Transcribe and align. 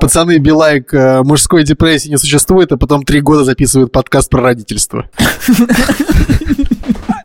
Пацаны 0.00 0.38
Билайк 0.38 0.94
э, 0.94 1.22
мужской 1.22 1.62
депрессии 1.62 2.08
не 2.08 2.16
существует, 2.16 2.72
а 2.72 2.78
потом 2.78 3.04
три 3.04 3.20
года 3.20 3.44
записывают 3.44 3.92
подкаст 3.92 4.30
про 4.30 4.40
родительство. 4.42 5.10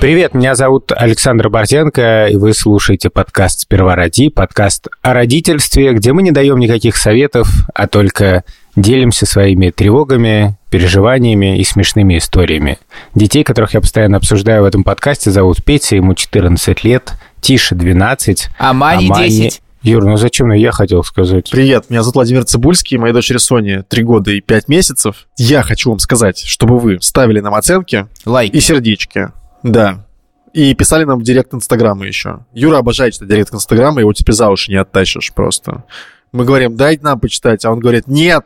Привет, 0.00 0.32
меня 0.32 0.54
зовут 0.54 0.92
Александр 0.96 1.50
Борзенко, 1.50 2.28
и 2.28 2.36
вы 2.36 2.54
слушаете 2.54 3.10
подкаст 3.10 3.60
«Сперва 3.60 3.94
роди», 3.94 4.30
подкаст 4.30 4.88
о 5.02 5.12
родительстве, 5.12 5.92
где 5.92 6.14
мы 6.14 6.22
не 6.22 6.30
даем 6.30 6.58
никаких 6.58 6.96
советов, 6.96 7.50
а 7.74 7.86
только 7.86 8.44
делимся 8.76 9.26
своими 9.26 9.68
тревогами, 9.68 10.56
переживаниями 10.70 11.58
и 11.58 11.64
смешными 11.64 12.16
историями. 12.16 12.78
Детей, 13.14 13.44
которых 13.44 13.74
я 13.74 13.82
постоянно 13.82 14.16
обсуждаю 14.16 14.62
в 14.62 14.64
этом 14.64 14.84
подкасте, 14.84 15.30
зовут 15.30 15.62
Петя, 15.62 15.96
ему 15.96 16.14
14 16.14 16.82
лет, 16.82 17.12
Тише 17.42 17.74
12, 17.74 18.48
а 18.58 18.72
Мани, 18.72 19.06
а 19.06 19.10
Мани 19.10 19.28
10. 19.28 19.62
Юр, 19.82 20.02
ну 20.06 20.16
зачем 20.16 20.50
я 20.52 20.72
хотел 20.72 21.04
сказать? 21.04 21.50
Привет, 21.50 21.90
меня 21.90 22.00
зовут 22.00 22.14
Владимир 22.14 22.44
Цибульский, 22.44 22.96
моей 22.96 23.12
дочери 23.12 23.36
Соне 23.36 23.82
3 23.82 24.02
года 24.04 24.30
и 24.30 24.40
5 24.40 24.68
месяцев. 24.68 25.26
Я 25.36 25.62
хочу 25.62 25.90
вам 25.90 25.98
сказать, 25.98 26.38
чтобы 26.38 26.78
вы 26.78 27.02
ставили 27.02 27.40
нам 27.40 27.54
оценки 27.54 28.06
Лайк. 28.24 28.54
и 28.54 28.60
сердечки. 28.60 29.28
Да. 29.62 30.06
И 30.52 30.74
писали 30.74 31.04
нам 31.04 31.20
в 31.20 31.22
директ 31.22 31.54
Инстаграма 31.54 32.06
еще. 32.06 32.40
Юра 32.52 32.78
обожает 32.78 33.14
читать 33.14 33.28
директ 33.28 33.54
Инстаграма, 33.54 34.00
его 34.00 34.12
теперь 34.12 34.34
за 34.34 34.48
уши 34.48 34.70
не 34.70 34.78
оттащишь 34.78 35.32
просто. 35.32 35.84
Мы 36.32 36.44
говорим, 36.44 36.76
дайте 36.76 37.04
нам 37.04 37.20
почитать, 37.20 37.64
а 37.64 37.72
он 37.72 37.78
говорит, 37.78 38.06
нет, 38.06 38.44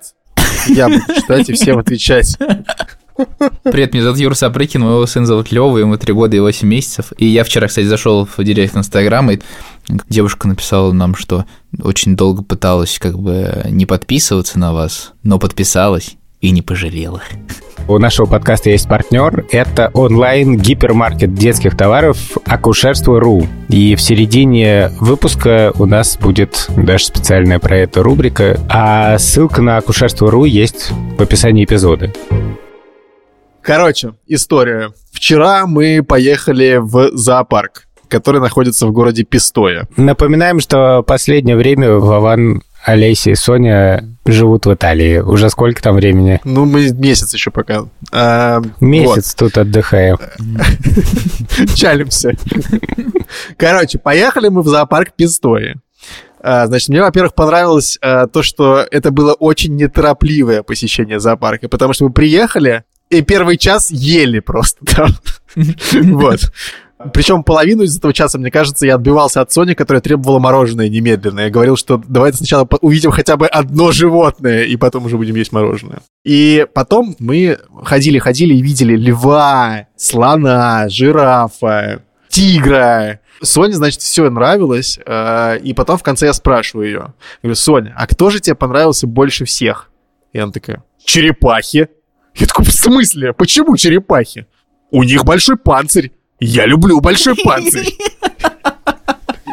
я 0.67 0.89
буду 0.89 1.03
читать 1.15 1.49
и 1.49 1.53
всем 1.53 1.79
отвечать. 1.79 2.37
Привет, 3.63 3.93
меня 3.93 4.03
зовут 4.03 4.19
Юра 4.19 4.35
Сапрыкин, 4.35 4.81
моего 4.81 5.07
сына 5.07 5.25
зовут 5.25 5.53
Лёва, 5.53 5.79
ему 5.79 5.97
3 5.97 6.13
года 6.13 6.37
и 6.37 6.41
8 6.41 6.67
месяцев. 6.67 7.13
И 7.17 7.27
я 7.27 7.45
вчера, 7.45 7.69
кстати, 7.69 7.87
зашел 7.87 8.27
в 8.27 8.43
директ 8.43 8.77
Инстаграма, 8.77 9.35
и 9.35 9.41
девушка 10.09 10.49
написала 10.49 10.93
нам, 10.93 11.15
что 11.15 11.45
очень 11.81 12.17
долго 12.17 12.43
пыталась 12.43 12.99
как 12.99 13.17
бы 13.19 13.67
не 13.71 13.87
подписываться 13.87 14.59
на 14.59 14.73
вас, 14.73 15.13
но 15.23 15.39
подписалась 15.39 16.17
и 16.45 16.51
не 16.51 16.61
пожалела. 16.61 17.23
У 17.89 17.99
нашего 17.99 18.27
подкаста 18.27 18.71
есть 18.71 18.89
партнер. 18.89 19.47
Это 19.51 19.91
онлайн-гипермаркет 19.95 21.35
детских 21.35 21.77
товаров 21.77 22.19
Акушерство.ру. 22.47 23.47
И 23.69 23.95
в 23.95 24.01
середине 24.01 24.91
выпуска 25.01 25.73
у 25.79 25.87
нас 25.87 26.17
будет 26.19 26.69
даже 26.77 27.07
специальная 27.07 27.59
про 27.59 27.79
это 27.79 28.03
рубрика. 28.03 28.59
А 28.69 29.19
ссылка 29.19 29.63
на 29.63 29.79
Акушерство.ру 29.79 30.45
есть 30.45 30.91
в 31.19 31.23
описании 31.23 31.65
эпизода. 31.65 32.13
Короче, 33.63 34.13
история. 34.27 34.91
Вчера 35.13 35.67
мы 35.67 36.03
поехали 36.03 36.79
в 36.81 37.17
зоопарк 37.17 37.87
который 38.07 38.41
находится 38.41 38.87
в 38.87 38.93
городе 38.93 39.25
Пистоя. 39.25 39.89
Напоминаем, 39.97 40.61
что 40.61 41.03
последнее 41.03 41.57
время 41.57 41.95
Вован 41.95 42.63
Олеся 42.85 43.31
и 43.31 43.35
Соня 43.35 44.05
живут 44.27 44.67
в 44.67 44.75
Италии. 44.75 45.19
Уже 45.19 45.49
сколько 45.49 45.83
там 45.83 45.97
времени? 45.97 46.41
Ну, 46.45 46.67
мы 46.67 46.91
месяц 46.91 47.33
еще 47.33 47.51
пока. 47.51 47.87
А, 48.13 48.61
месяц 48.81 49.35
вот. 49.41 49.53
тут 49.53 49.59
отдыхаем. 49.59 50.19
Чалимся. 51.75 52.33
Короче, 53.57 53.99
поехали 53.99 54.49
мы 54.49 54.63
в 54.63 54.69
зоопарк 54.69 55.15
Пистои. 55.17 55.77
А, 56.41 56.67
значит, 56.67 56.91
мне, 56.91 57.01
во-первых, 57.01 57.35
понравилось 57.35 57.97
а, 58.03 58.27
то, 58.27 58.43
что 58.43 58.87
это 58.91 59.11
было 59.11 59.33
очень 59.33 59.77
неторопливое 59.77 60.63
посещение 60.63 61.21
зоопарка, 61.21 61.71
потому 61.71 61.95
что 61.95 62.05
мы 62.05 62.13
приехали, 62.13 62.85
и 63.09 63.23
первый 63.23 63.57
час 63.57 63.91
ели 63.91 64.41
просто 64.41 64.85
там. 64.85 65.09
Вот. 65.95 66.53
Причем 67.13 67.43
половину 67.43 67.83
из 67.83 67.97
этого 67.97 68.13
часа, 68.13 68.39
мне 68.39 68.51
кажется, 68.51 68.87
я 68.87 68.95
отбивался 68.95 69.41
от 69.41 69.53
Сони, 69.53 69.75
которая 69.75 70.01
требовала 70.01 70.39
мороженое 70.39 70.89
немедленно. 70.89 71.41
Я 71.41 71.51
говорил, 71.51 71.77
что 71.77 72.01
давайте 72.07 72.39
сначала 72.39 72.69
увидим 72.81 73.11
хотя 73.11 73.37
бы 73.37 73.47
одно 73.47 73.91
животное, 73.93 74.65
и 74.65 74.77
потом 74.77 75.07
уже 75.07 75.17
будем 75.17 75.35
есть 75.35 75.53
мороженое. 75.53 76.01
И 76.25 76.67
потом 76.73 77.17
мы 77.19 77.59
ходили-ходили 77.83 78.55
и 78.55 78.63
видели 78.63 78.97
льва, 78.97 79.89
слона, 79.97 80.89
жирафа, 80.89 82.03
тигра, 82.29 83.21
Соне, 83.43 83.75
значит, 83.75 84.01
все 84.01 84.29
нравилось, 84.31 84.99
э, 85.05 85.59
и 85.59 85.75
потом 85.75 85.99
в 85.99 86.03
конце 86.03 86.27
я 86.27 86.33
спрашиваю 86.33 86.87
ее, 86.87 87.15
говорю, 87.43 87.55
Соня, 87.57 87.95
а 87.97 88.07
кто 88.07 88.31
же 88.31 88.41
тебе 88.41 88.55
понравился 88.55 89.07
больше 89.07 89.45
всех? 89.45 89.91
И 90.33 90.39
она 90.39 90.53
такая, 90.53 90.83
черепахи. 91.05 91.89
Я 92.35 92.47
такой, 92.47 92.65
в 92.65 92.73
смысле? 92.73 93.33
Почему 93.33 93.77
черепахи? 93.77 94.47
У 94.91 95.03
них 95.03 95.25
большой 95.25 95.57
панцирь. 95.57 96.13
Я 96.47 96.67
люблю 96.67 97.01
большой 97.01 97.35
панцирь. 97.45 97.97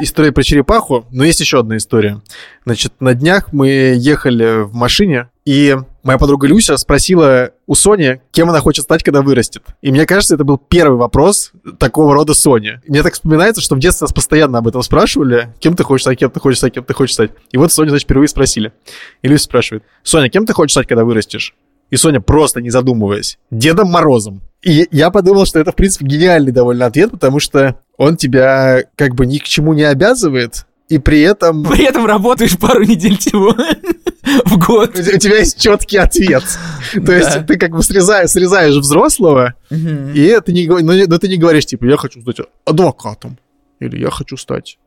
История 0.02 0.32
про 0.32 0.44
черепаху, 0.44 1.06
но 1.12 1.24
есть 1.24 1.40
еще 1.40 1.60
одна 1.60 1.78
история. 1.78 2.22
Значит, 2.66 2.94
на 3.00 3.14
днях 3.14 3.54
мы 3.54 3.94
ехали 3.96 4.64
в 4.64 4.74
машине, 4.74 5.30
и 5.46 5.78
моя 6.04 6.18
подруга 6.18 6.48
Люся 6.48 6.76
спросила 6.78 7.52
у 7.68 7.76
Сони, 7.76 8.20
кем 8.32 8.50
она 8.50 8.60
хочет 8.60 8.84
стать, 8.86 9.04
когда 9.04 9.22
вырастет. 9.22 9.64
И 9.82 9.92
мне 9.92 10.06
кажется, 10.06 10.36
это 10.36 10.44
был 10.44 10.58
первый 10.58 10.98
вопрос 10.98 11.52
такого 11.78 12.14
рода 12.14 12.34
Сони. 12.34 12.82
Мне 12.88 13.04
так 13.04 13.14
вспоминается, 13.14 13.62
что 13.62 13.76
в 13.76 13.80
детстве 13.80 14.06
нас 14.06 14.14
постоянно 14.14 14.58
об 14.58 14.68
этом 14.68 14.82
спрашивали. 14.82 15.54
Кем 15.60 15.76
ты 15.76 15.84
хочешь 15.84 16.04
стать, 16.04 16.18
кем 16.18 16.32
ты 16.32 16.40
хочешь 16.40 16.58
стать, 16.58 16.74
кем 16.74 16.84
ты 16.84 16.94
хочешь 16.94 17.14
стать. 17.14 17.32
И 17.52 17.58
вот 17.58 17.72
Соня, 17.72 17.90
значит, 17.90 18.06
впервые 18.06 18.28
спросили. 18.28 18.74
И 19.22 19.28
Люся 19.28 19.46
спрашивает, 19.46 19.84
Соня, 20.04 20.30
кем 20.30 20.46
ты 20.46 20.54
хочешь 20.54 20.74
стать, 20.74 20.88
когда 20.88 21.06
вырастешь? 21.06 21.54
И 21.92 21.96
Соня, 21.96 22.22
просто 22.22 22.60
не 22.60 22.70
задумываясь, 22.70 23.38
Дедом 23.52 23.90
Морозом. 23.90 24.42
И 24.62 24.88
я 24.92 25.10
подумал, 25.10 25.46
что 25.46 25.60
это, 25.60 25.72
в 25.72 25.76
принципе, 25.76 26.06
гениальный 26.06 26.52
довольно 26.52 26.86
ответ, 26.86 27.12
потому 27.12 27.40
что 27.40 27.80
он 27.98 28.16
тебя 28.16 28.84
как 28.96 29.16
бы 29.16 29.26
ни 29.26 29.40
к 29.40 29.44
чему 29.44 29.74
не 29.74 29.84
обязывает, 29.84 30.66
и 30.88 31.00
при 31.00 31.22
этом... 31.22 31.64
При 31.70 31.84
этом 31.86 32.06
работаешь 32.06 32.58
пару 32.58 32.84
недель 32.84 33.18
всего 33.18 33.56
в 34.46 34.58
год. 34.60 34.98
У 34.98 35.18
тебя 35.18 35.40
есть 35.40 35.60
четкий 35.60 35.98
ответ. 35.98 36.44
То 36.94 37.12
есть 37.12 37.48
ты 37.48 37.58
как 37.58 37.72
бы 37.72 37.82
срезаешь, 37.82 38.30
срезаешь 38.30 38.76
взрослого, 38.76 39.56
и 39.70 40.40
ты 40.46 40.54
не, 40.54 40.68
но, 40.68 40.94
но 40.94 41.18
ты 41.18 41.28
не 41.28 41.38
говоришь, 41.38 41.66
типа, 41.66 41.86
я 41.86 41.98
хочу 41.98 42.22
стать 42.22 42.46
адвокатом, 42.66 43.40
или 43.80 43.98
я 44.00 44.12
хочу 44.12 44.38
стать 44.38 44.78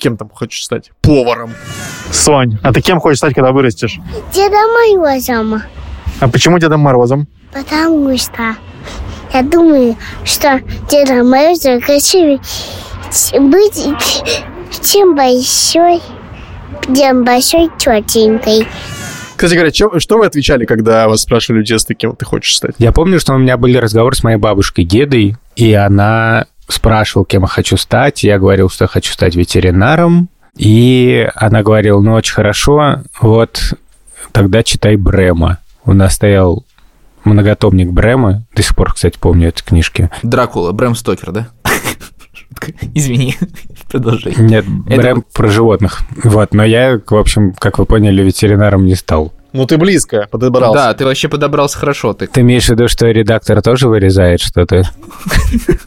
кем 0.00 0.16
там 0.16 0.30
хочешь 0.30 0.64
стать? 0.64 0.90
Поваром. 1.02 1.52
Сонь, 2.10 2.58
а 2.62 2.72
ты 2.72 2.80
кем 2.80 3.00
хочешь 3.00 3.18
стать, 3.18 3.34
когда 3.34 3.52
вырастешь? 3.52 3.98
Дедом 4.32 4.98
Морозом. 4.98 5.62
А 6.20 6.28
почему 6.28 6.58
Дедом 6.58 6.80
Морозом? 6.80 7.28
Потому 7.52 8.16
что 8.16 8.56
я 9.32 9.42
думаю, 9.42 9.96
что 10.24 10.60
Дедом 10.90 11.30
Морозом 11.30 11.80
красивее 11.80 12.40
быть, 13.40 13.86
чем 14.82 15.14
большой, 15.14 16.00
чем 16.94 17.24
большой 17.24 17.70
тетенькой. 17.78 18.66
Кстати 19.36 19.54
говоря, 19.54 19.72
что, 19.72 19.98
что 20.00 20.18
вы 20.18 20.26
отвечали, 20.26 20.66
когда 20.66 21.08
вас 21.08 21.22
спрашивали 21.22 21.62
в 21.62 21.64
детстве, 21.64 21.96
кем 21.96 22.14
ты 22.14 22.24
хочешь 22.24 22.56
стать? 22.56 22.74
Я 22.78 22.92
помню, 22.92 23.18
что 23.18 23.34
у 23.34 23.38
меня 23.38 23.56
были 23.56 23.78
разговоры 23.78 24.14
с 24.14 24.22
моей 24.22 24.36
бабушкой 24.36 24.84
Гедой, 24.84 25.36
и 25.56 25.72
она 25.72 26.46
спрашивала, 26.68 27.24
кем 27.26 27.42
я 27.42 27.48
хочу 27.48 27.76
стать. 27.76 28.22
Я 28.22 28.38
говорил, 28.38 28.68
что 28.68 28.84
я 28.84 28.88
хочу 28.88 29.12
стать 29.12 29.34
ветеринаром. 29.34 30.28
И 30.56 31.28
она 31.34 31.62
говорила, 31.62 32.00
ну, 32.00 32.14
очень 32.14 32.34
хорошо, 32.34 33.02
вот 33.20 33.74
тогда 34.32 34.62
читай 34.62 34.96
Брема. 34.96 35.58
У 35.84 35.94
нас 35.94 36.14
стоял 36.14 36.64
многотомник 37.24 37.90
Брема. 37.90 38.44
До 38.54 38.62
сих 38.62 38.74
пор, 38.74 38.94
кстати, 38.94 39.18
помню 39.18 39.48
эти 39.48 39.62
книжки. 39.62 40.10
Дракула, 40.22 40.72
Брэм 40.72 40.94
Стокер, 40.94 41.32
да? 41.32 41.48
Извини, 42.94 43.36
продолжай. 43.90 44.34
Нет, 44.38 44.64
Это... 44.86 45.02
Брэм 45.02 45.24
про 45.32 45.48
животных. 45.48 46.00
Вот, 46.24 46.52
но 46.54 46.64
я, 46.64 47.00
в 47.04 47.16
общем, 47.16 47.52
как 47.52 47.78
вы 47.78 47.86
поняли, 47.86 48.22
ветеринаром 48.22 48.84
не 48.84 48.94
стал. 48.94 49.32
Ну, 49.52 49.66
ты 49.66 49.78
близко 49.78 50.28
подобрался. 50.30 50.74
Да, 50.74 50.94
ты 50.94 51.04
вообще 51.04 51.28
подобрался 51.28 51.76
хорошо. 51.76 52.12
Ты, 52.12 52.28
ты 52.28 52.42
имеешь 52.42 52.66
в 52.66 52.70
виду, 52.70 52.86
что 52.86 53.08
редактор 53.10 53.60
тоже 53.62 53.88
вырезает 53.88 54.40
что-то? 54.40 54.84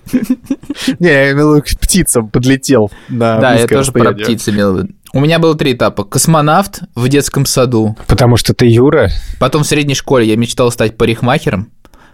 Не, 0.99 1.07
я 1.07 1.31
имел 1.31 1.61
к 1.61 1.65
птицам 1.79 2.27
подлетел 2.29 2.91
Да, 3.09 3.53
я 3.55 3.67
тоже 3.67 3.91
про 3.91 4.11
птиц 4.11 4.49
имел 4.49 4.73
в 4.73 4.77
виду. 4.79 4.93
У 5.15 5.19
меня 5.19 5.37
было 5.37 5.53
три 5.53 5.73
этапа. 5.73 6.03
Космонавт 6.05 6.81
в 6.95 7.07
детском 7.07 7.45
саду. 7.45 7.95
Потому 8.07 8.35
что 8.35 8.55
ты 8.55 8.65
Юра? 8.65 9.11
Потом 9.39 9.61
в 9.61 9.67
средней 9.67 9.93
школе 9.93 10.27
я 10.27 10.35
мечтал 10.35 10.71
стать 10.71 10.97
парикмахером, 10.97 11.69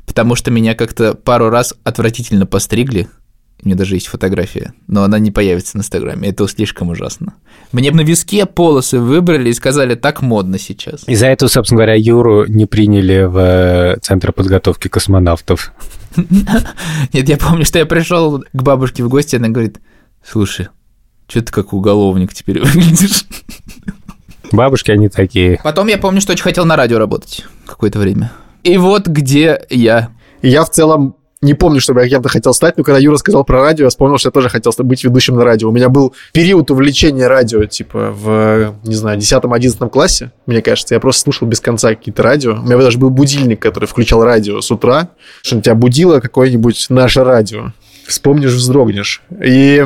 потому 0.06 0.36
что 0.36 0.52
меня 0.52 0.76
как-то 0.76 1.14
пару 1.14 1.50
раз 1.50 1.74
отвратительно 1.86 2.46
постригли. 2.46 3.08
У 3.64 3.68
меня 3.68 3.78
даже 3.78 3.96
есть 3.96 4.08
фотография, 4.08 4.74
но 4.88 5.04
она 5.04 5.18
не 5.18 5.32
появится 5.32 5.78
в 5.78 5.82
Инстаграме. 5.82 6.28
Это 6.28 6.46
слишком 6.50 6.90
ужасно. 6.90 7.36
Мне 7.72 7.92
бы 7.92 7.98
на 7.98 8.02
виске 8.02 8.46
полосы 8.46 9.00
выбрали 9.00 9.50
и 9.50 9.54
сказали, 9.54 9.96
так 9.96 10.22
модно 10.22 10.60
сейчас. 10.60 11.08
Из-за 11.08 11.28
этого, 11.28 11.48
собственно 11.48 11.78
говоря, 11.78 11.96
Юру 11.96 12.46
не 12.48 12.66
приняли 12.66 13.24
в 13.24 13.38
э, 13.38 13.98
Центр 14.02 14.34
подготовки 14.34 14.90
космонавтов. 14.90 15.72
Нет, 17.14 17.30
я 17.30 17.38
помню, 17.38 17.64
что 17.64 17.80
я 17.80 17.86
пришел 17.86 18.44
к 18.52 18.62
бабушке 18.62 19.04
в 19.04 19.10
гости, 19.10 19.38
она 19.38 19.48
говорит, 19.48 19.80
слушай, 20.22 20.68
что 21.30 21.42
ты 21.42 21.52
как 21.52 21.74
уголовник 21.74 22.34
теперь 22.34 22.60
выглядишь? 22.64 23.26
Бабушки 24.52 24.92
они 24.92 25.10
такие. 25.10 25.60
Потом 25.64 25.88
я 25.88 25.98
помню, 25.98 26.22
что 26.22 26.34
очень 26.34 26.44
хотел 26.44 26.66
на 26.66 26.76
радио 26.76 26.98
работать 26.98 27.46
какое-то 27.66 28.00
время. 28.00 28.32
И 28.64 28.78
вот 28.78 29.08
где 29.08 29.62
я. 29.70 30.10
Я 30.42 30.64
в 30.64 30.72
целом 30.72 31.16
не 31.42 31.54
помню, 31.54 31.80
чтобы 31.80 32.02
я 32.02 32.10
кем-то 32.10 32.28
хотел 32.28 32.54
стать, 32.54 32.78
но 32.78 32.84
когда 32.84 33.00
Юра 33.00 33.16
сказал 33.16 33.46
про 33.46 33.62
радио, 33.62 33.86
я 33.86 33.90
вспомнил, 33.90 34.18
что 34.18 34.28
я 34.28 34.32
тоже 34.32 34.50
хотел 34.50 34.74
быть 34.80 35.04
ведущим 35.04 35.36
на 35.36 35.46
радио. 35.46 35.70
У 35.70 35.72
меня 35.72 35.88
был 35.88 36.14
период 36.34 36.70
увлечения 36.70 37.28
радио, 37.28 37.64
типа, 37.66 38.12
в, 38.12 38.76
не 38.84 38.96
знаю, 38.96 39.20
10-11 39.20 39.90
классе, 39.90 40.32
мне 40.46 40.62
кажется. 40.62 40.96
Я 40.96 41.00
просто 41.00 41.22
слушал 41.22 41.48
без 41.48 41.62
конца 41.62 41.90
какие-то 41.90 42.24
радио. 42.24 42.56
У 42.56 42.64
меня 42.64 42.78
даже 42.78 42.98
был 42.98 43.10
будильник, 43.10 43.62
который 43.62 43.86
включал 43.86 44.24
радио 44.24 44.60
с 44.60 44.70
утра, 44.70 45.10
что 45.42 45.62
тебя 45.62 45.76
будило 45.76 46.20
какое-нибудь 46.20 46.88
наше 46.90 47.24
радио. 47.24 47.72
Вспомнишь, 48.06 48.52
вздрогнешь. 48.52 49.22
И 49.42 49.86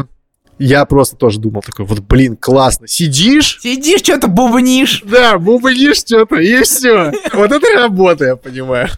я 0.65 0.85
просто 0.85 1.15
тоже 1.15 1.39
думал 1.39 1.61
такой, 1.61 1.85
вот, 1.85 1.99
блин, 1.99 2.37
классно. 2.37 2.87
Сидишь, 2.87 3.59
Сидишь, 3.61 4.01
что-то 4.01 4.27
бубнишь. 4.27 5.03
да, 5.05 5.37
бубнишь 5.37 5.97
что-то, 5.97 6.35
и 6.35 6.61
все. 6.63 7.11
Вот 7.33 7.51
это 7.51 7.67
работа, 7.75 8.25
я 8.25 8.35
понимаю. 8.35 8.89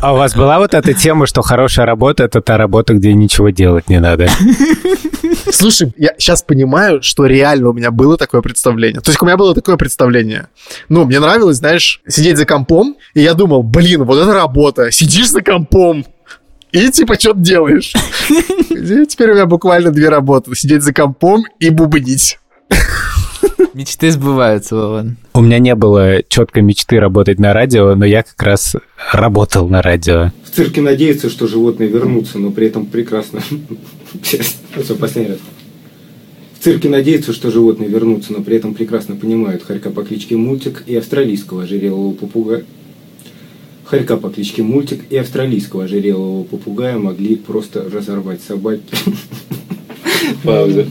А 0.00 0.12
у 0.12 0.16
вас 0.16 0.34
была 0.34 0.58
вот 0.58 0.74
эта 0.74 0.92
тема, 0.92 1.26
что 1.26 1.40
хорошая 1.42 1.86
работа— 1.86 2.24
это 2.24 2.40
та 2.42 2.58
работа, 2.58 2.94
где 2.94 3.14
ничего 3.14 3.50
делать 3.50 3.88
не 3.88 4.00
надо? 4.00 4.28
Слушай, 5.50 5.92
я 5.96 6.14
сейчас 6.18 6.42
понимаю, 6.42 7.02
что 7.02 7.26
реально 7.26 7.70
у 7.70 7.72
меня 7.72 7.90
было 7.90 8.16
такое 8.16 8.42
представление. 8.42 9.00
То 9.00 9.10
есть 9.10 9.22
у 9.22 9.24
меня 9.24 9.36
было 9.36 9.54
такое 9.54 9.76
представление. 9.76 10.48
Ну, 10.88 11.04
мне 11.04 11.20
нравилось, 11.20 11.58
знаешь, 11.58 12.00
сидеть 12.06 12.36
за 12.36 12.44
компом, 12.44 12.96
и 13.14 13.20
я 13.20 13.34
думал, 13.34 13.62
блин, 13.62 14.04
вот 14.04 14.18
это 14.18 14.34
работа. 14.34 14.90
Сидишь 14.90 15.30
за 15.30 15.42
компом, 15.42 16.04
и 16.74 16.90
типа 16.90 17.14
что-то 17.14 17.38
делаешь. 17.38 17.94
И 18.70 19.06
теперь 19.06 19.30
у 19.30 19.34
меня 19.34 19.46
буквально 19.46 19.90
две 19.92 20.08
работы. 20.08 20.54
Сидеть 20.56 20.82
за 20.82 20.92
компом 20.92 21.44
и 21.60 21.70
бубнить. 21.70 22.38
Мечты 23.74 24.10
сбываются, 24.10 24.76
Вован. 24.76 25.16
У 25.34 25.40
меня 25.40 25.58
не 25.58 25.74
было 25.74 26.22
четкой 26.28 26.62
мечты 26.62 26.98
работать 26.98 27.38
на 27.38 27.52
радио, 27.52 27.94
но 27.94 28.04
я 28.04 28.22
как 28.22 28.42
раз 28.42 28.76
работал 29.12 29.68
на 29.68 29.82
радио. 29.82 30.32
В 30.44 30.50
цирке 30.50 30.80
надеются, 30.80 31.30
что 31.30 31.46
животные 31.46 31.88
вернутся, 31.88 32.38
но 32.38 32.50
при 32.50 32.66
этом 32.66 32.86
прекрасно... 32.86 33.40
Все, 34.22 34.94
последний 34.98 35.32
раз. 35.32 35.40
В 36.58 36.64
цирке 36.64 36.88
надеются, 36.88 37.32
что 37.32 37.50
животные 37.50 37.88
вернутся, 37.88 38.32
но 38.32 38.42
при 38.42 38.56
этом 38.56 38.74
прекрасно 38.74 39.16
понимают 39.16 39.62
хорька 39.64 39.90
по 39.90 40.02
кличке 40.02 40.36
Мультик 40.36 40.84
и 40.86 40.96
австралийского 40.96 41.64
ожерелого 41.64 42.12
попугая. 42.12 42.64
Хорька 43.94 44.16
по 44.16 44.28
кличке 44.28 44.64
Мультик 44.64 45.04
и 45.08 45.16
австралийского 45.16 45.84
ожерелого 45.84 46.42
попугая 46.42 46.98
могли 46.98 47.36
просто 47.36 47.88
разорвать 47.88 48.42
собаки. 48.42 48.82
Пауза. 50.42 50.86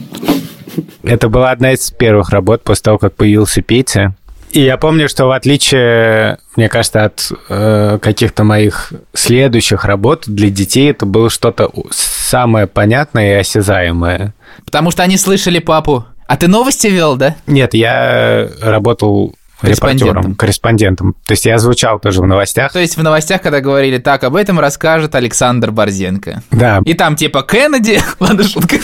Это 1.02 1.28
была 1.28 1.50
одна 1.50 1.72
из 1.72 1.90
первых 1.90 2.30
работ 2.30 2.62
после 2.62 2.84
того, 2.84 2.98
как 2.98 3.14
появился 3.14 3.60
Петя. 3.60 4.16
И 4.52 4.62
я 4.62 4.78
помню, 4.78 5.10
что 5.10 5.26
в 5.26 5.32
отличие, 5.32 6.38
мне 6.56 6.70
кажется, 6.70 7.04
от 7.04 7.30
э, 7.50 7.98
каких-то 8.00 8.42
моих 8.42 8.94
следующих 9.12 9.84
работ 9.84 10.24
для 10.26 10.48
детей, 10.48 10.90
это 10.90 11.04
было 11.04 11.28
что-то 11.28 11.70
самое 11.90 12.66
понятное 12.66 13.36
и 13.36 13.40
осязаемое. 13.40 14.32
Потому 14.64 14.90
что 14.90 15.02
они 15.02 15.18
слышали 15.18 15.58
папу. 15.58 16.06
А 16.26 16.38
ты 16.38 16.48
новости 16.48 16.86
вел, 16.86 17.16
да? 17.16 17.36
Нет, 17.46 17.74
я 17.74 18.48
работал. 18.62 19.34
Репортером, 19.62 20.34
корреспондентом. 20.34 21.14
То 21.24 21.32
есть 21.32 21.46
я 21.46 21.58
звучал 21.58 21.98
тоже 21.98 22.20
в 22.20 22.26
новостях. 22.26 22.72
То 22.72 22.80
есть 22.80 22.96
в 22.96 23.02
новостях, 23.02 23.42
когда 23.42 23.60
говорили, 23.60 23.98
так, 23.98 24.24
об 24.24 24.36
этом 24.36 24.60
расскажет 24.60 25.14
Александр 25.14 25.70
Борзенко. 25.70 26.42
Да, 26.50 26.80
И 26.84 26.94
там 26.94 27.16
типа 27.16 27.42
Кеннеди, 27.42 28.00
ладно, 28.20 28.44
шутка. 28.44 28.76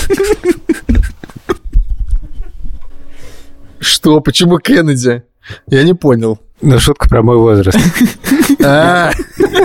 Что? 3.79 4.21
Почему 4.21 4.59
Кеннеди? 4.59 5.23
Я 5.67 5.83
не 5.85 5.95
понял. 5.95 6.39
ну 6.61 6.79
шутка 6.79 7.09
про 7.09 7.23
мой 7.23 7.37
возраст. 7.37 7.79
А, 8.63 9.11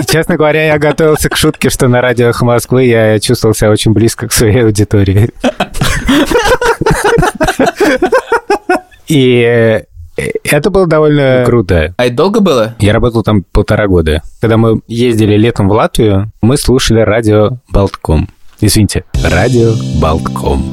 Честно 0.08 0.36
говоря, 0.36 0.68
я 0.68 0.78
готовился 0.78 1.28
к 1.28 1.36
шутке, 1.36 1.68
что 1.68 1.86
на 1.86 2.00
радио 2.00 2.28
«Эхо 2.28 2.46
Москвы» 2.46 2.84
я 2.84 3.20
чувствовал 3.20 3.54
себя 3.54 3.70
очень 3.70 3.92
близко 3.92 4.26
к 4.26 4.32
своей 4.32 4.64
аудитории. 4.64 5.28
И 9.08 9.82
это 10.16 10.70
было 10.70 10.86
довольно 10.86 11.42
круто. 11.46 11.94
А 11.96 12.06
это 12.06 12.16
долго 12.16 12.40
было? 12.40 12.74
Я 12.78 12.92
работал 12.92 13.22
там 13.22 13.42
полтора 13.42 13.86
года. 13.86 14.22
Когда 14.40 14.56
мы 14.56 14.80
ездили 14.86 15.36
летом 15.36 15.68
в 15.68 15.72
Латвию, 15.72 16.30
мы 16.42 16.56
слушали 16.56 17.00
радио 17.00 17.58
Болтком. 17.70 18.28
Извините, 18.60 19.04
радио 19.22 19.72
Болтком. 20.00 20.64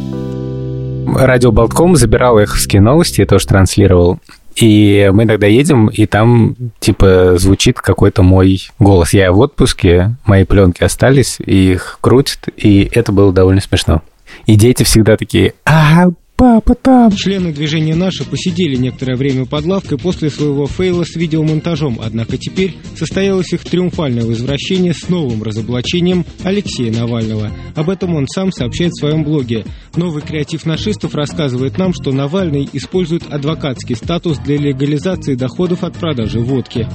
Радио 1.16 1.52
Болтком 1.52 1.96
забирал 1.96 2.40
эховские 2.40 2.82
новости, 2.82 3.22
я 3.22 3.28
тоже 3.28 3.46
транслировал. 3.46 4.20
И 4.56 5.10
мы 5.12 5.24
иногда 5.24 5.48
едем, 5.48 5.88
и 5.88 6.06
там, 6.06 6.56
типа, 6.80 7.34
звучит 7.38 7.80
какой-то 7.80 8.22
мой 8.22 8.68
голос. 8.80 9.14
Я 9.14 9.32
в 9.32 9.40
отпуске, 9.40 10.16
мои 10.26 10.46
пленки 10.46 10.84
остались, 10.84 11.38
и 11.40 11.74
их 11.74 11.98
крутят, 12.02 12.50
и 12.56 12.90
это 12.94 13.12
было 13.12 13.34
довольно 13.34 13.62
смешно. 13.62 14.02
И 14.46 14.56
дети 14.56 14.84
всегда 14.84 15.18
такие, 15.18 15.54
а, 15.66 16.08
папа 16.36 16.76
там. 16.76 17.12
Члены 17.12 17.54
движения 17.54 17.96
«Наши» 17.96 18.24
посидели 18.24 18.76
некоторое 18.76 19.16
время 19.16 19.46
под 19.46 19.66
лавкой 19.66 19.98
после 19.98 20.30
своего 20.30 20.68
фейла 20.68 21.04
с 21.04 21.16
видеомонтажом, 21.16 22.00
однако 22.04 22.38
теперь 22.38 22.76
состоялось 22.98 23.54
их 23.54 23.64
триумфальное 23.64 24.26
возвращение 24.26 24.94
с 24.94 25.10
новым 25.10 25.44
разоблачением 25.44 26.26
Алексея 26.44 26.92
Навального. 26.92 27.52
Об 27.76 27.90
этом 27.90 28.16
он 28.16 28.28
сам 28.28 28.52
сообщает 28.52 28.92
в 28.92 29.00
своем 29.00 29.24
блоге. 29.24 29.66
Новый 29.96 30.22
креатив 30.22 30.66
нашистов 30.66 31.16
рассказывает 31.16 31.78
нам, 31.78 31.94
что 31.94 32.12
Навальный 32.12 32.68
использует 32.74 33.32
адвокатский 33.32 33.96
статус 33.96 34.38
для 34.40 34.58
легализации 34.58 35.36
доходов 35.36 35.84
от 35.84 35.94
продажи 35.94 36.40
водки. 36.40 36.88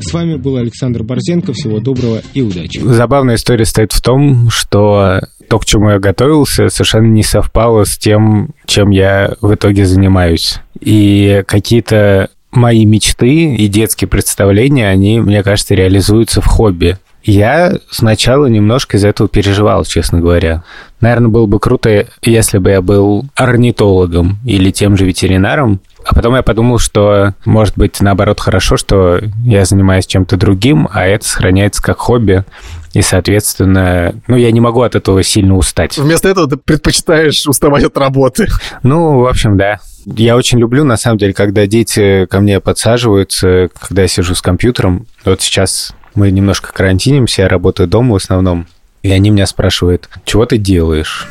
С 0.00 0.12
вами 0.12 0.36
был 0.36 0.56
Александр 0.56 1.02
Борзенко. 1.02 1.52
Всего 1.52 1.80
доброго 1.80 2.22
и 2.32 2.42
удачи. 2.42 2.80
Забавная 2.80 3.36
история 3.36 3.64
стоит 3.64 3.92
в 3.92 4.00
том, 4.00 4.48
что 4.50 5.20
то, 5.48 5.58
к 5.58 5.64
чему 5.64 5.90
я 5.90 5.98
готовился, 5.98 6.68
совершенно 6.68 7.06
не 7.06 7.22
совпало 7.22 7.84
с 7.84 7.96
тем, 7.96 8.50
чем 8.66 8.90
я 8.90 9.34
в 9.40 9.54
итоге 9.54 9.86
занимаюсь. 9.86 10.60
И 10.80 11.42
какие-то 11.46 12.30
мои 12.50 12.84
мечты 12.84 13.54
и 13.54 13.68
детские 13.68 14.08
представления, 14.08 14.88
они, 14.88 15.20
мне 15.20 15.42
кажется, 15.42 15.74
реализуются 15.74 16.40
в 16.40 16.46
хобби. 16.46 16.98
Я 17.22 17.78
сначала 17.90 18.46
немножко 18.46 18.98
из 18.98 19.04
этого 19.04 19.28
переживал, 19.28 19.84
честно 19.84 20.20
говоря. 20.20 20.62
Наверное, 21.00 21.28
было 21.28 21.46
бы 21.46 21.58
круто, 21.58 22.06
если 22.22 22.58
бы 22.58 22.70
я 22.70 22.82
был 22.82 23.24
орнитологом 23.34 24.38
или 24.44 24.70
тем 24.70 24.96
же 24.96 25.06
ветеринаром, 25.06 25.80
а 26.04 26.14
потом 26.14 26.34
я 26.34 26.42
подумал, 26.42 26.78
что, 26.78 27.34
может 27.44 27.76
быть, 27.76 28.00
наоборот, 28.00 28.40
хорошо, 28.40 28.76
что 28.76 29.20
я 29.44 29.64
занимаюсь 29.64 30.06
чем-то 30.06 30.36
другим, 30.36 30.88
а 30.92 31.06
это 31.06 31.26
сохраняется 31.26 31.82
как 31.82 31.98
хобби. 31.98 32.44
И, 32.92 33.02
соответственно, 33.02 34.14
ну, 34.28 34.36
я 34.36 34.52
не 34.52 34.60
могу 34.60 34.82
от 34.82 34.94
этого 34.94 35.22
сильно 35.22 35.56
устать. 35.56 35.98
вместо 35.98 36.28
этого 36.28 36.48
ты 36.48 36.56
предпочитаешь 36.56 37.46
уставать 37.46 37.84
от 37.84 37.96
работы. 37.98 38.46
Ну, 38.82 39.20
в 39.20 39.26
общем, 39.26 39.56
да. 39.56 39.80
Я 40.06 40.36
очень 40.36 40.58
люблю, 40.58 40.84
на 40.84 40.96
самом 40.96 41.18
деле, 41.18 41.32
когда 41.32 41.66
дети 41.66 42.26
ко 42.26 42.40
мне 42.40 42.60
подсаживаются, 42.60 43.70
когда 43.80 44.02
я 44.02 44.08
сижу 44.08 44.34
с 44.34 44.42
компьютером. 44.42 45.06
Вот 45.24 45.40
сейчас 45.40 45.94
мы 46.14 46.30
немножко 46.30 46.72
карантинимся, 46.72 47.42
я 47.42 47.48
работаю 47.48 47.88
дома 47.88 48.12
в 48.12 48.16
основном. 48.16 48.66
И 49.02 49.10
они 49.10 49.30
меня 49.30 49.46
спрашивают, 49.46 50.08
чего 50.24 50.46
ты 50.46 50.56
делаешь? 50.58 51.26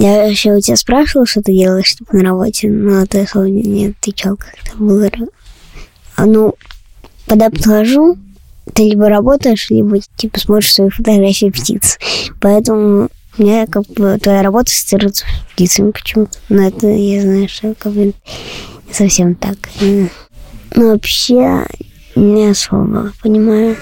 Я 0.00 0.24
вообще 0.24 0.54
у 0.54 0.60
тебя 0.60 0.76
спрашивала, 0.76 1.26
что 1.26 1.42
ты 1.42 1.52
делаешь 1.52 1.94
типа, 1.94 2.16
на 2.16 2.24
работе, 2.24 2.70
но 2.70 3.04
ты 3.04 3.20
особо 3.20 3.50
не 3.50 3.62
не 3.62 3.86
отвечал 3.88 4.38
как-то. 4.38 4.78
Было... 4.78 5.10
А, 6.16 6.24
ну, 6.24 6.54
когда 7.26 7.50
подхожу, 7.50 8.16
ты 8.72 8.84
либо 8.84 9.10
работаешь, 9.10 9.68
либо 9.68 9.98
типа 10.16 10.40
смотришь 10.40 10.72
свои 10.72 10.88
фотографии 10.88 11.50
птиц. 11.50 11.98
Поэтому 12.40 13.10
у 13.36 13.42
меня 13.42 13.66
как 13.66 13.84
бы 13.88 14.18
твоя 14.18 14.42
работа 14.42 14.70
ассоциируется 14.70 15.26
с 15.26 15.52
птицами 15.52 15.90
почему-то. 15.90 16.38
Но 16.48 16.66
это 16.66 16.86
я 16.86 17.20
знаю, 17.20 17.46
что 17.50 17.74
как 17.78 17.92
бы 17.92 18.06
не 18.06 18.14
совсем 18.90 19.34
так. 19.34 19.58
Но 20.76 20.92
вообще 20.92 21.66
не 22.16 22.48
особо 22.48 23.12
понимаю. 23.22 23.76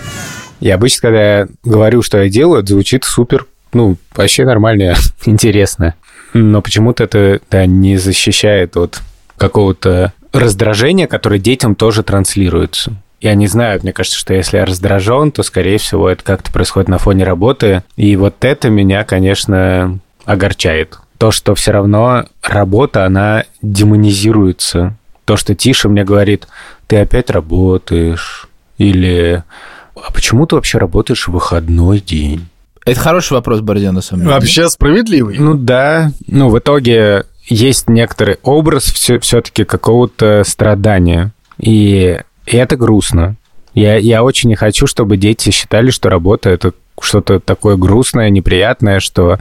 И 0.58 0.68
обычно, 0.68 1.00
когда 1.02 1.38
я 1.38 1.48
говорю, 1.62 2.02
что 2.02 2.20
я 2.20 2.28
делаю, 2.28 2.62
это 2.64 2.72
звучит 2.72 3.04
супер, 3.04 3.46
ну, 3.72 3.96
вообще 4.16 4.44
нормально, 4.44 4.96
интересно. 5.26 5.94
Но 6.34 6.62
почему-то 6.62 7.04
это 7.04 7.40
да, 7.50 7.66
не 7.66 7.96
защищает 7.96 8.76
от 8.76 9.00
какого-то 9.36 10.12
раздражения, 10.32 11.06
которое 11.06 11.38
детям 11.38 11.74
тоже 11.74 12.02
транслируется. 12.02 12.94
Я 13.20 13.34
не 13.34 13.48
знаю, 13.48 13.80
мне 13.82 13.92
кажется, 13.92 14.18
что 14.18 14.34
если 14.34 14.58
я 14.58 14.64
раздражен, 14.64 15.32
то, 15.32 15.42
скорее 15.42 15.78
всего, 15.78 16.08
это 16.08 16.22
как-то 16.22 16.52
происходит 16.52 16.88
на 16.88 16.98
фоне 16.98 17.24
работы. 17.24 17.82
И 17.96 18.14
вот 18.16 18.44
это 18.44 18.70
меня, 18.70 19.04
конечно, 19.04 19.98
огорчает. 20.24 20.98
То, 21.18 21.32
что 21.32 21.56
все 21.56 21.72
равно 21.72 22.26
работа, 22.42 23.04
она 23.04 23.44
демонизируется. 23.60 24.96
То, 25.24 25.36
что 25.36 25.56
Тиша 25.56 25.88
мне 25.88 26.04
говорит, 26.04 26.46
ты 26.86 26.98
опять 26.98 27.30
работаешь. 27.30 28.48
Или, 28.78 29.42
а 29.96 30.12
почему 30.12 30.46
ты 30.46 30.54
вообще 30.54 30.78
работаешь 30.78 31.26
в 31.26 31.32
выходной 31.32 31.98
день? 31.98 32.46
Это 32.88 33.00
хороший 33.00 33.34
вопрос, 33.34 33.60
Борзен, 33.60 33.94
на 33.94 34.00
самом 34.00 34.22
деле. 34.22 34.34
Вообще 34.34 34.68
справедливый. 34.68 35.38
Ну 35.38 35.54
да, 35.54 36.12
ну 36.26 36.48
в 36.48 36.58
итоге 36.58 37.24
есть 37.46 37.88
некоторый 37.88 38.38
образ 38.42 38.84
все, 38.84 39.18
все-таки 39.18 39.64
какого-то 39.64 40.42
страдания. 40.46 41.32
И, 41.58 42.18
и 42.46 42.56
это 42.56 42.76
грустно. 42.76 43.36
Я, 43.74 43.96
я 43.96 44.22
очень 44.22 44.48
не 44.48 44.56
хочу, 44.56 44.86
чтобы 44.86 45.16
дети 45.16 45.50
считали, 45.50 45.90
что 45.90 46.08
работа 46.08 46.50
это 46.50 46.72
что-то 47.04 47.40
такое 47.40 47.76
грустное, 47.76 48.30
неприятное, 48.30 49.00
что 49.00 49.38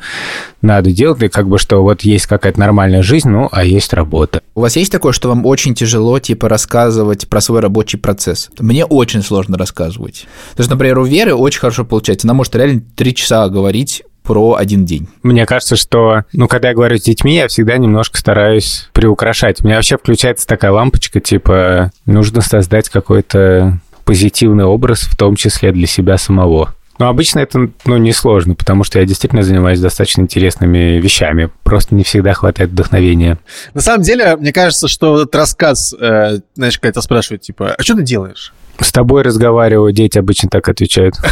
надо 0.62 0.92
делать, 0.92 1.22
и 1.22 1.28
как 1.28 1.48
бы 1.48 1.58
что 1.58 1.82
вот 1.84 2.02
есть 2.02 2.26
какая-то 2.26 2.60
нормальная 2.60 3.04
жизнь, 3.04 3.30
ну, 3.30 3.48
а 3.52 3.64
есть 3.64 3.94
работа. 3.94 4.42
У 4.56 4.62
вас 4.62 4.76
есть 4.76 4.92
такое, 4.92 5.14
что 5.14 5.30
вам 5.30 5.46
очень 5.46 5.76
тяжело, 5.76 6.20
типа, 6.20 6.50
рассказывать 6.50 7.28
про 7.28 7.42
свой 7.42 7.60
рабочий 7.60 7.98
процесс? 7.98 8.50
Мне 8.60 8.86
очень 8.86 9.22
сложно 9.22 9.58
рассказывать. 9.58 10.28
То 10.56 10.62
есть, 10.62 10.70
например, 10.70 11.00
у 11.00 11.06
Веры 11.06 11.36
очень 11.36 11.60
хорошо 11.60 11.86
получается. 11.86 12.28
Она 12.28 12.34
может 12.34 12.56
реально 12.56 12.82
три 12.96 13.14
часа 13.14 13.48
говорить 13.50 14.04
про 14.24 14.56
один 14.56 14.86
день. 14.86 15.08
Мне 15.24 15.46
кажется, 15.46 15.78
что, 15.78 16.24
ну, 16.34 16.50
когда 16.50 16.70
я 16.70 16.76
говорю 16.76 16.98
с 16.98 17.04
детьми, 17.04 17.36
я 17.36 17.48
всегда 17.48 17.78
немножко 17.78 18.18
стараюсь 18.18 18.90
приукрашать. 18.92 19.62
У 19.62 19.66
меня 19.66 19.78
вообще 19.78 19.98
включается 19.98 20.46
такая 20.46 20.72
лампочка, 20.72 21.22
типа, 21.22 21.92
нужно 22.06 22.42
создать 22.42 22.90
какой-то 22.90 23.80
позитивный 24.04 24.66
образ, 24.66 25.02
в 25.02 25.16
том 25.16 25.36
числе 25.36 25.72
для 25.72 25.88
себя 25.88 26.18
самого. 26.18 26.74
Но 26.98 27.10
обычно 27.10 27.40
это 27.40 27.70
ну, 27.86 27.98
несложно, 27.98 28.56
потому 28.56 28.84
что 28.84 29.00
я 29.00 29.06
действительно 29.06 29.44
занимаюсь 29.44 29.80
достаточно 29.80 30.22
интересными 30.22 31.00
вещами. 31.00 31.50
Просто 31.64 31.96
не 31.96 32.04
всегда 32.04 32.34
хватает 32.34 32.72
вдохновения. 32.72 33.38
На 33.74 33.82
самом 33.82 34.04
деле, 34.04 34.36
мне 34.36 34.52
кажется, 34.52 34.88
что 34.88 35.22
этот 35.22 35.36
рассказ, 35.36 35.94
э, 36.00 36.40
знаешь, 36.56 36.80
когда 36.80 37.02
спрашивают, 37.02 37.42
типа, 37.44 37.76
а 37.78 37.84
что 37.84 37.96
ты 37.96 38.04
делаешь? 38.04 38.54
С 38.80 38.92
тобой 38.92 39.24
разговариваю, 39.24 39.92
дети 39.92 40.20
обычно 40.20 40.50
так 40.50 40.68
отвечают. 40.70 41.16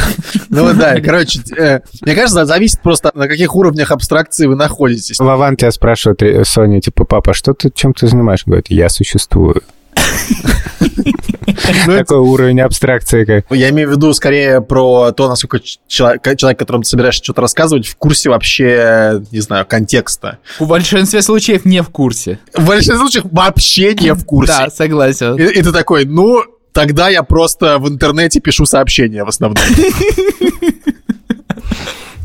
Ну 0.50 0.74
да, 0.74 1.00
короче, 1.02 1.42
э, 1.58 1.82
мне 2.02 2.16
кажется, 2.16 2.46
зависит 2.46 2.82
просто, 2.82 3.12
на 3.14 3.28
каких 3.28 3.56
уровнях 3.56 3.92
абстракции 3.92 4.48
вы 4.48 4.56
находитесь. 4.56 5.20
Вован 5.20 5.58
тебя 5.58 5.72
спрашивает, 5.72 6.48
Соня, 6.48 6.82
типа, 6.82 7.04
папа, 7.04 7.34
что 7.34 7.54
ты, 7.54 7.72
чем 7.74 7.94
ты 7.94 8.08
занимаешь? 8.08 8.44
Говорит, 8.46 8.68
я 8.70 8.90
существую. 8.90 9.62
Ну, 11.88 11.98
Такой 11.98 12.18
уровень 12.18 12.62
абстракции. 12.62 13.26
как. 13.26 13.46
Я 13.52 13.70
имею 13.70 13.90
в 13.90 13.92
виду 13.92 14.14
скорее 14.14 14.62
про 14.62 15.12
то, 15.12 15.28
насколько 15.28 15.60
человек, 15.88 16.38
человек, 16.38 16.60
которому 16.60 16.84
ты 16.84 16.90
собираешься 16.90 17.24
что-то 17.24 17.42
рассказывать, 17.42 17.88
в 17.88 17.96
курсе 17.96 18.30
вообще, 18.30 19.22
не 19.32 19.40
знаю, 19.40 19.66
контекста. 19.66 20.40
В 20.60 20.68
большинстве 20.68 21.22
случаев 21.22 21.66
не 21.66 21.82
в 21.82 21.90
курсе. 21.90 22.40
В 22.54 22.66
большинстве 22.66 22.98
случаев 22.98 23.26
вообще 23.32 23.94
не 23.94 24.14
в 24.14 24.26
курсе. 24.26 24.54
Да, 24.54 24.70
согласен. 24.70 25.36
И, 25.36 25.62
ты 25.62 25.72
такой, 25.72 26.06
ну, 26.06 26.44
тогда 26.72 27.10
я 27.10 27.24
просто 27.24 27.80
в 27.80 27.88
интернете 27.90 28.40
пишу 28.40 28.66
сообщения 28.66 29.24
в 29.24 29.30
основном. 29.30 29.64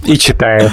И 0.04 0.16
читаю. 0.18 0.70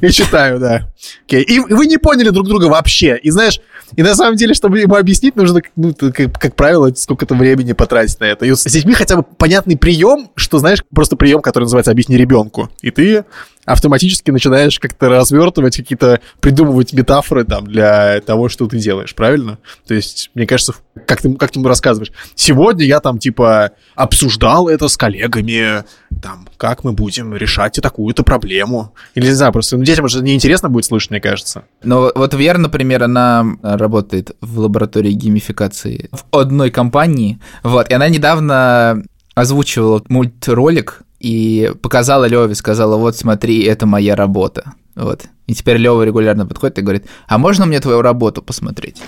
И 0.00 0.10
читаю, 0.10 0.60
да. 0.60 0.88
Окей. 1.26 1.42
И 1.42 1.58
вы 1.58 1.86
не 1.86 1.98
поняли 1.98 2.28
друг 2.28 2.46
друга 2.46 2.66
вообще. 2.66 3.18
И 3.20 3.30
знаешь, 3.30 3.60
и 3.96 4.02
на 4.02 4.14
самом 4.14 4.36
деле, 4.36 4.54
чтобы 4.54 4.80
ему 4.80 4.96
объяснить, 4.96 5.36
нужно, 5.36 5.62
ну, 5.76 5.94
как, 5.94 6.38
как 6.38 6.56
правило, 6.56 6.92
сколько-то 6.94 7.34
времени 7.34 7.72
потратить 7.72 8.20
на 8.20 8.24
это. 8.24 8.46
И 8.46 8.54
с 8.54 8.64
детьми 8.64 8.94
хотя 8.94 9.16
бы 9.16 9.22
понятный 9.22 9.76
прием, 9.76 10.30
что, 10.34 10.58
знаешь, 10.58 10.82
просто 10.94 11.16
прием, 11.16 11.40
который 11.40 11.64
называется 11.64 11.90
«объясни 11.90 12.16
ребенку». 12.16 12.70
И 12.80 12.90
ты 12.90 13.24
автоматически 13.64 14.30
начинаешь 14.30 14.78
как-то 14.78 15.08
развертывать 15.08 15.76
какие-то, 15.76 16.20
придумывать 16.40 16.92
метафоры 16.92 17.44
там 17.44 17.66
для 17.66 18.20
того, 18.20 18.48
что 18.48 18.66
ты 18.66 18.78
делаешь, 18.78 19.14
правильно? 19.14 19.58
То 19.86 19.94
есть, 19.94 20.30
мне 20.34 20.46
кажется, 20.46 20.74
как 21.06 21.22
ты, 21.22 21.32
как 21.34 21.50
ты 21.50 21.62
рассказываешь. 21.62 22.12
Сегодня 22.34 22.84
я 22.84 23.00
там, 23.00 23.18
типа, 23.18 23.72
обсуждал 23.94 24.68
это 24.68 24.88
с 24.88 24.96
коллегами, 24.96 25.84
там, 26.20 26.48
как 26.56 26.84
мы 26.84 26.92
будем 26.92 27.34
решать 27.36 27.78
такую-то 27.80 28.22
проблему. 28.24 28.94
Или, 29.14 29.26
не 29.26 29.32
знаю, 29.32 29.52
просто 29.52 29.76
ну, 29.76 29.84
детям 29.84 30.04
уже 30.04 30.22
неинтересно 30.22 30.68
будет 30.68 30.84
слышать, 30.84 31.10
мне 31.10 31.20
кажется. 31.20 31.64
Но 31.82 32.10
вот 32.14 32.34
Вера, 32.34 32.58
например, 32.58 33.04
она 33.04 33.44
работает 33.62 34.36
в 34.40 34.58
лаборатории 34.58 35.12
геймификации 35.12 36.08
в 36.10 36.24
одной 36.36 36.70
компании, 36.70 37.40
вот, 37.62 37.90
и 37.90 37.94
она 37.94 38.08
недавно 38.08 39.02
озвучивала 39.34 40.02
мультролик 40.08 41.02
и 41.22 41.72
показала 41.80 42.24
Леве, 42.24 42.54
сказала, 42.56 42.96
вот 42.96 43.16
смотри, 43.16 43.62
это 43.62 43.86
моя 43.86 44.16
работа. 44.16 44.72
Вот. 44.96 45.22
И 45.46 45.54
теперь 45.54 45.76
Лева 45.76 46.02
регулярно 46.02 46.46
подходит 46.46 46.78
и 46.78 46.82
говорит, 46.82 47.06
а 47.28 47.38
можно 47.38 47.64
мне 47.64 47.78
твою 47.78 48.02
работу 48.02 48.42
посмотреть? 48.42 49.00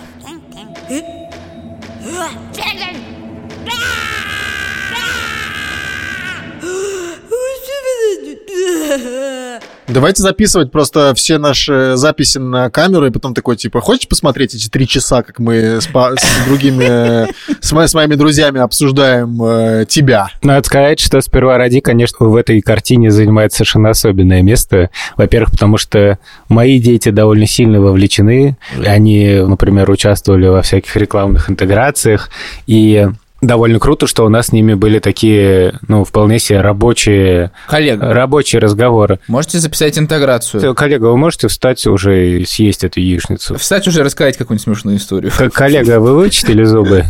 Давайте 9.86 10.22
записывать 10.22 10.72
просто 10.72 11.12
все 11.14 11.38
наши 11.38 11.92
записи 11.96 12.38
на 12.38 12.70
камеру, 12.70 13.06
и 13.06 13.10
потом 13.10 13.34
такой, 13.34 13.56
типа, 13.56 13.80
хочешь 13.80 14.08
посмотреть 14.08 14.54
эти 14.54 14.68
три 14.68 14.88
часа, 14.88 15.22
как 15.22 15.38
мы 15.38 15.80
с, 15.80 15.84
с 15.84 16.46
другими, 16.46 17.28
с, 17.60 17.72
мо- 17.72 17.86
с 17.86 17.92
моими 17.92 18.14
друзьями 18.14 18.60
обсуждаем 18.60 19.42
э, 19.42 19.84
тебя? 19.86 20.28
Надо 20.42 20.66
сказать, 20.66 21.00
что 21.00 21.20
сперва 21.20 21.58
ради, 21.58 21.80
конечно, 21.80 22.26
в 22.26 22.36
этой 22.36 22.60
картине 22.62 23.10
занимает 23.10 23.52
совершенно 23.52 23.90
особенное 23.90 24.42
место. 24.42 24.90
Во-первых, 25.16 25.50
потому 25.50 25.76
что 25.76 26.18
мои 26.48 26.78
дети 26.78 27.10
довольно 27.10 27.46
сильно 27.46 27.80
вовлечены. 27.80 28.56
Они, 28.86 29.34
например, 29.46 29.90
участвовали 29.90 30.46
во 30.46 30.62
всяких 30.62 30.96
рекламных 30.96 31.50
интеграциях. 31.50 32.30
И 32.66 33.06
довольно 33.46 33.78
круто, 33.78 34.06
что 34.06 34.24
у 34.24 34.28
нас 34.28 34.46
с 34.48 34.52
ними 34.52 34.74
были 34.74 34.98
такие, 34.98 35.78
ну, 35.88 36.04
вполне 36.04 36.38
себе 36.38 36.60
рабочие, 36.60 37.50
Коллега, 37.68 38.12
рабочие 38.12 38.60
разговоры. 38.60 39.18
можете 39.28 39.58
записать 39.58 39.98
интеграцию? 39.98 40.74
Коллега, 40.74 41.06
вы 41.06 41.16
можете 41.16 41.48
встать 41.48 41.86
уже 41.86 42.40
и 42.40 42.44
съесть 42.44 42.84
эту 42.84 43.00
яичницу? 43.00 43.56
Встать 43.58 43.86
уже 43.88 44.02
рассказать 44.02 44.36
какую-нибудь 44.36 44.64
смешную 44.64 44.96
историю. 44.98 45.30
К- 45.30 45.50
Коллега, 45.50 46.00
вы 46.00 46.14
вычистили 46.14 46.64
зубы? 46.64 47.04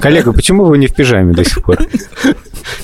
Коллега, 0.00 0.32
почему 0.32 0.64
вы 0.64 0.78
не 0.78 0.86
в 0.86 0.94
пижаме 0.94 1.34
до 1.34 1.44
сих 1.44 1.62
пор? 1.62 1.78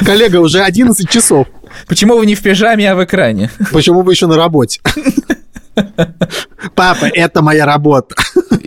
Коллега, 0.05 0.37
уже 0.41 0.61
11 0.61 1.09
часов. 1.09 1.47
Почему 1.87 2.17
вы 2.19 2.27
не 2.27 2.35
в 2.35 2.43
пижаме, 2.43 2.91
а 2.91 2.97
в 2.97 3.05
экране? 3.05 3.51
Почему 3.73 4.03
вы 4.03 4.13
еще 4.13 4.27
на 4.27 4.37
работе? 4.37 4.81
Папа, 6.75 7.07
это 7.13 7.43
моя 7.43 7.67
работа. 7.67 8.15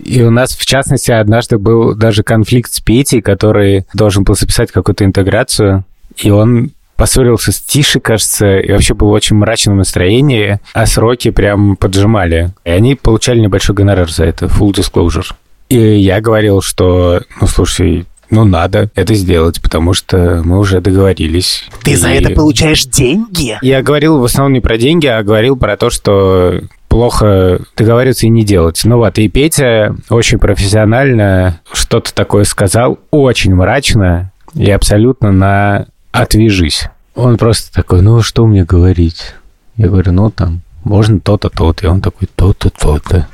И 0.03 0.21
у 0.23 0.31
нас, 0.31 0.51
в 0.55 0.65
частности, 0.65 1.11
однажды 1.11 1.57
был 1.57 1.95
даже 1.95 2.23
конфликт 2.23 2.71
с 2.73 2.79
Петей, 2.79 3.21
который 3.21 3.85
должен 3.93 4.23
был 4.23 4.35
записать 4.35 4.71
какую-то 4.71 5.05
интеграцию, 5.05 5.85
и 6.17 6.29
он 6.29 6.71
поссорился 6.97 7.51
с 7.51 7.59
Тишей, 7.59 7.99
кажется, 8.01 8.57
и 8.59 8.71
вообще 8.71 8.93
был 8.93 9.07
в 9.07 9.11
очень 9.11 9.35
мрачном 9.35 9.77
настроении, 9.77 10.59
а 10.73 10.85
сроки 10.85 11.31
прям 11.31 11.75
поджимали. 11.75 12.51
И 12.63 12.69
они 12.69 12.95
получали 12.95 13.39
небольшой 13.39 13.75
гонорар 13.75 14.09
за 14.11 14.25
это, 14.25 14.45
full 14.45 14.71
disclosure. 14.73 15.25
И 15.69 15.77
я 15.79 16.21
говорил, 16.21 16.61
что, 16.61 17.21
ну, 17.39 17.47
слушай, 17.47 18.05
ну, 18.29 18.43
надо 18.45 18.89
это 18.93 19.13
сделать, 19.15 19.61
потому 19.61 19.93
что 19.93 20.41
мы 20.45 20.59
уже 20.59 20.79
договорились. 20.79 21.65
Ты 21.83 21.97
за 21.97 22.11
И- 22.11 22.17
это 22.17 22.29
получаешь 22.31 22.85
деньги? 22.85 23.57
я 23.61 23.81
говорил 23.81 24.19
в 24.19 24.23
основном 24.23 24.53
не 24.53 24.59
про 24.61 24.77
деньги, 24.77 25.07
а 25.07 25.23
говорил 25.23 25.55
про 25.55 25.77
то, 25.77 25.89
что 25.89 26.61
плохо 26.91 27.61
договариваться 27.77 28.25
и 28.25 28.29
не 28.29 28.43
делать. 28.43 28.81
Ну 28.83 28.97
вот, 28.97 29.17
и 29.17 29.29
Петя 29.29 29.95
очень 30.09 30.39
профессионально 30.39 31.61
что-то 31.71 32.13
такое 32.13 32.43
сказал, 32.43 32.99
очень 33.11 33.55
мрачно 33.55 34.33
и 34.53 34.69
абсолютно 34.69 35.31
на 35.31 35.87
«отвяжись». 36.11 36.89
Он 37.15 37.37
просто 37.37 37.73
такой, 37.73 38.01
ну 38.01 38.21
что 38.21 38.45
мне 38.45 38.65
говорить? 38.65 39.35
Я 39.77 39.87
говорю, 39.87 40.11
ну 40.11 40.29
там, 40.29 40.63
можно 40.83 41.21
то-то, 41.21 41.49
то-то. 41.49 41.85
И 41.85 41.89
он 41.89 42.01
такой, 42.01 42.27
то-то, 42.35 42.69
то-то. 42.69 43.25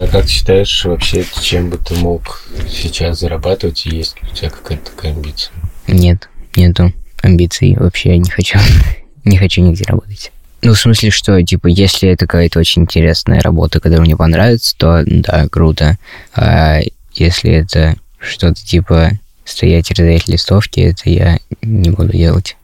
А 0.00 0.06
как 0.08 0.24
ты 0.24 0.30
считаешь 0.30 0.84
вообще, 0.84 1.24
чем 1.40 1.70
бы 1.70 1.76
ты 1.76 1.94
мог 1.94 2.42
сейчас 2.68 3.20
зарабатывать, 3.20 3.86
и 3.86 3.96
есть 3.96 4.20
ли 4.20 4.28
у 4.28 4.34
тебя 4.34 4.50
какая-то 4.50 4.90
такая 4.90 5.12
амбиция? 5.12 5.54
Нет, 5.86 6.28
нету 6.56 6.92
амбиций 7.22 7.76
вообще 7.78 8.18
не 8.18 8.28
хочу. 8.28 8.58
не 9.24 9.36
хочу 9.36 9.62
нигде 9.62 9.84
работать. 9.84 10.32
Ну, 10.62 10.74
в 10.74 10.78
смысле, 10.78 11.10
что, 11.10 11.42
типа, 11.42 11.66
если 11.66 12.08
это 12.08 12.26
какая-то 12.26 12.60
очень 12.60 12.82
интересная 12.82 13.40
работа, 13.40 13.80
которая 13.80 14.00
мне 14.02 14.16
понравится, 14.16 14.76
то 14.76 15.02
да, 15.04 15.48
круто. 15.48 15.98
А 16.34 16.80
если 17.14 17.50
это 17.50 17.96
что-то 18.20 18.64
типа 18.64 19.10
стоять 19.44 19.90
и 19.90 19.94
раздать 19.94 20.28
листовки, 20.28 20.80
это 20.80 21.10
я 21.10 21.38
не 21.62 21.90
буду 21.90 22.12
делать. 22.12 22.56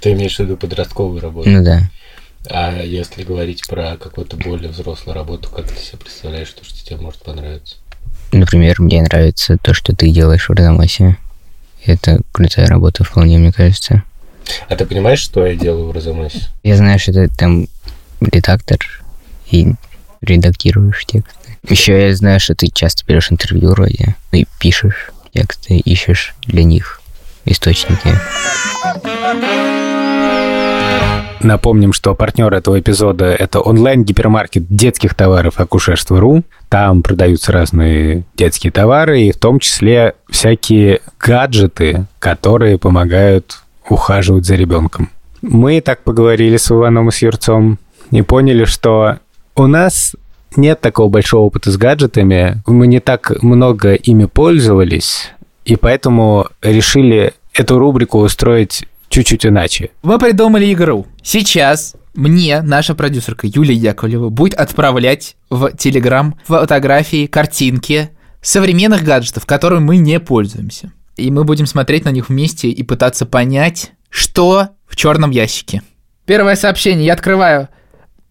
Ты 0.00 0.12
имеешь 0.12 0.36
в 0.36 0.40
виду 0.40 0.56
подростковую 0.56 1.20
работу? 1.20 1.48
Ну 1.48 1.64
да. 1.64 1.82
А 2.50 2.82
если 2.82 3.24
говорить 3.24 3.66
про 3.66 3.96
какую-то 3.96 4.36
более 4.36 4.70
взрослую 4.70 5.14
работу, 5.14 5.48
как 5.48 5.68
ты 5.68 5.82
себе 5.82 5.98
представляешь, 5.98 6.50
то, 6.50 6.64
что 6.64 6.84
тебе 6.84 6.96
может 6.98 7.22
понравиться? 7.22 7.76
Например, 8.30 8.80
мне 8.80 9.02
нравится 9.02 9.56
то, 9.60 9.74
что 9.74 9.94
ты 9.94 10.10
делаешь 10.10 10.48
в 10.48 10.52
Родомасе. 10.52 11.16
Это 11.84 12.20
крутая 12.32 12.66
работа 12.66 13.04
вполне, 13.04 13.38
мне 13.38 13.52
кажется. 13.52 14.02
А 14.68 14.76
ты 14.76 14.86
понимаешь, 14.86 15.20
что 15.20 15.46
я 15.46 15.54
делаю 15.54 15.88
в 15.88 15.92
Розамасе? 15.92 16.40
Я 16.62 16.76
знаю, 16.76 16.98
что 16.98 17.12
ты 17.12 17.28
там 17.28 17.68
редактор 18.20 18.78
и 19.50 19.74
редактируешь 20.20 21.04
тексты. 21.06 21.56
Еще 21.68 22.08
я 22.08 22.14
знаю, 22.14 22.40
что 22.40 22.54
ты 22.54 22.68
часто 22.68 23.04
берешь 23.06 23.30
интервью 23.30 23.70
вроде 23.70 24.16
и 24.32 24.46
пишешь 24.58 25.10
тексты, 25.32 25.76
ищешь 25.76 26.34
для 26.46 26.64
них 26.64 27.00
источники. 27.44 28.14
Напомним, 31.40 31.92
что 31.92 32.14
партнер 32.14 32.52
этого 32.52 32.80
эпизода— 32.80 33.26
это 33.38 33.60
онлайн-гипермаркет 33.60 34.66
детских 34.68 35.14
товаров 35.14 35.60
акушерства.ру. 35.60 36.42
Там 36.68 37.02
продаются 37.02 37.52
разные 37.52 38.24
детские 38.36 38.72
товары, 38.72 39.22
и 39.22 39.32
в 39.32 39.38
том 39.38 39.60
числе 39.60 40.14
всякие 40.28 41.00
гаджеты, 41.20 42.06
которые 42.18 42.76
помогают 42.78 43.62
ухаживать 43.90 44.46
за 44.46 44.54
ребенком. 44.54 45.10
Мы 45.42 45.80
так 45.80 46.02
поговорили 46.02 46.56
с 46.56 46.70
Иваном 46.70 47.08
и 47.08 47.12
с 47.12 47.22
Юрцом 47.22 47.78
и 48.10 48.22
поняли, 48.22 48.64
что 48.64 49.18
у 49.54 49.66
нас 49.66 50.16
нет 50.56 50.80
такого 50.80 51.08
большого 51.08 51.42
опыта 51.42 51.70
с 51.70 51.76
гаджетами, 51.76 52.62
мы 52.66 52.86
не 52.86 53.00
так 53.00 53.42
много 53.42 53.94
ими 53.94 54.24
пользовались, 54.24 55.30
и 55.64 55.76
поэтому 55.76 56.48
решили 56.62 57.34
эту 57.52 57.78
рубрику 57.78 58.18
устроить 58.20 58.86
чуть-чуть 59.08 59.46
иначе. 59.46 59.90
Мы 60.02 60.18
придумали 60.18 60.72
игру. 60.72 61.06
Сейчас 61.22 61.94
мне 62.14 62.62
наша 62.62 62.94
продюсерка 62.94 63.46
Юлия 63.46 63.74
Яковлева 63.74 64.28
будет 64.28 64.54
отправлять 64.54 65.36
в 65.50 65.70
Телеграм 65.76 66.36
фотографии, 66.44 67.26
картинки 67.26 68.10
современных 68.40 69.02
гаджетов, 69.02 69.46
которыми 69.46 69.80
мы 69.80 69.96
не 69.98 70.18
пользуемся. 70.20 70.92
И 71.18 71.30
мы 71.32 71.42
будем 71.44 71.66
смотреть 71.66 72.04
на 72.04 72.10
них 72.10 72.28
вместе 72.28 72.68
и 72.68 72.82
пытаться 72.84 73.26
понять, 73.26 73.92
что 74.08 74.68
в 74.86 74.94
черном 74.94 75.30
ящике. 75.30 75.82
Первое 76.26 76.54
сообщение 76.54 77.06
я 77.06 77.12
открываю. 77.14 77.68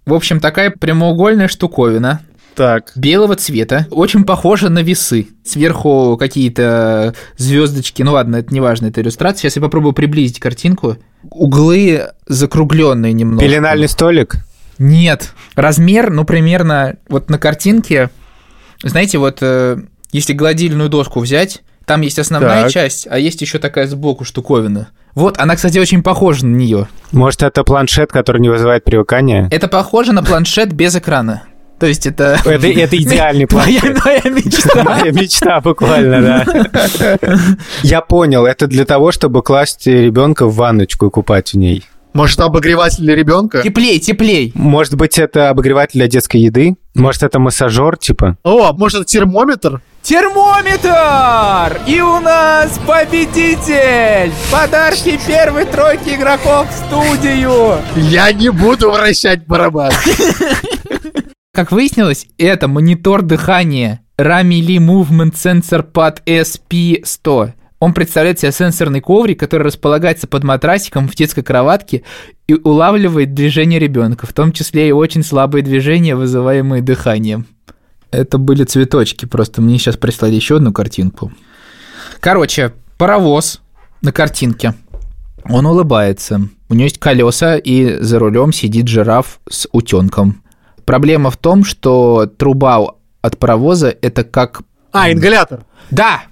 В 0.06 0.14
общем, 0.14 0.40
такая 0.40 0.70
прямоугольная 0.72 1.50
штуковина 1.50 2.22
Так. 2.56 2.94
белого 2.96 3.36
цвета, 3.36 3.88
очень 3.92 4.24
похожа 4.24 4.70
на 4.70 4.80
весы. 4.80 5.28
Сверху 5.44 6.16
какие-то 6.18 7.14
звездочки. 7.36 8.04
Ну 8.04 8.14
ладно, 8.14 8.38
это 8.38 8.54
не 8.54 8.62
важно, 8.62 8.88
это 8.88 9.02
иллюстрация. 9.02 9.42
Сейчас 9.42 9.58
я 9.58 9.62
попробую 9.62 9.92
приблизить 9.92 10.40
картинку. 10.40 10.96
Углы 11.30 12.12
закругленные 12.26 13.12
немного. 13.12 13.44
Пеленальный 13.44 13.90
столик? 13.90 14.36
Нет. 14.78 15.34
Размер, 15.56 16.10
ну, 16.10 16.24
примерно 16.24 16.96
вот 17.10 17.30
на 17.30 17.38
картинке. 17.38 18.12
Знаете, 18.82 19.18
вот 19.18 19.40
э, 19.42 19.78
если 20.14 20.32
гладильную 20.34 20.88
доску 20.88 21.20
взять, 21.20 21.64
там 21.88 22.02
есть 22.02 22.20
основная 22.20 22.64
Так. 22.64 22.72
часть, 22.72 23.08
а 23.10 23.18
есть 23.18 23.42
еще 23.42 23.60
такая 23.60 23.88
сбоку 23.88 24.26
штуковина. 24.26 24.90
Вот, 25.16 25.40
она, 25.40 25.56
кстати, 25.56 25.80
очень 25.80 26.04
похожа 26.04 26.46
на 26.46 26.54
нее. 26.56 26.90
Может, 27.14 27.42
это 27.44 27.64
планшет, 27.64 28.12
который 28.12 28.42
не 28.42 28.50
вызывает 28.50 28.84
привыкания? 28.84 29.48
Это 29.52 29.70
похоже 29.70 30.12
на 30.12 30.22
планшет 30.22 30.74
без 30.74 30.96
экрана. 30.98 31.44
То 31.80 31.86
есть 31.86 32.06
это... 32.06 32.40
Это, 32.44 32.68
это 32.68 32.98
идеальный 33.02 33.48
Моя, 33.50 33.80
планшет. 33.80 34.06
моя 34.06 34.22
мечта. 34.26 34.84
Моя 34.84 35.12
мечта 35.12 35.62
буквально, 35.62 36.22
да. 36.22 37.18
Я 37.84 38.02
понял, 38.02 38.46
это 38.46 38.68
для 38.68 38.84
того, 38.84 39.12
чтобы 39.14 39.42
класть 39.42 39.88
ребенка 39.88 40.46
в 40.46 40.56
ванночку 40.56 41.08
и 41.08 41.10
купать 41.10 41.54
в 41.54 41.58
ней. 41.58 41.86
Может, 42.18 42.40
обогреватель 42.40 43.04
для 43.04 43.16
ребенка? 43.16 43.62
Теплей, 43.62 44.00
теплей. 44.00 44.52
Может 44.56 44.96
быть, 44.96 45.20
это 45.20 45.52
обогреватель 45.52 46.00
для 46.00 46.08
детской 46.08 46.38
еды? 46.38 46.76
Может, 46.96 47.22
это 47.22 47.38
массажер, 47.38 47.96
типа? 47.96 48.40
О, 48.42 48.74
может, 48.74 49.02
это 49.02 49.06
термометр? 49.06 49.84
Термометр! 50.02 51.80
И 51.86 52.02
у 52.02 52.20
нас 52.20 52.80
победитель! 52.88 54.32
Подарки 54.52 55.20
первой 55.28 55.66
тройки 55.66 56.16
игроков 56.16 56.68
в 56.72 56.88
студию! 56.88 57.78
Я 57.96 58.32
не 58.34 58.50
буду 58.50 58.90
вращать 58.90 59.46
барабан. 59.46 59.92
Как 61.54 61.72
выяснилось, 61.72 62.26
это 62.40 62.68
монитор 62.68 63.22
дыхания 63.22 64.02
Ramili 64.18 64.78
Movement 64.78 65.36
Sensor 65.36 65.86
Pad 65.94 66.24
SP100. 66.26 67.54
Он 67.80 67.94
представляет 67.94 68.40
себе 68.40 68.52
сенсорный 68.52 69.02
коврик, 69.02 69.40
который 69.40 69.64
располагается 69.64 70.28
под 70.28 70.44
матрасиком 70.44 71.08
в 71.08 71.16
детской 71.16 71.44
кроватке 71.44 72.04
и 72.48 72.56
улавливает 72.56 73.34
движение 73.34 73.80
ребенка, 73.80 74.26
в 74.26 74.34
том 74.34 74.52
числе 74.52 74.90
и 74.90 74.92
очень 74.92 75.24
слабые 75.24 75.64
движения, 75.64 76.16
вызываемые 76.16 76.82
дыханием. 76.82 77.46
Это 78.10 78.38
были 78.38 78.64
цветочки, 78.64 79.26
просто 79.26 79.62
мне 79.62 79.78
сейчас 79.78 79.98
прислали 79.98 80.34
еще 80.34 80.58
одну 80.58 80.74
картинку. 80.74 81.32
Короче, 82.20 82.74
паровоз 82.98 83.62
на 84.02 84.12
картинке. 84.12 84.74
Он 85.46 85.66
улыбается. 85.66 86.42
У 86.70 86.74
него 86.74 86.86
есть 86.86 87.00
колеса, 87.00 87.58
и 87.58 88.02
за 88.02 88.18
рулем 88.18 88.52
сидит 88.54 88.88
жираф 88.88 89.40
с 89.50 89.68
утенком. 89.72 90.42
Проблема 90.84 91.32
в 91.32 91.38
том, 91.38 91.64
что 91.64 92.26
труба 92.26 92.96
от 93.22 93.38
паровоза 93.38 93.96
это 94.02 94.24
как... 94.24 94.62
А, 94.92 95.12
ингалятор. 95.12 95.66
Да! 95.92 96.24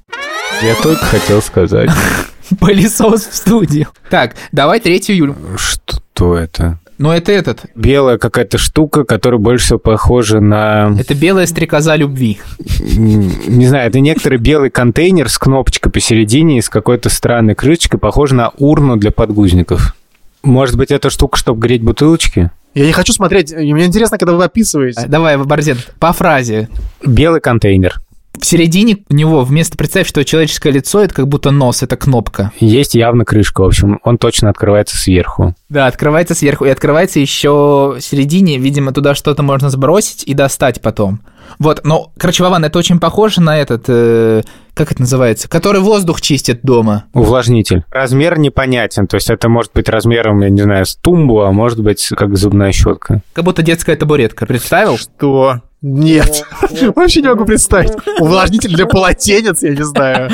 Я 0.62 0.76
только 0.82 1.06
хотел 1.06 1.42
сказать. 1.42 1.90
Пылесос 2.60 3.28
в 3.28 3.36
студию. 3.36 3.88
Так, 4.10 4.36
давай 4.52 4.80
третью 4.80 5.16
Юлю. 5.16 5.36
Что 5.58 6.38
это? 6.38 6.80
Ну, 6.98 7.12
это 7.12 7.32
этот. 7.34 7.66
Белая 7.76 8.18
какая-то 8.18 8.58
штука, 8.58 9.04
которая 9.04 9.40
больше 9.40 9.66
всего 9.66 9.80
похожа 9.80 10.40
на... 10.40 10.96
Это 10.98 11.14
белая 11.14 11.46
стрекоза 11.46 11.96
любви. 11.96 12.40
Не 12.60 13.68
знаю, 13.68 13.90
это 13.90 14.00
некоторый 14.00 14.38
белый 14.38 14.70
контейнер 14.70 15.30
с 15.30 15.38
кнопочкой 15.38 15.92
посередине 15.92 16.60
и 16.60 16.62
с 16.62 16.70
какой-то 16.70 17.10
странной 17.10 17.54
крышечкой, 17.54 18.00
похоже 18.00 18.36
на 18.36 18.52
урну 18.58 18.96
для 18.96 19.12
подгузников. 19.12 19.96
Может 20.42 20.78
быть, 20.78 20.92
эта 20.92 21.10
штука, 21.10 21.38
чтобы 21.38 21.60
греть 21.60 21.82
бутылочки? 21.82 22.52
Я 22.76 22.86
не 22.86 22.94
хочу 22.94 23.12
смотреть. 23.12 23.54
Мне 23.54 23.86
интересно, 23.86 24.18
когда 24.18 24.34
вы 24.36 24.44
описываете. 24.46 25.08
Давай, 25.08 25.38
Борзен, 25.38 25.78
по 26.00 26.14
фразе. 26.14 26.70
Белый 27.06 27.42
контейнер. 27.42 28.00
В 28.40 28.46
середине 28.46 28.98
у 29.10 29.14
него 29.14 29.44
вместо 29.44 29.78
представь, 29.78 30.08
что 30.08 30.24
человеческое 30.24 30.72
лицо 30.72 31.02
это 31.02 31.14
как 31.14 31.28
будто 31.28 31.52
нос, 31.52 31.84
это 31.84 31.98
кнопка. 31.98 32.52
Есть 32.60 32.96
явно 32.96 33.26
крышка, 33.26 33.62
в 33.62 33.66
общем, 33.66 34.00
он 34.04 34.18
точно 34.18 34.50
открывается 34.50 34.98
сверху. 34.98 35.56
Да, 35.70 35.88
открывается 35.88 36.36
сверху 36.36 36.66
и 36.66 36.70
открывается 36.70 37.20
еще 37.20 37.96
в 37.98 38.02
середине, 38.02 38.58
видимо, 38.58 38.92
туда 38.92 39.16
что-то 39.16 39.44
можно 39.44 39.70
сбросить 39.70 40.24
и 40.24 40.34
достать 40.34 40.82
потом. 40.82 41.22
Вот, 41.60 41.82
но, 41.84 42.12
короче, 42.18 42.44
Вован, 42.44 42.66
это 42.66 42.80
очень 42.80 43.00
похоже 43.00 43.42
на 43.42 43.58
этот, 43.58 43.86
э, 43.88 44.42
как 44.74 44.92
это 44.92 45.02
называется, 45.02 45.48
который 45.48 45.80
воздух 45.82 46.22
чистит 46.22 46.62
дома. 46.64 47.06
Увлажнитель. 47.14 47.84
Размер 47.92 48.40
непонятен, 48.40 49.08
то 49.08 49.16
есть 49.16 49.30
это 49.30 49.48
может 49.48 49.72
быть 49.74 49.88
размером, 49.88 50.42
я 50.42 50.50
не 50.50 50.62
знаю, 50.62 50.86
с 50.86 50.96
тумбу, 50.96 51.42
а 51.42 51.52
может 51.52 51.80
быть 51.82 52.08
как 52.10 52.36
зубная 52.36 52.72
щетка. 52.72 53.22
Как 53.34 53.46
будто 53.46 53.62
детская 53.62 53.96
табуретка. 53.96 54.46
Представил? 54.46 54.98
Что? 54.98 55.62
Нет, 55.88 56.44
вообще 56.96 57.22
не 57.22 57.28
могу 57.28 57.46
представить. 57.46 57.92
Увлажнитель 58.20 58.74
для 58.74 58.88
полотенец, 58.88 59.62
я 59.62 59.70
не 59.70 59.84
знаю. 59.84 60.32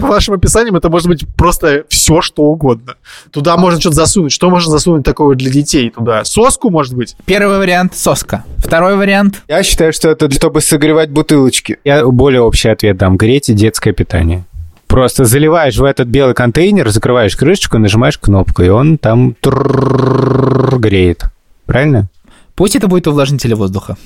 По 0.00 0.08
вашим 0.08 0.34
описаниям 0.34 0.74
это 0.74 0.90
может 0.90 1.06
быть 1.06 1.24
просто 1.36 1.84
все, 1.88 2.20
что 2.20 2.42
угодно. 2.42 2.94
Туда 3.30 3.56
можно 3.56 3.78
что-то 3.78 3.94
засунуть. 3.94 4.32
Что 4.32 4.50
можно 4.50 4.72
засунуть 4.72 5.04
такого 5.04 5.36
для 5.36 5.48
детей 5.48 5.90
туда? 5.90 6.24
Соску, 6.24 6.70
может 6.70 6.92
быть? 6.94 7.14
Первый 7.24 7.58
вариант— 7.58 7.94
соска. 7.96 8.42
Второй 8.56 8.96
вариант? 8.96 9.42
Я 9.46 9.62
считаю, 9.62 9.92
что 9.92 10.08
это 10.08 10.28
чтобы 10.32 10.60
согревать 10.60 11.10
бутылочки. 11.10 11.78
Я 11.84 12.04
более 12.04 12.40
общий 12.40 12.68
ответ 12.68 12.96
дам. 12.96 13.16
Греть 13.16 13.48
и 13.48 13.52
детское 13.52 13.92
питание 13.92 14.42
просто 14.88 15.24
заливаешь 15.24 15.78
в 15.78 15.84
этот 15.84 16.08
белый 16.08 16.34
контейнер, 16.34 16.90
закрываешь 16.90 17.36
крышечку, 17.36 17.78
нажимаешь 17.78 18.18
кнопку, 18.18 18.62
и 18.62 18.68
он 18.70 18.98
там 18.98 19.36
греет. 19.40 21.26
Правильно? 21.64 22.08
Пусть 22.54 22.76
это 22.76 22.88
будет 22.88 23.06
увлажнитель 23.06 23.54
воздуха. 23.54 23.96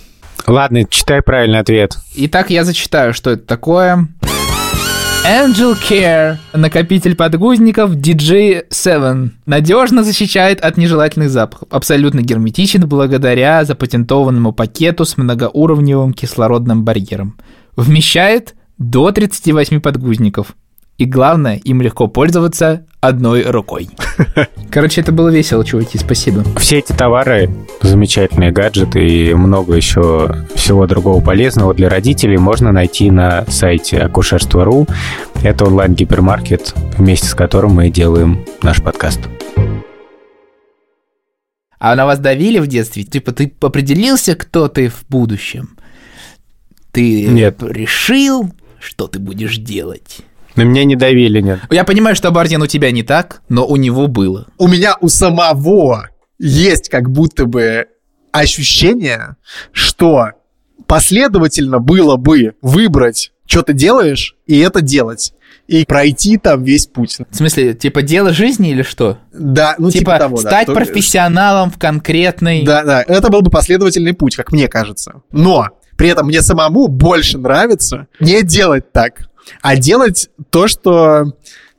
Ладно, 0.46 0.84
читай 0.84 1.22
правильный 1.22 1.58
ответ. 1.58 1.96
Итак, 2.14 2.50
я 2.50 2.64
зачитаю, 2.64 3.14
что 3.14 3.30
это 3.30 3.46
такое. 3.46 4.08
Angel 5.26 5.74
Care. 5.74 6.36
Накопитель 6.52 7.16
подгузников 7.16 7.96
DJ7. 7.96 9.30
Надежно 9.44 10.04
защищает 10.04 10.60
от 10.60 10.76
нежелательных 10.76 11.30
запахов. 11.30 11.66
Абсолютно 11.72 12.20
герметичен 12.20 12.86
благодаря 12.86 13.64
запатентованному 13.64 14.52
пакету 14.52 15.04
с 15.04 15.16
многоуровневым 15.16 16.12
кислородным 16.12 16.84
барьером. 16.84 17.36
Вмещает 17.74 18.54
до 18.78 19.10
38 19.10 19.80
подгузников. 19.80 20.54
И 20.98 21.04
главное, 21.04 21.56
им 21.56 21.82
легко 21.82 22.06
пользоваться 22.06 22.86
одной 23.00 23.42
рукой. 23.42 23.90
Короче, 24.70 25.02
это 25.02 25.12
было 25.12 25.28
весело, 25.28 25.62
чуваки, 25.62 25.98
спасибо. 25.98 26.42
Все 26.58 26.78
эти 26.78 26.92
товары, 26.92 27.50
замечательные 27.82 28.50
гаджеты 28.50 29.06
и 29.06 29.34
много 29.34 29.74
еще 29.74 30.34
всего 30.54 30.86
другого 30.86 31.22
полезного 31.22 31.74
для 31.74 31.90
родителей 31.90 32.38
можно 32.38 32.72
найти 32.72 33.10
на 33.10 33.44
сайте 33.48 33.98
акушерство.ру. 33.98 34.86
Это 35.42 35.66
онлайн-гипермаркет, 35.66 36.74
вместе 36.96 37.26
с 37.26 37.34
которым 37.34 37.72
мы 37.72 37.90
делаем 37.90 38.44
наш 38.62 38.82
подкаст. 38.82 39.20
А 41.78 41.94
на 41.94 42.06
вас 42.06 42.18
давили 42.18 42.58
в 42.58 42.66
детстве? 42.66 43.02
Типа, 43.02 43.32
ты 43.32 43.52
определился, 43.60 44.34
кто 44.34 44.68
ты 44.68 44.88
в 44.88 45.04
будущем? 45.10 45.76
Ты 46.90 47.26
Нет. 47.26 47.62
решил, 47.62 48.50
что 48.80 49.08
ты 49.08 49.18
будешь 49.18 49.58
делать? 49.58 50.22
На 50.56 50.62
меня 50.62 50.84
не 50.84 50.96
давили, 50.96 51.40
нет. 51.40 51.60
Я 51.70 51.84
понимаю, 51.84 52.16
что 52.16 52.30
Бардин 52.30 52.62
у 52.62 52.66
тебя 52.66 52.90
не 52.90 53.02
так, 53.02 53.42
но 53.48 53.66
у 53.66 53.76
него 53.76 54.06
было. 54.06 54.46
У 54.58 54.68
меня 54.68 54.96
у 55.00 55.08
самого 55.08 56.08
есть 56.38 56.88
как 56.88 57.10
будто 57.10 57.46
бы 57.46 57.86
ощущение, 58.32 59.36
что 59.72 60.30
последовательно 60.86 61.78
было 61.78 62.16
бы 62.16 62.54
выбрать, 62.62 63.32
что 63.46 63.62
ты 63.62 63.72
делаешь, 63.72 64.36
и 64.46 64.58
это 64.58 64.80
делать. 64.80 65.32
и 65.68 65.84
пройти 65.84 66.36
там 66.36 66.62
весь 66.62 66.86
путь. 66.86 67.18
В 67.28 67.34
смысле, 67.34 67.74
типа 67.74 68.02
дело 68.02 68.32
жизни 68.32 68.70
или 68.70 68.82
что? 68.82 69.18
Да, 69.32 69.74
ну 69.78 69.90
типа, 69.90 69.98
типа 70.12 70.18
того, 70.18 70.36
да. 70.36 70.48
стать 70.48 70.66
То- 70.66 70.74
профессионалом 70.74 71.70
в 71.72 71.78
конкретной... 71.78 72.62
Да, 72.62 72.84
да, 72.84 73.02
это 73.02 73.30
был 73.30 73.42
бы 73.42 73.50
последовательный 73.50 74.12
путь, 74.12 74.36
как 74.36 74.52
мне 74.52 74.68
кажется. 74.68 75.22
Но 75.32 75.70
при 75.96 76.08
этом 76.08 76.28
мне 76.28 76.40
самому 76.42 76.86
больше 76.86 77.38
нравится 77.38 78.06
не 78.20 78.42
делать 78.42 78.92
так, 78.92 79.28
а 79.62 79.76
делать 79.76 80.30
то, 80.50 80.68
что 80.68 81.32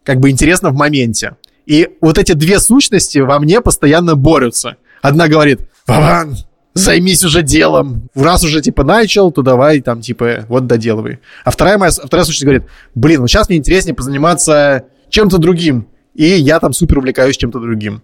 как 0.04 0.20
бы 0.20 0.30
интересно 0.30 0.70
в 0.70 0.76
моменте. 0.76 1.36
И 1.66 1.90
вот 2.00 2.18
эти 2.18 2.32
две 2.32 2.60
сущности 2.60 3.20
во 3.20 3.40
мне 3.40 3.62
постоянно 3.62 4.16
борются. 4.16 4.78
Одна 5.02 5.28
говорит, 5.28 5.62
Вован, 5.86 6.38
займись 6.74 7.24
уже 7.24 7.42
делом. 7.42 8.10
Раз 8.16 8.44
уже, 8.44 8.62
типа, 8.62 8.84
начал, 8.84 9.32
то 9.32 9.42
давай, 9.42 9.82
там, 9.82 10.02
типа, 10.02 10.46
вот 10.48 10.66
доделывай. 10.66 11.20
А 11.44 11.52
вторая 11.52 11.78
моя, 11.78 11.92
вторая 11.92 12.26
сущность 12.26 12.46
говорит, 12.46 12.64
блин, 12.96 13.22
вот 13.22 13.30
сейчас 13.30 13.50
мне 13.50 13.58
интереснее 13.58 13.96
позаниматься 13.96 14.86
чем-то 15.10 15.38
другим. 15.38 15.88
И 16.14 16.26
я 16.26 16.60
там 16.60 16.74
супер 16.74 16.98
увлекаюсь 16.98 17.38
чем-то 17.38 17.60
другим. 17.60 18.02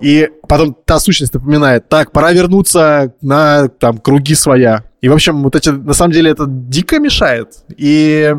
И 0.00 0.28
потом 0.48 0.76
та 0.84 1.00
сущность 1.00 1.34
напоминает, 1.34 1.88
так, 1.88 2.12
пора 2.12 2.32
вернуться 2.32 3.14
на 3.20 3.68
там 3.68 3.98
круги 3.98 4.34
своя. 4.34 4.84
И, 5.00 5.08
в 5.08 5.12
общем, 5.12 5.42
вот 5.42 5.56
эти, 5.56 5.70
на 5.70 5.92
самом 5.92 6.12
деле, 6.12 6.30
это 6.30 6.44
дико 6.46 6.98
мешает. 6.98 7.64
И 7.76 8.34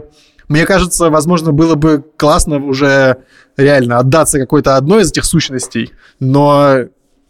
мне 0.47 0.65
кажется, 0.65 1.09
возможно, 1.09 1.51
было 1.51 1.75
бы 1.75 2.03
классно 2.17 2.57
уже 2.57 3.17
реально 3.57 3.99
отдаться 3.99 4.39
какой-то 4.39 4.75
одной 4.77 5.01
из 5.03 5.11
этих 5.11 5.25
сущностей, 5.25 5.91
но 6.19 6.75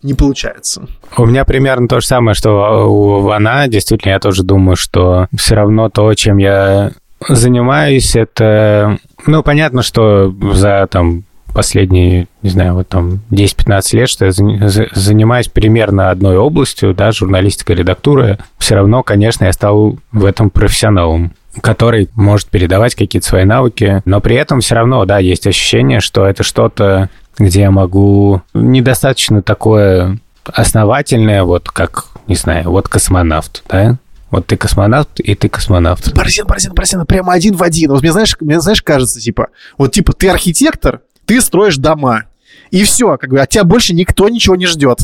не 0.04 0.14
получается. 0.14 0.88
У 1.18 1.26
меня 1.26 1.44
примерно 1.46 1.88
то 1.88 2.00
же 2.00 2.06
самое, 2.08 2.36
что 2.36 2.88
у 2.88 3.22
Вана. 3.22 3.68
Действительно, 3.68 4.12
я 4.12 4.20
тоже 4.20 4.44
думаю, 4.44 4.76
что 4.76 5.28
все 5.36 5.56
равно 5.56 5.90
то, 5.90 6.14
чем 6.14 6.38
я 6.38 6.92
занимаюсь, 7.28 8.16
это... 8.16 8.98
Ну, 9.26 9.42
понятно, 9.44 9.82
что 9.82 10.34
за 10.54 10.88
там 10.90 11.24
последние, 11.54 12.28
не 12.44 12.52
знаю, 12.52 12.76
вот 12.76 12.88
там 12.88 13.22
10-15 13.32 13.96
лет, 13.98 14.10
что 14.10 14.26
я 14.26 14.32
за- 14.32 14.68
за- 14.70 14.88
занимаюсь 14.94 15.48
примерно 15.48 16.12
одной 16.12 16.38
областью, 16.38 16.94
да, 16.94 17.12
журналистика, 17.12 17.74
редактура, 17.74 18.38
все 18.60 18.76
равно, 18.76 19.02
конечно, 19.02 19.46
я 19.46 19.54
стал 19.54 19.98
в 20.12 20.26
этом 20.26 20.52
профессионалом 20.52 21.32
который 21.62 22.10
может 22.16 22.48
передавать 22.50 22.96
какие-то 22.96 23.28
свои 23.28 23.46
навыки, 23.46 24.02
но 24.06 24.22
при 24.22 24.36
этом 24.36 24.62
все 24.62 24.76
равно, 24.76 25.06
да, 25.06 25.20
есть 25.20 25.48
ощущение, 25.48 26.00
что 26.00 26.26
это 26.26 26.44
что-то, 26.44 27.10
где 27.38 27.62
я 27.62 27.72
могу 27.72 28.42
недостаточно 28.54 29.42
такое 29.42 30.20
основательное, 30.46 31.44
вот 31.44 31.70
как, 31.70 32.06
не 32.28 32.36
знаю, 32.36 32.72
вот 32.72 32.88
космонавт, 32.88 33.64
да? 33.70 33.98
Вот 34.30 34.46
ты 34.46 34.58
космонавт, 34.58 35.22
и 35.22 35.36
ты 35.36 35.48
космонавт. 35.48 36.14
Борзин, 36.14 36.46
Борзин, 36.46 36.74
Борзин, 36.74 37.06
прямо 37.06 37.32
один 37.32 37.56
в 37.56 37.64
один. 37.64 37.92
Вот 37.92 38.02
мне, 38.02 38.12
знаешь, 38.12 38.36
мне, 38.42 38.60
знаешь, 38.60 38.82
кажется, 38.82 39.22
типа, 39.22 39.48
вот, 39.78 39.94
типа, 39.94 40.12
ты 40.12 40.28
архитектор, 40.28 41.02
ты 41.26 41.40
строишь 41.40 41.78
дома, 41.78 42.24
и 42.70 42.84
все, 42.84 43.18
как 43.18 43.30
бы, 43.30 43.40
от 43.40 43.50
тебя 43.50 43.64
больше 43.64 43.94
никто 43.94 44.28
ничего 44.28 44.58
не 44.58 44.66
ждет. 44.66 45.00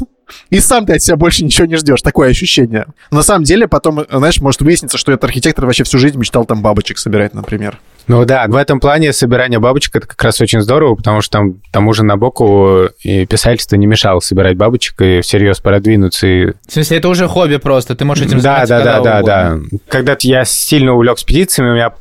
И 0.49 0.59
сам 0.59 0.85
ты 0.85 0.93
от 0.93 1.03
себя 1.03 1.15
больше 1.15 1.43
ничего 1.43 1.65
не 1.65 1.75
ждешь. 1.75 2.01
Такое 2.01 2.29
ощущение. 2.29 2.85
На 3.11 3.23
самом 3.23 3.43
деле, 3.43 3.67
потом, 3.67 4.05
знаешь, 4.09 4.39
может 4.41 4.61
выясниться, 4.61 4.97
что 4.97 5.11
этот 5.11 5.25
архитектор 5.25 5.65
вообще 5.65 5.83
всю 5.83 5.97
жизнь 5.97 6.17
мечтал 6.17 6.45
там 6.45 6.61
бабочек 6.61 6.97
собирать, 6.97 7.33
например. 7.33 7.79
Ну 8.07 8.25
да, 8.25 8.45
в 8.47 8.55
этом 8.55 8.79
плане 8.81 9.13
собирание 9.13 9.59
бабочек 9.59 9.95
это 9.95 10.07
как 10.07 10.21
раз 10.21 10.41
очень 10.41 10.59
здорово, 10.61 10.95
потому 10.95 11.21
что 11.21 11.39
там 11.39 11.61
тому 11.71 11.93
же 11.93 12.03
Набоку 12.03 12.89
и 13.01 13.25
писательство 13.25 13.77
не 13.77 13.87
мешало 13.87 14.19
собирать 14.19 14.57
бабочек 14.57 14.99
и 15.01 15.21
всерьез 15.21 15.59
продвинуться. 15.59 16.27
И... 16.27 16.45
В 16.67 16.71
смысле, 16.71 16.97
это 16.97 17.07
уже 17.07 17.27
хобби 17.27 17.55
просто, 17.57 17.95
ты 17.95 18.03
можешь 18.03 18.25
этим 18.25 18.39
Да, 18.39 18.65
заниматься 18.65 18.67
да, 18.67 18.83
да, 18.83 18.93
когда 18.93 19.03
да, 19.03 19.19
угодно. 19.53 19.67
да. 19.71 19.77
Когда 19.87 20.17
я 20.19 20.43
сильно 20.43 20.93
увлекся 20.93 21.25
петициями, 21.25 21.69
у 21.69 21.73
меня 21.75 21.93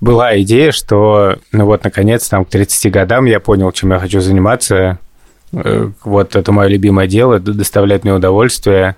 была 0.00 0.40
идея, 0.40 0.72
что, 0.72 1.36
ну 1.52 1.66
вот, 1.66 1.84
наконец, 1.84 2.26
там, 2.28 2.46
к 2.46 2.48
30 2.48 2.90
годам 2.90 3.26
я 3.26 3.38
понял, 3.38 3.70
чем 3.72 3.92
я 3.92 3.98
хочу 3.98 4.20
заниматься. 4.20 4.98
Э, 5.52 5.90
Вот 6.04 6.36
это 6.36 6.52
мое 6.52 6.68
любимое 6.68 7.06
дело, 7.06 7.38
д- 7.40 7.52
доставляет 7.52 8.04
мне 8.04 8.12
удовольствие. 8.14 8.96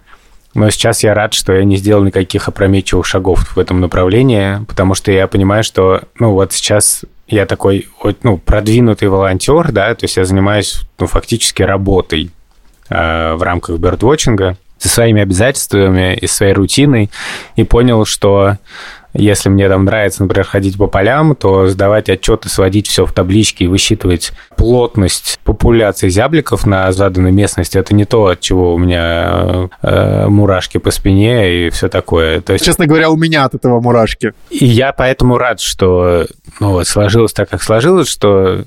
Но 0.54 0.68
сейчас 0.70 1.02
я 1.02 1.14
рад, 1.14 1.32
что 1.32 1.54
я 1.54 1.64
не 1.64 1.76
сделал 1.76 2.04
никаких 2.04 2.46
опрометчивых 2.48 3.06
шагов 3.06 3.56
в 3.56 3.58
этом 3.58 3.80
направлении, 3.80 4.62
потому 4.66 4.94
что 4.94 5.10
я 5.10 5.26
понимаю, 5.26 5.64
что, 5.64 6.02
ну, 6.18 6.32
вот 6.32 6.52
сейчас 6.52 7.04
я 7.26 7.46
такой, 7.46 7.88
ну, 8.22 8.36
продвинутый 8.36 9.08
волонтер, 9.08 9.72
да, 9.72 9.94
то 9.94 10.04
есть 10.04 10.18
я 10.18 10.26
занимаюсь, 10.26 10.82
ну, 10.98 11.06
фактически 11.06 11.62
работой 11.62 12.30
э, 12.90 13.34
в 13.34 13.42
рамках 13.42 13.78
бердвотчинга 13.78 14.58
со 14.76 14.88
своими 14.90 15.22
обязательствами 15.22 16.14
и 16.16 16.26
своей 16.26 16.52
рутиной, 16.52 17.10
и 17.56 17.64
понял, 17.64 18.04
что 18.04 18.58
если 19.14 19.48
мне 19.50 19.68
там 19.68 19.84
нравится, 19.84 20.22
например, 20.22 20.46
ходить 20.46 20.78
по 20.78 20.86
полям, 20.86 21.34
то 21.34 21.66
сдавать 21.66 22.08
отчеты, 22.08 22.48
сводить 22.48 22.86
все 22.88 23.04
в 23.04 23.12
таблички 23.12 23.64
и 23.64 23.66
высчитывать 23.66 24.32
плотность 24.56 25.38
популяции 25.44 26.08
зябликов 26.08 26.66
на 26.66 26.90
заданной 26.92 27.32
местности, 27.32 27.76
это 27.76 27.94
не 27.94 28.04
то, 28.04 28.26
от 28.26 28.40
чего 28.40 28.74
у 28.74 28.78
меня 28.78 29.68
э, 29.82 30.26
мурашки 30.28 30.78
по 30.78 30.90
спине 30.90 31.66
и 31.66 31.70
все 31.70 31.88
такое. 31.88 32.40
То 32.40 32.54
есть 32.54 32.64
Честно 32.64 32.86
говоря, 32.86 33.10
у 33.10 33.16
меня 33.16 33.44
от 33.44 33.54
этого 33.54 33.80
мурашки. 33.80 34.32
и 34.50 34.64
я 34.64 34.92
поэтому 34.92 35.36
рад, 35.36 35.60
что 35.60 36.26
ну, 36.60 36.72
вот, 36.72 36.86
сложилось 36.86 37.32
так, 37.32 37.50
как 37.50 37.62
сложилось, 37.62 38.08
что 38.08 38.64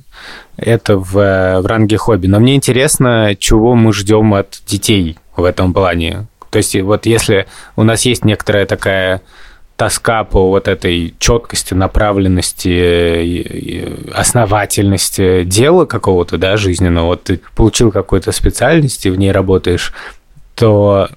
это 0.58 0.98
в, 0.98 1.14
в 1.14 1.66
ранге 1.66 1.98
хобби. 1.98 2.28
Но 2.28 2.40
мне 2.40 2.56
интересно, 2.56 3.36
чего 3.38 3.76
мы 3.76 3.94
ждем 3.94 4.34
от 4.34 4.62
детей 4.68 5.18
в 5.36 5.44
этом 5.44 5.74
плане. 5.74 6.28
То 6.52 6.58
есть 6.58 6.80
вот 6.80 7.06
если 7.06 7.48
у 7.76 7.84
нас 7.84 8.06
есть 8.06 8.24
некоторая 8.24 8.66
такая 8.66 9.22
тоска 9.76 10.24
по 10.24 10.50
вот 10.50 10.68
этой 10.68 11.14
четкости, 11.20 11.74
направленности, 11.74 12.70
и 12.70 13.96
основательности 14.14 15.44
дела 15.44 15.86
какого-то, 15.86 16.38
да, 16.38 16.58
жизненного, 16.58 17.08
вот 17.08 17.24
ты 17.24 17.42
получил 17.56 17.92
какую-то 17.92 18.32
специальность 18.32 19.06
и 19.06 19.10
в 19.10 19.18
ней 19.18 19.32
работаешь, 19.32 19.94
то 20.56 21.10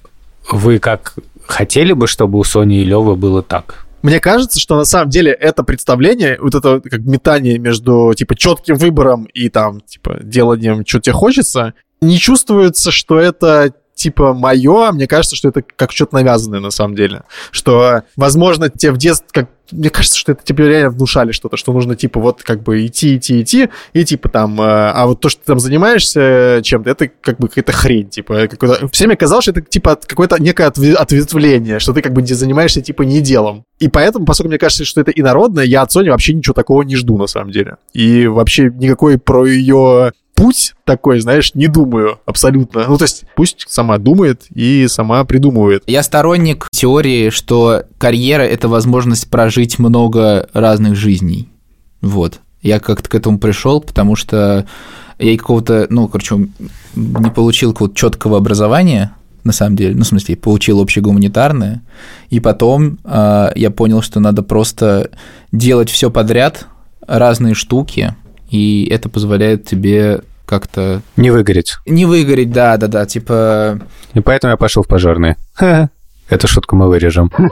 вы 0.51 0.79
как 0.79 1.15
хотели 1.45 1.93
бы, 1.93 2.07
чтобы 2.07 2.37
у 2.37 2.43
Сони 2.43 2.81
и 2.81 2.85
Лёвы 2.85 3.15
было 3.15 3.41
так? 3.41 3.85
Мне 4.01 4.19
кажется, 4.19 4.59
что 4.59 4.77
на 4.77 4.85
самом 4.85 5.09
деле 5.09 5.31
это 5.31 5.63
представление, 5.63 6.37
вот 6.39 6.55
это 6.55 6.79
как 6.79 7.01
метание 7.01 7.57
между, 7.57 8.13
типа, 8.15 8.35
четким 8.35 8.75
выбором 8.75 9.25
и 9.33 9.49
там, 9.49 9.81
типа, 9.81 10.19
деланием, 10.21 10.85
что 10.85 11.01
тебе 11.01 11.13
хочется, 11.13 11.73
не 12.01 12.17
чувствуется, 12.17 12.91
что 12.91 13.19
это 13.19 13.73
типа 13.99 14.33
мое, 14.33 14.91
мне 14.91 15.07
кажется, 15.07 15.35
что 15.35 15.49
это 15.49 15.61
как 15.61 15.91
что-то 15.91 16.15
навязанное 16.15 16.61
на 16.61 16.71
самом 16.71 16.95
деле. 16.95 17.23
Что, 17.51 18.03
возможно, 18.15 18.69
тебе 18.69 18.93
в 18.93 18.97
детстве, 18.97 19.27
как 19.31 19.49
мне 19.71 19.89
кажется, 19.89 20.17
что 20.17 20.31
это 20.31 20.43
тебе 20.43 20.67
реально 20.67 20.89
внушали 20.89 21.31
что-то, 21.31 21.57
что 21.57 21.73
нужно, 21.73 21.95
типа, 21.95 22.19
вот 22.19 22.41
как 22.41 22.63
бы 22.63 22.85
идти, 22.87 23.17
идти, 23.17 23.41
идти, 23.41 23.69
и 23.93 24.03
типа 24.03 24.27
там, 24.29 24.59
э, 24.59 24.63
а 24.65 25.05
вот 25.05 25.19
то, 25.19 25.29
что 25.29 25.41
ты 25.41 25.45
там 25.45 25.59
занимаешься 25.59 26.61
чем-то, 26.63 26.89
это 26.89 27.07
как 27.21 27.37
бы 27.37 27.49
какая-то 27.49 27.71
хрень, 27.71 28.09
типа, 28.09 28.47
какой-то... 28.47 28.87
Всем 28.87 29.15
казалось, 29.15 29.43
что 29.43 29.51
это 29.51 29.61
типа 29.61 29.99
какое-то 30.03 30.41
некое 30.41 30.69
отве- 30.69 30.95
ответвление, 30.95 31.77
что 31.77 31.93
ты 31.93 32.01
как 32.01 32.13
бы 32.13 32.25
занимаешься 32.25 32.81
типа 32.81 33.03
не 33.03 33.21
делом. 33.21 33.63
И 33.79 33.89
поэтому, 33.89 34.25
поскольку 34.25 34.49
мне 34.49 34.57
кажется, 34.57 34.85
что 34.85 35.01
это 35.01 35.11
инородное, 35.11 35.65
я 35.65 35.83
от 35.83 35.95
Sony 35.95 36.09
вообще 36.09 36.33
ничего 36.33 36.53
такого 36.53 36.81
не 36.81 36.95
жду 36.95 37.17
на 37.17 37.27
самом 37.27 37.51
деле. 37.51 37.77
И 37.93 38.25
вообще 38.25 38.71
никакой 38.73 39.19
про 39.19 39.45
ее 39.45 40.13
путь 40.39 40.73
такой, 40.85 41.19
знаешь, 41.19 41.53
не 41.53 41.67
думаю 41.67 42.19
абсолютно. 42.25 42.85
Ну, 42.87 42.97
то 42.97 43.03
есть 43.03 43.25
пусть 43.35 43.65
сама 43.67 43.97
думает 43.97 44.43
и 44.53 44.87
сама 44.87 45.23
придумывает. 45.25 45.83
Я 45.87 46.01
сторонник 46.03 46.67
теории, 46.71 47.29
что 47.29 47.83
карьера— 47.97 48.41
это 48.43 48.67
возможность 48.67 49.29
прожить 49.29 49.79
много 49.79 50.49
разных 50.53 50.95
жизней. 50.95 51.49
Вот. 52.01 52.39
Я 52.61 52.79
как-то 52.79 53.09
к 53.09 53.15
этому 53.15 53.39
пришел, 53.39 53.81
потому 53.81 54.15
что 54.15 54.65
я 55.17 55.37
какого-то, 55.37 55.87
ну, 55.89 56.07
короче, 56.07 56.47
не 56.95 57.29
получил 57.29 57.73
какого-то 57.73 57.95
четкого 57.95 58.37
образования, 58.37 59.13
на 59.43 59.53
самом 59.53 59.75
деле, 59.75 59.95
ну, 59.95 60.03
в 60.03 60.07
смысле, 60.07 60.35
получил 60.35 60.81
общегуманитарное, 60.81 61.81
и 62.29 62.39
потом 62.39 62.99
э, 63.03 63.51
я 63.55 63.71
понял, 63.71 64.01
что 64.01 64.19
надо 64.19 64.43
просто 64.43 65.11
делать 65.51 65.89
все 65.89 66.09
подряд, 66.09 66.67
разные 67.07 67.53
штуки, 67.53 68.15
и 68.49 68.87
это 68.89 69.09
позволяет 69.09 69.65
тебе 69.65 70.21
как-то 70.45 71.01
Не 71.15 71.29
выгореть. 71.29 71.75
не 71.85 72.05
выгореть, 72.05 72.51
да, 72.51 72.77
да, 72.77 72.87
да, 72.87 73.05
типа 73.05 73.79
И 74.13 74.19
поэтому 74.19 74.51
я 74.51 74.57
пошел 74.57 74.83
в 74.83 74.87
пожарные. 74.87 75.37
Ха-ха. 75.53 75.89
Эту 76.29 76.47
шутку 76.47 76.75
мы 76.75 76.87
вырежем. 76.87 77.31
В 77.35 77.47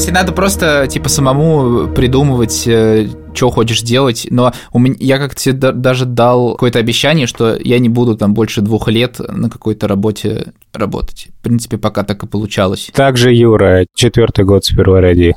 смысле, 0.00 0.12
надо 0.12 0.32
просто, 0.32 0.86
типа, 0.88 1.08
самому 1.08 1.88
придумывать, 1.88 2.60
что 2.62 3.50
хочешь 3.50 3.82
делать. 3.82 4.26
Но 4.30 4.52
у 4.72 4.78
меня, 4.78 4.96
я 4.98 5.18
как-то 5.18 5.40
себе 5.40 5.54
да- 5.54 5.72
даже 5.72 6.04
дал 6.04 6.52
какое-то 6.52 6.78
обещание, 6.78 7.26
что 7.26 7.56
я 7.56 7.78
не 7.78 7.88
буду 7.88 8.16
там 8.16 8.34
больше 8.34 8.60
двух 8.60 8.88
лет 8.88 9.18
на 9.18 9.50
какой-то 9.50 9.88
работе 9.88 10.52
работать. 10.72 11.28
В 11.40 11.42
принципе, 11.42 11.78
пока 11.78 12.02
так 12.02 12.22
и 12.22 12.26
получалось. 12.26 12.90
Также 12.94 13.32
Юра, 13.32 13.86
четвертый 13.94 14.44
год 14.44 14.64
сперва 14.64 15.00
ради. 15.00 15.34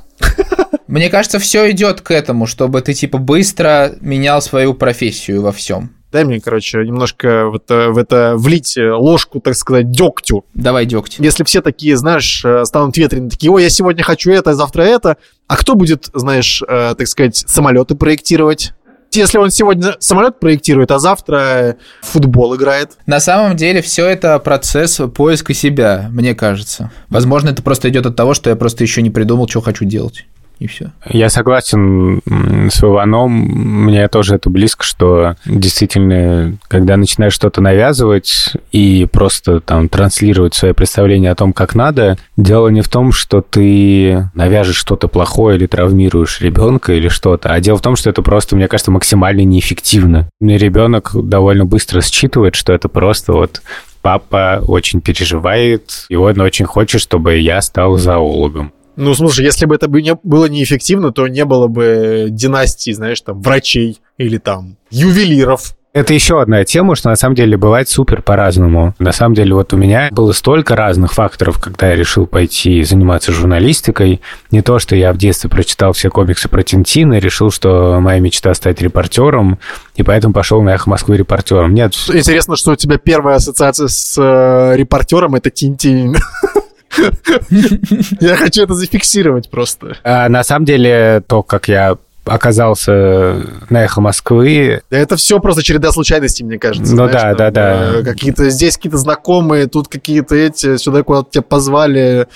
Мне 0.87 1.09
кажется, 1.09 1.37
все 1.39 1.69
идет 1.71 2.01
к 2.01 2.11
этому, 2.11 2.47
чтобы 2.47 2.81
ты, 2.81 2.93
типа, 2.93 3.17
быстро 3.17 3.95
менял 3.99 4.41
свою 4.41 4.73
профессию 4.73 5.41
во 5.41 5.51
всем. 5.51 5.91
Дай 6.11 6.23
мне, 6.23 6.39
короче, 6.39 6.85
немножко 6.85 7.47
в 7.47 7.55
это, 7.55 7.89
в 7.91 7.97
это 7.97 8.35
влить 8.37 8.77
ложку, 8.77 9.41
так 9.41 9.55
сказать, 9.55 9.91
дегтю. 9.91 10.45
Давай 10.53 10.85
дегть. 10.85 11.17
Если 11.19 11.43
все 11.43 11.61
такие, 11.61 11.97
знаешь, 11.97 12.43
э, 12.45 12.63
станут 12.63 12.95
ветреные, 12.95 13.29
такие, 13.29 13.51
ой, 13.51 13.63
я 13.63 13.69
сегодня 13.69 14.03
хочу 14.03 14.31
это, 14.31 14.53
завтра 14.53 14.83
это, 14.83 15.17
а 15.47 15.57
кто 15.57 15.75
будет, 15.75 16.09
знаешь, 16.13 16.63
э, 16.65 16.95
так 16.97 17.07
сказать, 17.07 17.35
самолеты 17.35 17.95
проектировать? 17.95 18.73
Если 19.11 19.37
он 19.37 19.51
сегодня 19.51 19.95
самолет 19.99 20.39
проектирует, 20.39 20.91
а 20.91 20.99
завтра 20.99 21.77
футбол 22.01 22.55
играет. 22.55 22.91
На 23.05 23.19
самом 23.19 23.55
деле 23.55 23.81
все 23.81 24.05
это 24.05 24.37
процесс 24.39 25.01
поиска 25.15 25.53
себя, 25.53 26.07
мне 26.11 26.35
кажется. 26.35 26.91
Возможно, 27.09 27.49
это 27.49 27.63
просто 27.63 27.89
идет 27.89 28.05
от 28.05 28.15
того, 28.15 28.33
что 28.33 28.49
я 28.49 28.55
просто 28.55 28.83
еще 28.83 29.01
не 29.01 29.09
придумал, 29.09 29.47
что 29.47 29.61
хочу 29.61 29.85
делать 29.85 30.25
и 30.59 30.67
все. 30.67 30.91
Я 31.09 31.29
согласен 31.29 32.21
с 32.69 32.83
Иваном, 32.83 33.31
мне 33.31 34.07
тоже 34.07 34.35
это 34.35 34.49
близко, 34.49 34.83
что 34.83 35.35
действительно, 35.45 36.57
когда 36.67 36.97
начинаешь 36.97 37.33
что-то 37.33 37.61
навязывать 37.61 38.53
и 38.71 39.07
просто 39.11 39.59
там 39.59 39.89
транслировать 39.89 40.53
свое 40.55 40.73
представление 40.73 41.31
о 41.31 41.35
том, 41.35 41.53
как 41.53 41.75
надо, 41.75 42.17
дело 42.35 42.69
не 42.69 42.81
в 42.81 42.89
том, 42.89 43.11
что 43.11 43.41
ты 43.41 44.29
навяжешь 44.33 44.75
что-то 44.77 45.07
плохое 45.07 45.57
или 45.57 45.67
травмируешь 45.67 46.41
ребенка 46.41 46.93
или 46.93 47.07
что-то, 47.07 47.49
а 47.49 47.59
дело 47.59 47.77
в 47.77 47.81
том, 47.81 47.95
что 47.95 48.09
это 48.09 48.21
просто, 48.21 48.55
мне 48.55 48.67
кажется, 48.67 48.91
максимально 48.91 49.41
неэффективно. 49.41 50.29
Мне 50.39 50.57
ребенок 50.57 51.11
довольно 51.13 51.65
быстро 51.65 52.01
считывает, 52.01 52.55
что 52.55 52.73
это 52.73 52.89
просто 52.89 53.33
вот 53.33 53.61
папа 54.01 54.63
очень 54.65 55.01
переживает, 55.01 56.05
и 56.09 56.15
он 56.15 56.39
очень 56.39 56.65
хочет, 56.65 57.01
чтобы 57.01 57.37
я 57.37 57.61
стал 57.61 57.97
зоологом. 57.97 58.71
Ну, 58.97 59.13
слушай, 59.13 59.45
если 59.45 59.65
бы 59.65 59.75
это 59.75 59.87
было 59.87 60.45
неэффективно, 60.47 61.11
то 61.13 61.27
не 61.27 61.45
было 61.45 61.67
бы 61.67 62.27
династии, 62.29 62.91
знаешь, 62.91 63.21
там, 63.21 63.41
врачей 63.41 63.99
или 64.17 64.39
там 64.39 64.75
ювелиров. 64.89 65.75
Это 65.93 66.13
еще 66.13 66.41
одна 66.41 66.63
тема, 66.63 66.95
что 66.95 67.09
на 67.09 67.15
самом 67.15 67.35
деле 67.35 67.57
бывает 67.57 67.89
супер 67.89 68.21
по-разному. 68.21 68.93
На 68.99 69.11
самом 69.11 69.33
деле 69.33 69.53
вот 69.55 69.73
у 69.73 69.77
меня 69.77 70.09
было 70.11 70.31
столько 70.31 70.75
разных 70.75 71.13
факторов, 71.13 71.59
когда 71.59 71.89
я 71.89 71.95
решил 71.95 72.27
пойти 72.27 72.83
заниматься 72.83 73.31
журналистикой. 73.31 74.21
Не 74.51 74.61
то, 74.61 74.77
что 74.77 74.95
я 74.95 75.13
в 75.13 75.17
детстве 75.17 75.49
прочитал 75.49 75.93
все 75.93 76.09
комиксы 76.09 76.49
про 76.49 76.61
Тинтина 76.61 77.15
и 77.15 77.19
решил, 77.19 77.49
что 77.49 77.99
моя 77.99 78.19
мечта 78.19 78.53
стать 78.53 78.81
репортером, 78.81 79.59
и 79.95 80.03
поэтому 80.03 80.33
пошел 80.35 80.61
на 80.61 80.75
«Эхо 80.75 80.89
Москвы» 80.89 81.17
репортером. 81.17 81.73
Нет. 81.73 81.93
Интересно, 82.13 82.55
что 82.55 82.73
у 82.73 82.75
тебя 82.75 82.97
первая 82.97 83.37
ассоциация 83.37 83.87
с 83.87 84.15
э, 84.19 84.75
репортером— 84.75 85.33
это 85.35 85.49
Тинтин. 85.49 86.15
Я 88.19 88.35
хочу 88.35 88.63
это 88.63 88.73
зафиксировать 88.73 89.49
просто. 89.49 89.97
А, 90.03 90.29
на 90.29 90.43
самом 90.43 90.65
деле, 90.65 91.21
то, 91.27 91.43
как 91.43 91.67
я 91.67 91.97
оказался 92.27 93.41
на 93.69 93.83
эхо 93.83 94.01
Москвы. 94.01 94.81
Это 94.89 95.15
все 95.15 95.39
просто 95.39 95.63
череда 95.63 95.91
случайностей, 95.91 96.43
мне 96.43 96.59
кажется. 96.59 96.95
Ну 96.95 97.07
да, 97.07 97.33
да, 97.33 97.51
да. 97.51 97.93
Э, 97.95 98.03
какие-то 98.03 98.49
здесь 98.49 98.75
какие-то 98.75 98.97
знакомые, 98.97 99.67
тут 99.67 99.87
какие-то 99.87 100.35
эти, 100.35 100.77
сюда 100.77 101.03
куда-то 101.03 101.31
тебя 101.31 101.41
позвали. 101.43 102.27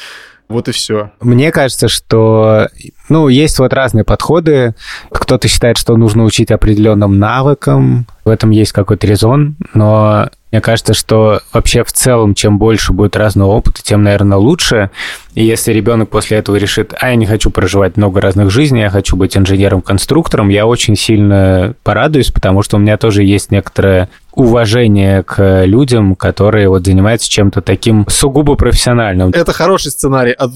Вот 0.47 0.67
и 0.67 0.71
все. 0.71 1.11
Мне 1.21 1.49
кажется, 1.51 1.87
что, 1.87 2.67
ну, 3.07 3.29
есть 3.29 3.57
вот 3.59 3.71
разные 3.71 4.03
подходы. 4.03 4.75
Кто-то 5.09 5.47
считает, 5.47 5.77
что 5.77 5.95
нужно 5.95 6.25
учить 6.25 6.51
определенным 6.51 7.19
навыкам. 7.19 8.05
В 8.25 8.29
этом 8.29 8.49
есть 8.49 8.73
какой-то 8.73 9.07
резон, 9.07 9.55
но 9.73 10.29
мне 10.51 10.59
кажется, 10.59 10.93
что 10.93 11.41
вообще 11.53 11.83
в 11.83 11.93
целом, 11.93 12.35
чем 12.35 12.57
больше 12.57 12.91
будет 12.91 13.15
разного 13.15 13.51
опыта, 13.51 13.81
тем, 13.81 14.03
наверное, 14.03 14.37
лучше. 14.37 14.91
И 15.33 15.45
если 15.45 15.71
ребенок 15.71 16.09
после 16.09 16.37
этого 16.37 16.57
решит, 16.57 16.93
а 16.99 17.09
я 17.09 17.15
не 17.15 17.25
хочу 17.25 17.51
проживать 17.51 17.95
много 17.95 18.19
разных 18.19 18.51
жизней, 18.51 18.81
я 18.81 18.89
хочу 18.89 19.15
быть 19.15 19.37
инженером-конструктором, 19.37 20.49
я 20.49 20.67
очень 20.67 20.97
сильно 20.97 21.73
порадуюсь, 21.83 22.31
потому 22.31 22.63
что 22.63 22.75
у 22.75 22.79
меня 22.79 22.97
тоже 22.97 23.23
есть 23.23 23.49
некоторое 23.49 24.09
уважение 24.33 25.23
к 25.23 25.63
людям, 25.65 26.15
которые 26.15 26.67
вот 26.67 26.85
занимаются 26.85 27.29
чем-то 27.29 27.61
таким 27.61 28.05
сугубо 28.09 28.55
профессиональным. 28.55 29.29
Это 29.29 29.53
хороший 29.53 29.91
сценарий. 29.91 30.35
А, 30.37 30.49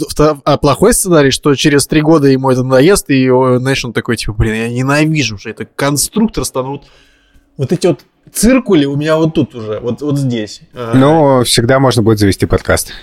а 0.44 0.58
плохой 0.58 0.94
сценарий, 0.94 1.32
что 1.32 1.56
через 1.56 1.88
три 1.88 2.02
года 2.02 2.28
ему 2.28 2.50
это 2.50 2.64
надоест, 2.64 3.10
и, 3.10 3.30
знаешь, 3.30 3.84
он 3.86 3.94
такой, 3.94 4.18
типа, 4.18 4.34
блин, 4.34 4.56
я 4.56 4.70
ненавижу 4.70 5.36
уже 5.36 5.52
это 5.52 5.66
конструктор 5.66 6.44
станут 6.44 6.84
вот 7.58 7.72
эти 7.72 7.88
вот 7.88 8.02
циркули 8.34 8.86
у 8.86 8.96
меня 8.96 9.18
вот 9.18 9.34
тут 9.34 9.56
уже, 9.56 9.80
вот, 9.80 10.02
вот 10.02 10.18
здесь. 10.18 10.62
Ну, 10.74 11.44
всегда 11.44 11.80
можно 11.80 12.02
будет 12.02 12.20
завести 12.20 12.46
подкаст. 12.46 12.94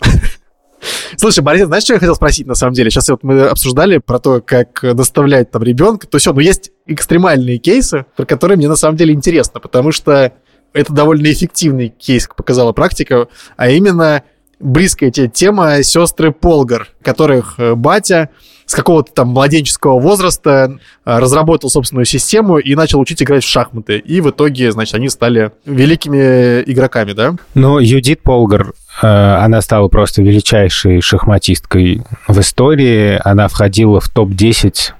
Слушай, 1.16 1.40
Борис, 1.40 1.66
знаешь, 1.66 1.84
что 1.84 1.94
я 1.94 1.98
хотел 1.98 2.14
спросить 2.14 2.46
на 2.46 2.54
самом 2.54 2.74
деле? 2.74 2.90
Сейчас 2.90 3.08
вот 3.08 3.22
мы 3.22 3.42
обсуждали 3.42 3.98
про 3.98 4.18
то, 4.18 4.40
как 4.40 4.80
доставлять 4.94 5.50
там 5.50 5.62
ребенка. 5.62 6.06
То 6.06 6.16
есть, 6.16 6.26
ну, 6.26 6.38
есть 6.38 6.72
экстремальные 6.86 7.58
кейсы, 7.58 8.04
про 8.16 8.26
которые 8.26 8.56
мне 8.56 8.68
на 8.68 8.76
самом 8.76 8.96
деле 8.96 9.14
интересно, 9.14 9.60
потому 9.60 9.92
что 9.92 10.32
это 10.72 10.92
довольно 10.92 11.30
эффективный 11.30 11.88
кейс, 11.88 12.26
как 12.26 12.36
показала 12.36 12.72
практика, 12.72 13.28
а 13.56 13.70
именно 13.70 14.24
близкая 14.60 15.10
тебе 15.10 15.28
тема 15.28 15.82
сестры 15.82 16.32
Полгар, 16.32 16.88
которых 17.02 17.54
э, 17.58 17.74
батя 17.74 18.30
с 18.66 18.74
какого-то 18.74 19.12
там 19.12 19.28
младенческого 19.28 20.00
возраста 20.00 20.78
э, 21.04 21.18
разработал 21.18 21.70
собственную 21.70 22.06
систему 22.06 22.58
и 22.58 22.74
начал 22.74 23.00
учить 23.00 23.22
играть 23.22 23.44
в 23.44 23.48
шахматы. 23.48 23.98
И 23.98 24.20
в 24.20 24.30
итоге, 24.30 24.72
значит, 24.72 24.94
они 24.94 25.08
стали 25.08 25.52
великими 25.64 26.62
игроками, 26.62 27.12
да? 27.12 27.34
Ну, 27.54 27.78
Юдит 27.78 28.22
Полгар, 28.22 28.72
э, 29.02 29.06
она 29.06 29.60
стала 29.60 29.88
просто 29.88 30.22
величайшей 30.22 31.00
шахматисткой 31.00 32.02
в 32.26 32.40
истории. 32.40 33.20
Она 33.24 33.48
входила 33.48 34.00
в 34.00 34.08
топ-10 34.08 34.92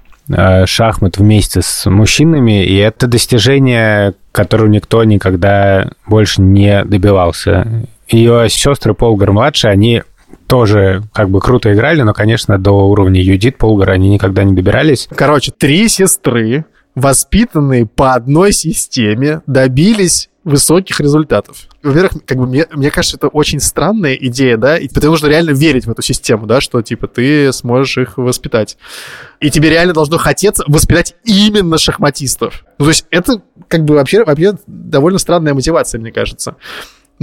шахмат 0.64 1.19
вместе 1.19 1.61
с 1.61 1.85
мужчинами, 1.85 2.64
и 2.64 2.77
это 2.77 3.07
достижение, 3.07 4.14
которого 4.33 4.69
никто 4.69 5.05
никогда 5.05 5.90
больше 6.07 6.40
не 6.40 6.83
добивался 6.83 7.87
ее 8.09 8.49
сестры 8.49 8.95
Полгар-младшие, 8.95 9.71
они 9.71 10.03
тоже 10.47 11.03
как 11.12 11.31
бы 11.31 11.40
круто 11.40 11.73
играли, 11.73 12.03
но, 12.03 12.12
конечно, 12.12 12.59
до 12.59 12.88
уровня 12.88 13.23
Юдит 13.23 13.59
Полгар 13.59 13.90
они 13.90 14.11
никогда 14.11 14.45
не 14.45 14.55
добирались. 14.55 15.09
Короче, 15.14 15.53
три 15.53 15.88
сестры, 15.88 16.64
воспитанные 16.95 17.87
по 17.87 18.14
одной 18.14 18.53
системе, 18.53 19.43
добились 19.47 20.29
высоких 20.45 21.01
результатов. 21.01 21.67
Во-первых, 21.83 22.23
как 22.27 22.37
бы 22.38 22.47
мне, 22.47 22.67
мне 22.73 22.90
кажется, 22.90 23.17
это 23.17 23.29
очень 23.29 23.61
странная 23.61 24.14
идея, 24.14 24.59
да, 24.59 24.77
и 24.77 24.88
потому 24.88 25.17
что 25.17 25.27
реально 25.27 25.51
верить 25.51 25.87
в 25.87 25.90
эту 25.90 26.03
систему, 26.03 26.47
да, 26.47 26.61
что 26.61 26.83
типа 26.83 27.07
ты 27.09 27.51
сможешь 27.53 27.97
их 27.97 28.19
воспитать. 28.19 28.77
И 29.40 29.51
тебе 29.51 29.71
реально 29.71 29.95
должно 29.95 30.19
хотеться 30.19 30.62
воспитать 30.67 31.14
именно 31.25 31.79
шахматистов. 31.79 32.64
Ну, 32.79 32.85
то 32.85 32.90
есть 32.90 33.07
это 33.11 33.40
как 33.69 33.85
бы 33.85 33.95
вообще, 33.95 34.23
вообще 34.23 34.53
довольно 34.67 35.19
странная 35.19 35.55
мотивация, 35.55 35.99
мне 35.99 36.12
кажется. 36.12 36.57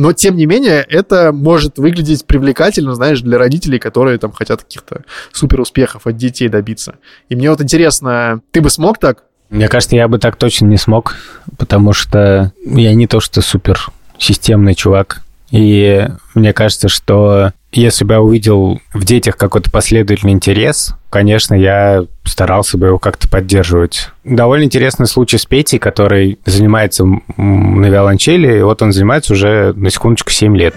Но, 0.02 0.14
тем 0.14 0.36
не 0.36 0.48
менее, 0.48 0.84
это 0.90 1.32
может 1.32 1.78
выглядеть 1.78 2.26
привлекательно, 2.26 2.96
знаешь, 2.96 3.22
для 3.22 3.38
родителей, 3.38 3.78
которые 3.78 4.18
там 4.18 4.32
хотят 4.32 4.64
каких-то 4.64 5.04
супер 5.32 5.62
успехов 5.62 6.08
от 6.08 6.18
детей 6.18 6.50
добиться. 6.50 6.96
И 7.30 7.36
мне 7.36 7.52
вот 7.52 7.62
интересно, 7.62 8.42
ты 8.50 8.62
бы 8.62 8.72
смог 8.72 8.98
так? 8.98 9.26
Мне 9.52 9.68
кажется, 9.68 9.96
я 9.96 10.08
бы 10.08 10.18
так 10.18 10.38
точно 10.38 10.66
не 10.66 10.78
смог, 10.78 11.18
потому 11.56 11.94
что 11.94 12.52
я 12.66 12.96
не 12.96 13.06
то 13.06 13.20
что 13.20 13.42
супер 13.42 13.80
системный 14.18 14.74
чувак. 14.74 15.22
И 15.52 16.08
мне 16.34 16.52
кажется, 16.52 16.88
что 16.88 17.54
если 17.72 18.04
бы 18.04 18.14
я 18.16 18.22
увидел 18.22 18.80
в 18.94 19.06
детях 19.06 19.38
какой-то 19.38 19.72
последовательный 19.72 20.34
интерес, 20.34 20.94
конечно, 21.10 21.54
я 21.54 22.06
старался 22.26 22.78
бы 22.78 22.88
его 22.88 23.00
как-то 23.00 23.30
поддерживать. 23.30 24.10
Довольно 24.24 24.66
интересный 24.66 25.08
случай 25.08 25.38
с 25.38 25.46
Петей, 25.46 25.80
который 25.80 26.40
занимается 26.46 27.06
на 27.06 27.86
виолончели, 27.86 28.60
и 28.60 28.62
вот 28.62 28.82
он 28.82 28.92
занимается 28.92 29.34
уже, 29.34 29.74
на 29.74 29.90
секундочку, 29.90 30.32
7 30.32 30.56
лет. 30.56 30.76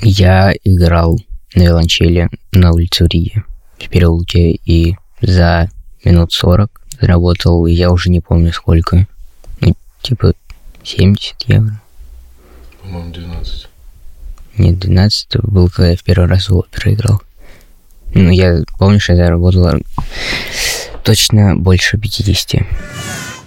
Я 0.00 0.52
играл 0.64 1.18
на 1.54 1.62
виолончели 1.62 2.28
на 2.52 2.72
улице 2.72 3.06
Риги 3.06 3.42
в 3.78 3.88
переулке, 3.88 4.52
и 4.52 4.96
за 5.20 5.68
минут 6.04 6.32
40 6.32 6.70
заработал, 7.00 7.66
я 7.66 7.90
уже 7.90 8.10
не 8.10 8.20
помню 8.20 8.52
сколько, 8.52 9.06
ну, 9.60 9.74
типа 10.02 10.34
70 10.82 11.34
евро. 11.48 11.80
По-моему, 12.82 13.12
12. 13.12 13.69
Нет, 14.56 14.78
12 14.78 15.36
был, 15.42 15.68
когда 15.68 15.90
я 15.90 15.96
в 15.96 16.02
первый 16.02 16.28
раз 16.28 16.48
в 16.48 16.56
оперу 16.56 16.92
играл. 16.92 17.22
Ну, 18.14 18.30
я 18.30 18.62
помню, 18.78 19.00
что 19.00 19.12
я 19.12 19.24
заработала 19.24 19.80
точно 21.04 21.56
больше 21.56 21.96
50. 21.98 22.62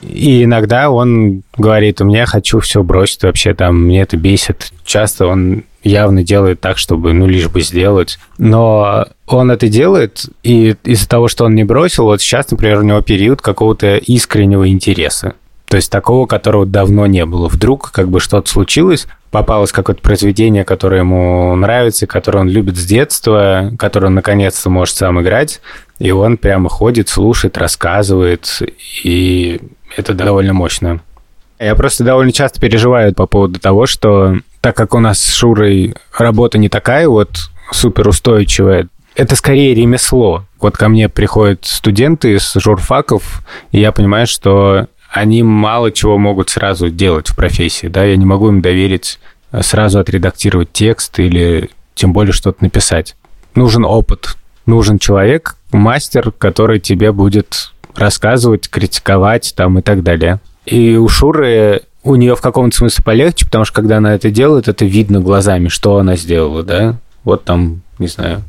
И 0.01 0.43
иногда 0.43 0.89
он 0.89 1.43
говорит, 1.57 2.01
у 2.01 2.05
меня 2.05 2.25
хочу 2.25 2.59
все 2.59 2.83
бросить 2.83 3.23
вообще, 3.23 3.53
там, 3.53 3.85
мне 3.85 4.01
это 4.01 4.17
бесит. 4.17 4.71
Часто 4.83 5.27
он 5.27 5.63
явно 5.83 6.23
делает 6.23 6.61
так, 6.61 6.77
чтобы, 6.77 7.13
ну, 7.13 7.27
лишь 7.27 7.47
бы 7.47 7.61
сделать. 7.61 8.17
Но 8.37 9.07
он 9.27 9.51
это 9.51 9.67
делает, 9.67 10.25
и 10.43 10.75
из-за 10.83 11.07
того, 11.07 11.27
что 11.27 11.45
он 11.45 11.55
не 11.55 11.63
бросил, 11.63 12.05
вот 12.05 12.21
сейчас, 12.21 12.51
например, 12.51 12.79
у 12.79 12.83
него 12.83 13.01
период 13.01 13.41
какого-то 13.41 13.97
искреннего 13.97 14.67
интереса. 14.67 15.33
То 15.73 15.77
есть 15.77 15.91
такого, 15.91 16.27
которого 16.27 16.67
давно 16.67 17.07
не 17.07 17.25
было. 17.25 17.47
Вдруг 17.47 17.89
как 17.89 18.07
бы 18.07 18.19
что-то 18.19 18.47
случилось, 18.47 19.07
попалось 19.31 19.71
какое-то 19.71 20.03
произведение, 20.03 20.63
которое 20.63 20.99
ему 20.99 21.55
нравится, 21.55 22.05
которое 22.05 22.41
он 22.41 22.47
любит 22.47 22.77
с 22.77 22.85
детства, 22.85 23.71
которое 23.79 24.05
он 24.05 24.13
наконец-то 24.13 24.69
может 24.69 24.95
сам 24.95 25.19
играть, 25.19 25.61
и 25.97 26.11
он 26.11 26.37
прямо 26.37 26.69
ходит, 26.69 27.09
слушает, 27.09 27.57
рассказывает, 27.57 28.61
и 29.03 29.61
это 29.97 30.13
довольно 30.13 30.53
мощно. 30.53 31.01
Я 31.57 31.73
просто 31.73 32.03
довольно 32.03 32.31
часто 32.31 32.61
переживаю 32.61 33.15
по 33.15 33.25
поводу 33.25 33.59
того, 33.59 33.87
что 33.87 34.37
так 34.61 34.77
как 34.77 34.93
у 34.93 34.99
нас 34.99 35.19
с 35.19 35.33
Шурой 35.33 35.95
работа 36.15 36.59
не 36.59 36.69
такая 36.69 37.09
вот 37.09 37.49
суперустойчивая, 37.71 38.89
это 39.15 39.35
скорее 39.35 39.73
ремесло. 39.73 40.45
Вот 40.59 40.77
ко 40.77 40.87
мне 40.87 41.09
приходят 41.09 41.65
студенты 41.65 42.35
из 42.35 42.53
журфаков, 42.53 43.41
и 43.71 43.79
я 43.79 43.91
понимаю, 43.91 44.27
что 44.27 44.87
они 45.13 45.43
мало 45.43 45.91
чего 45.91 46.17
могут 46.17 46.49
сразу 46.49 46.89
делать 46.89 47.29
в 47.29 47.35
профессии, 47.35 47.85
да, 47.85 48.03
я 48.03 48.17
не 48.17 48.25
могу 48.25 48.49
им 48.49 48.61
доверить 48.61 49.19
э, 49.51 49.61
сразу 49.61 49.99
отредактировать 49.99 50.73
текст 50.73 51.19
или 51.19 51.69
тем 51.93 52.13
более 52.13 52.33
что-то 52.33 52.63
написать. 52.63 53.15
Нужен 53.53 53.85
опыт, 53.85 54.35
нужен 54.65 54.97
человек, 54.97 55.55
мастер, 55.71 56.31
который 56.31 56.79
тебе 56.79 57.11
будет 57.11 57.73
рассказывать, 57.95 58.67
критиковать 58.69 59.53
там 59.55 59.77
и 59.77 59.83
так 59.83 60.01
далее. 60.01 60.39
И 60.65 60.95
у 60.95 61.07
Шуры 61.07 61.83
у 62.01 62.15
нее 62.15 62.35
в 62.35 62.41
каком-то 62.41 62.75
смысле 62.75 63.03
полегче, 63.03 63.45
потому 63.45 63.65
что 63.65 63.75
когда 63.75 63.97
она 63.97 64.15
это 64.15 64.31
делает, 64.31 64.67
это 64.67 64.83
видно 64.83 65.19
глазами, 65.19 65.67
что 65.67 65.97
она 65.97 66.15
сделала, 66.15 66.63
да? 66.63 66.95
Вот 67.23 67.43
там, 67.43 67.83
не 67.99 68.07
знаю, 68.07 68.41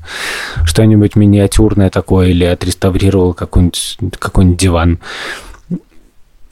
что-нибудь 0.65 1.15
миниатюрное 1.15 1.91
такое 1.91 2.29
или 2.29 2.45
отреставрировал 2.45 3.35
какой-нибудь 3.35 3.99
какой 4.19 4.47
диван. 4.55 4.99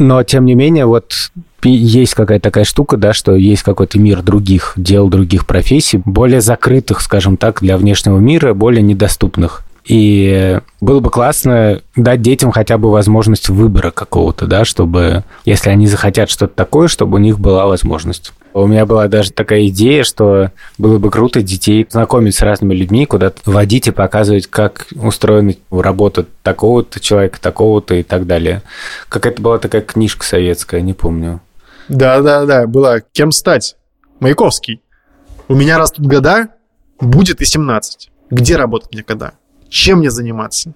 Но, 0.02 0.24
тем 0.24 0.46
не 0.46 0.56
менее, 0.56 0.84
вот 0.86 1.30
есть 1.62 2.14
какая-то 2.14 2.42
такая 2.42 2.64
штука, 2.64 2.96
да, 2.96 3.12
что 3.12 3.36
есть 3.36 3.62
какой-то 3.62 4.00
мир 4.00 4.20
других 4.20 4.72
дел, 4.74 5.08
других 5.08 5.46
профессий, 5.46 6.02
более 6.04 6.40
закрытых, 6.40 7.00
скажем 7.00 7.36
так, 7.36 7.60
для 7.60 7.76
внешнего 7.76 8.18
мира, 8.18 8.52
более 8.52 8.82
недоступных. 8.82 9.62
И 9.84 10.60
было 10.80 11.00
бы 11.00 11.10
классно 11.10 11.80
дать 11.96 12.22
детям 12.22 12.52
хотя 12.52 12.78
бы 12.78 12.90
возможность 12.90 13.48
выбора 13.48 13.90
какого-то, 13.90 14.46
да, 14.46 14.64
чтобы, 14.64 15.24
если 15.44 15.70
они 15.70 15.86
захотят 15.86 16.30
что-то 16.30 16.54
такое, 16.54 16.88
чтобы 16.88 17.16
у 17.16 17.18
них 17.18 17.40
была 17.40 17.66
возможность. 17.66 18.32
У 18.54 18.66
меня 18.66 18.84
была 18.84 19.08
даже 19.08 19.32
такая 19.32 19.66
идея, 19.68 20.04
что 20.04 20.52
было 20.78 20.98
бы 20.98 21.10
круто 21.10 21.42
детей 21.42 21.86
знакомить 21.90 22.34
с 22.34 22.42
разными 22.42 22.74
людьми, 22.74 23.06
куда-то 23.06 23.38
водить 23.50 23.88
и 23.88 23.92
показывать, 23.92 24.46
как 24.46 24.86
устроена 24.94 25.54
работа 25.70 26.26
такого-то 26.42 27.00
человека, 27.00 27.40
такого-то 27.40 27.94
и 27.94 28.02
так 28.02 28.26
далее. 28.26 28.62
Какая-то 29.08 29.40
была 29.40 29.58
такая 29.58 29.80
книжка 29.80 30.24
советская, 30.24 30.82
не 30.82 30.92
помню. 30.92 31.40
Да-да-да, 31.88 32.66
была 32.66 33.00
«Кем 33.00 33.32
стать?» 33.32 33.76
Маяковский. 34.20 34.80
У 35.48 35.54
меня 35.54 35.78
растут 35.78 36.06
года, 36.06 36.48
будет 37.00 37.40
и 37.40 37.44
17. 37.44 38.10
Где 38.30 38.56
работать 38.56 38.92
мне 38.92 39.02
когда? 39.02 39.32
Чем 39.72 40.00
мне 40.00 40.10
заниматься? 40.10 40.74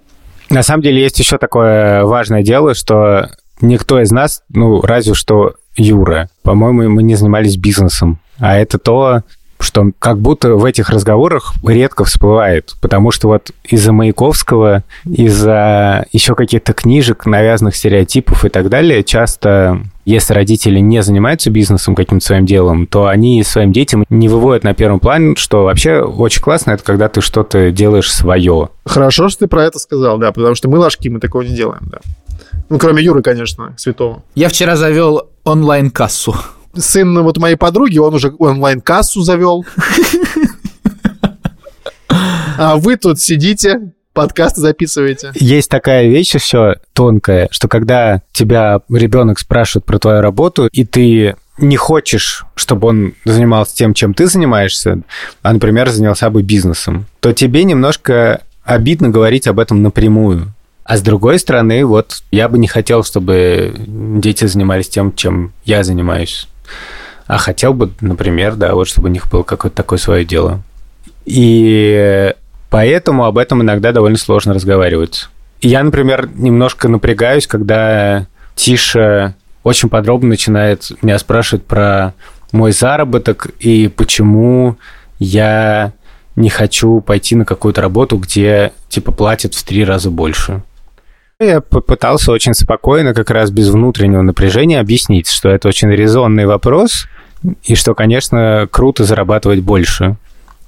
На 0.49 0.63
самом 0.63 0.83
деле 0.83 1.03
есть 1.03 1.19
еще 1.19 1.37
такое 1.37 2.05
важное 2.05 2.43
дело, 2.43 2.75
что 2.75 3.29
никто 3.61 4.01
из 4.01 4.11
нас, 4.11 4.43
ну, 4.49 4.81
разве 4.81 5.13
что 5.13 5.57
Юра, 5.77 6.31
по-моему, 6.43 6.89
мы 6.89 7.03
не 7.03 7.15
занимались 7.15 7.59
бизнесом. 7.59 8.19
А 8.39 8.57
это 8.57 8.79
то, 8.79 9.23
что 9.61 9.91
как 9.99 10.19
будто 10.19 10.55
в 10.55 10.65
этих 10.65 10.89
разговорах 10.89 11.53
редко 11.63 12.05
всплывает, 12.05 12.75
потому 12.81 13.11
что 13.11 13.29
вот 13.29 13.51
из-за 13.65 13.93
Маяковского, 13.93 14.83
из-за 15.05 16.07
еще 16.13 16.35
каких-то 16.35 16.73
книжек, 16.73 17.27
навязанных 17.27 17.77
стереотипов 17.77 18.47
и 18.47 18.49
так 18.49 18.71
далее, 18.71 19.05
часто, 19.05 19.83
если 20.07 20.35
родители 20.35 20.79
не 20.79 21.03
занимаются 21.03 21.51
бизнесом, 21.51 21.97
каким-то 21.97 22.25
своим 22.25 22.47
делом, 22.47 22.87
то 22.87 23.07
они 23.09 23.42
своим 23.42 23.73
детям 23.73 24.05
не 24.09 24.29
выводят 24.29 24.62
на 24.62 24.73
первый 24.73 25.01
план, 25.01 25.35
что 25.37 25.64
вообще 25.64 26.01
очень 26.01 26.40
классно, 26.40 26.71
это 26.71 26.85
когда 26.85 27.09
ты 27.09 27.21
что-то 27.21 27.73
делаешь 27.73 28.12
свое. 28.12 28.69
Хорошо, 28.85 29.29
что 29.29 29.40
ты 29.40 29.47
про 29.49 29.64
это 29.64 29.81
сказал, 29.81 30.16
да, 30.19 30.31
потому 30.31 30.55
что 30.55 30.69
мы 30.69 30.79
ложки, 30.79 31.09
мы 31.09 31.19
такого 31.19 31.42
не 31.42 31.55
делаем, 31.55 31.83
да. 31.90 31.99
Ну, 32.69 32.79
кроме 32.79 33.03
Юры, 33.03 33.21
конечно, 33.21 33.75
святого. 33.77 34.23
Я 34.37 34.49
вчера 34.49 34.77
завел 34.77 35.29
онлайн-кассу. 35.45 36.37
Сын 36.75 37.23
вот 37.23 37.38
моей 37.38 37.57
подруги, 37.57 37.99
он 37.99 38.14
уже 38.14 38.33
онлайн-кассу 38.38 39.23
завел. 39.23 39.66
А 42.59 42.77
вы 42.77 42.97
тут 42.97 43.21
сидите, 43.21 43.92
подкасты 44.17 44.63
записываете. 44.63 45.31
Есть 45.35 45.71
такая 45.71 46.09
вещь 46.09 46.35
еще 46.35 46.77
тонкая, 46.95 47.49
что 47.51 47.69
когда 47.69 48.23
тебя 48.33 48.81
ребенок 48.89 49.39
спрашивает 49.39 49.85
про 49.85 49.99
твою 49.99 50.23
работу, 50.23 50.69
и 50.73 50.85
ты 50.85 51.37
не 51.59 51.77
хочешь, 51.77 52.45
чтобы 52.55 52.89
он 52.89 53.15
занимался 53.25 53.77
тем, 53.77 53.95
чем 53.95 54.15
ты 54.15 54.27
занимаешься, 54.27 55.01
а, 55.43 55.53
например, 55.53 55.91
занялся 55.91 56.31
бы 56.31 56.43
бизнесом, 56.43 57.07
то 57.21 57.33
тебе 57.33 57.65
немножко 57.65 58.43
обидно 58.65 59.11
говорить 59.11 59.47
об 59.47 59.61
этом 59.61 59.83
напрямую. 59.83 60.53
А 60.85 60.97
с 60.97 61.03
другой 61.03 61.39
стороны, 61.39 61.85
вот 61.85 62.23
я 62.31 62.49
бы 62.49 62.59
не 62.59 62.69
хотел, 62.69 63.05
чтобы 63.05 63.75
дети 63.77 64.47
занимались 64.47 64.89
тем, 64.89 65.15
чем 65.15 65.53
я 65.65 65.85
занимаюсь. 65.85 66.49
А 67.27 67.39
хотел 67.39 67.75
бы, 67.75 67.91
например, 68.01 68.55
да, 68.55 68.75
вот 68.75 68.89
чтобы 68.89 69.09
у 69.09 69.13
них 69.13 69.29
было 69.31 69.43
какое-то 69.43 69.77
такое 69.77 69.99
свое 69.99 70.25
дело. 70.25 70.63
И 71.25 72.33
поэтому 72.77 73.25
об 73.25 73.39
этом 73.39 73.62
иногда 73.62 73.91
довольно 73.91 74.19
сложно 74.19 74.53
разговаривать. 74.53 75.31
Я, 75.62 75.83
например, 75.83 76.29
немножко 76.35 76.89
напрягаюсь, 76.89 77.47
когда 77.47 78.27
Тиша 78.55 79.35
очень 79.62 79.89
подробно 79.89 80.29
начинает 80.29 80.93
меня 81.01 81.19
спрашивать 81.19 81.65
про 81.65 82.12
мой 82.53 82.73
заработок 82.73 83.47
и 83.61 83.89
почему 83.89 84.77
я 85.19 85.95
не 86.37 86.51
хочу 86.51 87.01
пойти 87.01 87.35
на 87.35 87.47
какую-то 87.47 87.81
работу, 87.81 88.19
где 88.19 88.73
типа 88.91 89.11
платят 89.11 89.55
в 89.55 89.65
три 89.65 89.83
раза 89.83 90.11
больше. 90.11 90.62
Я 91.41 91.62
попытался 91.62 92.31
очень 92.31 92.53
спокойно, 92.53 93.15
как 93.15 93.31
раз 93.31 93.51
без 93.51 93.71
внутреннего 93.71 94.21
напряжения, 94.21 94.81
объяснить, 94.81 95.31
что 95.31 95.49
это 95.49 95.69
очень 95.69 95.89
резонный 95.89 96.45
вопрос, 96.45 97.07
и 97.62 97.75
что, 97.75 97.95
конечно, 97.95 98.69
круто 98.71 99.05
зарабатывать 99.05 99.61
больше. 99.61 100.19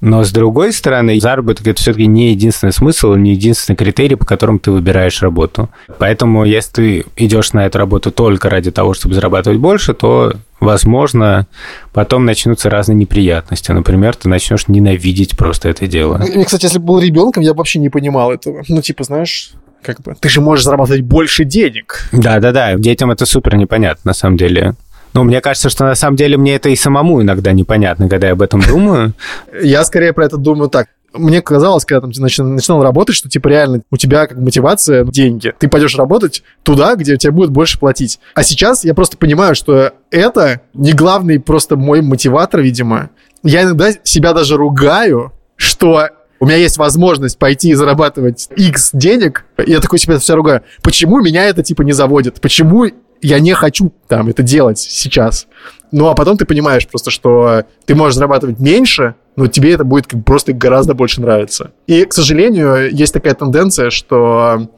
Но 0.01 0.23
с 0.23 0.31
другой 0.31 0.71
стороны, 0.73 1.19
заработок 1.19 1.67
это 1.67 1.81
все-таки 1.81 2.07
не 2.07 2.31
единственный 2.31 2.71
смысл, 2.71 3.15
не 3.15 3.31
единственный 3.31 3.75
критерий, 3.75 4.15
по 4.15 4.25
которому 4.25 4.59
ты 4.59 4.71
выбираешь 4.71 5.21
работу. 5.21 5.69
Поэтому, 5.97 6.45
если 6.45 6.71
ты 6.71 7.05
идешь 7.17 7.53
на 7.53 7.65
эту 7.65 7.77
работу 7.79 8.11
только 8.11 8.49
ради 8.49 8.71
того, 8.71 8.93
чтобы 8.93 9.15
зарабатывать 9.15 9.59
больше, 9.59 9.93
то, 9.93 10.33
возможно, 10.59 11.47
потом 11.93 12.25
начнутся 12.25 12.69
разные 12.69 12.95
неприятности. 12.95 13.71
Например, 13.71 14.15
ты 14.15 14.29
начнешь 14.29 14.67
ненавидеть 14.67 15.37
просто 15.37 15.69
это 15.69 15.87
дело. 15.87 16.17
Мне, 16.17 16.45
кстати, 16.45 16.65
если 16.65 16.79
бы 16.79 16.85
был 16.85 16.99
ребенком, 16.99 17.43
я 17.43 17.53
бы 17.53 17.57
вообще 17.57 17.79
не 17.79 17.89
понимал 17.89 18.31
этого. 18.31 18.63
Ну, 18.67 18.81
типа, 18.81 19.03
знаешь, 19.03 19.51
как 19.81 20.01
бы, 20.01 20.15
ты 20.19 20.29
же 20.29 20.41
можешь 20.41 20.65
зарабатывать 20.65 21.01
больше 21.01 21.45
денег. 21.45 22.09
Да-да-да, 22.11 22.75
детям 22.75 23.11
это 23.11 23.25
супер 23.25 23.55
непонятно, 23.55 24.09
на 24.09 24.13
самом 24.13 24.37
деле. 24.37 24.75
Ну, 25.13 25.23
мне 25.23 25.41
кажется, 25.41 25.69
что 25.69 25.85
на 25.85 25.95
самом 25.95 26.15
деле 26.15 26.37
мне 26.37 26.55
это 26.55 26.69
и 26.69 26.75
самому 26.75 27.21
иногда 27.21 27.51
непонятно, 27.51 28.07
когда 28.09 28.27
я 28.27 28.33
об 28.33 28.41
этом 28.41 28.61
думаю. 28.61 29.13
Я 29.61 29.83
скорее 29.83 30.13
про 30.13 30.25
это 30.25 30.37
думаю 30.37 30.69
так. 30.69 30.87
Мне 31.13 31.41
казалось, 31.41 31.85
когда 31.85 32.01
там 32.01 32.11
начинал 32.11 32.83
работать, 32.83 33.15
что 33.15 33.29
типа 33.29 33.47
реально 33.47 33.81
у 33.89 33.97
тебя 33.97 34.27
как 34.27 34.37
мотивация 34.37 35.03
деньги. 35.05 35.53
Ты 35.57 35.67
пойдешь 35.67 35.95
работать 35.95 36.43
туда, 36.61 36.95
где 36.95 37.17
тебе 37.17 37.31
будет 37.31 37.49
больше 37.49 37.79
платить. 37.79 38.19
А 38.35 38.43
сейчас 38.43 38.85
я 38.85 38.93
просто 38.93 39.17
понимаю, 39.17 39.55
что 39.55 39.93
это 40.11 40.61
не 40.75 40.93
главный 40.93 41.39
просто 41.39 41.77
мой 41.77 42.01
мотиватор, 42.01 42.61
видимо. 42.61 43.09
Я 43.41 43.63
иногда 43.63 43.89
себя 44.03 44.33
даже 44.33 44.55
ругаю, 44.55 45.33
что 45.55 46.09
у 46.39 46.45
меня 46.45 46.57
есть 46.57 46.77
возможность 46.77 47.37
пойти 47.37 47.69
и 47.69 47.73
зарабатывать 47.73 48.47
X 48.55 48.91
денег, 48.93 49.45
и 49.65 49.71
я 49.71 49.79
такой 49.79 49.99
себе 49.99 50.19
все 50.19 50.35
ругаю. 50.35 50.61
Почему 50.81 51.21
меня 51.21 51.45
это, 51.45 51.63
типа, 51.63 51.81
не 51.81 51.91
заводит? 51.91 52.39
Почему 52.39 52.85
я 53.21 53.39
не 53.39 53.53
хочу 53.53 53.93
там 54.07 54.27
это 54.29 54.43
делать 54.43 54.79
сейчас? 54.79 55.47
Ну, 55.91 56.07
а 56.07 56.13
потом 56.13 56.37
ты 56.37 56.45
понимаешь 56.45 56.87
просто, 56.87 57.09
что 57.11 57.63
ты 57.85 57.95
можешь 57.95 58.15
зарабатывать 58.15 58.59
меньше, 58.59 59.15
но 59.35 59.47
тебе 59.47 59.73
это 59.73 59.83
будет 59.83 60.07
просто 60.25 60.53
гораздо 60.53 60.93
больше 60.93 61.21
нравиться. 61.21 61.71
И, 61.87 62.05
к 62.05 62.13
сожалению, 62.13 62.93
есть 62.93 63.13
такая 63.13 63.33
тенденция, 63.33 63.89
что 63.89 64.69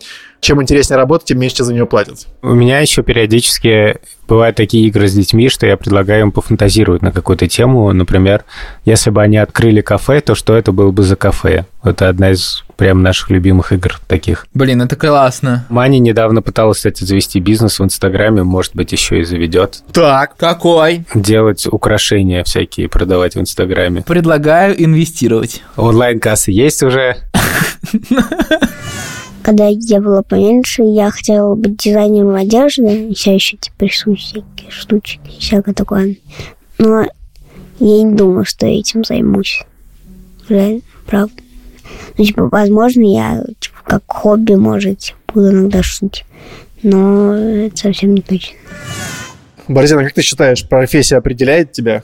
чем 0.42 0.62
интереснее 0.62 0.98
работа, 0.98 1.26
тем 1.26 1.40
меньше 1.40 1.64
за 1.64 1.74
нее 1.74 1.86
платят. 1.86 2.28
У 2.42 2.54
меня 2.54 2.80
еще 2.80 3.04
периодически 3.04 3.98
бывают 4.28 4.56
такие 4.56 4.88
игры 4.88 5.08
с 5.08 5.14
детьми, 5.14 5.50
что 5.50 5.68
я 5.68 5.78
предлагаю 5.78 6.22
им 6.22 6.32
пофантазировать 6.32 7.04
на 7.04 7.12
какую-то 7.12 7.48
тему. 7.48 7.92
Например, 7.94 8.44
если 8.84 9.12
бы 9.12 9.22
они 9.22 9.38
открыли 9.38 9.82
кафе, 9.82 10.20
то 10.22 10.36
что 10.36 10.56
это 10.56 10.72
было 10.72 10.92
бы 10.92 11.04
за 11.04 11.16
кафе? 11.16 11.66
Это 11.84 12.10
одна 12.10 12.32
из 12.32 12.64
прям 12.76 13.04
наших 13.04 13.30
любимых 13.30 13.72
игр 13.72 14.00
таких. 14.08 14.48
Блин, 14.56 14.82
это 14.82 14.96
классно. 14.96 15.66
Маня 15.70 16.00
недавно 16.00 16.42
пыталась, 16.42 16.78
кстати, 16.78 17.04
завести 17.04 17.40
бизнес 17.40 17.80
в 17.80 17.84
Инстаграме, 17.84 18.42
может 18.42 18.76
быть, 18.76 18.92
еще 18.92 19.20
и 19.20 19.24
заведет. 19.24 19.84
Так, 19.92 20.36
какой? 20.38 21.06
Делать 21.14 21.68
украшения 21.68 22.44
всякие, 22.44 22.90
продавать 22.90 23.36
в 23.36 23.40
Инстаграме. 23.40 24.02
Предлагаю 24.02 24.84
инвестировать. 24.84 25.62
Онлайн-кассы 25.76 26.52
есть 26.52 26.82
уже? 26.82 27.18
Когда 29.44 29.68
я 29.68 30.02
была 30.02 30.22
поменьше, 30.22 30.84
я 30.84 31.10
хотела 31.10 31.56
быть 31.56 31.78
дизайнером 31.78 32.36
одежды, 32.36 33.14
все 33.14 33.34
еще 33.34 33.58
типа 33.58 33.84
рисую 33.86 34.16
всякие 34.16 34.70
штучки, 34.70 35.20
всякое 35.40 35.74
такое. 35.74 36.16
Но 36.78 37.02
я 37.80 38.04
не 38.04 38.16
думаю, 38.16 38.46
что 38.46 38.68
я 38.68 38.80
этим 38.80 39.04
займусь. 39.04 39.64
Реально, 40.48 40.82
правда. 41.08 41.34
Ну, 42.18 42.26
типа, 42.26 42.50
возможно, 42.50 43.02
я 43.02 43.44
типа, 43.60 43.78
как 43.84 44.04
хобби, 44.08 44.54
может, 44.54 45.16
буду 45.34 45.52
иногда 45.52 45.82
шутить. 45.82 46.26
Но 46.84 47.34
это 47.36 47.78
совсем 47.78 48.14
не 48.14 48.22
точно. 48.22 48.58
Борзина, 49.68 50.04
как 50.04 50.14
ты 50.14 50.22
считаешь, 50.22 50.68
профессия 50.68 51.18
определяет 51.18 51.72
тебя? 51.72 52.04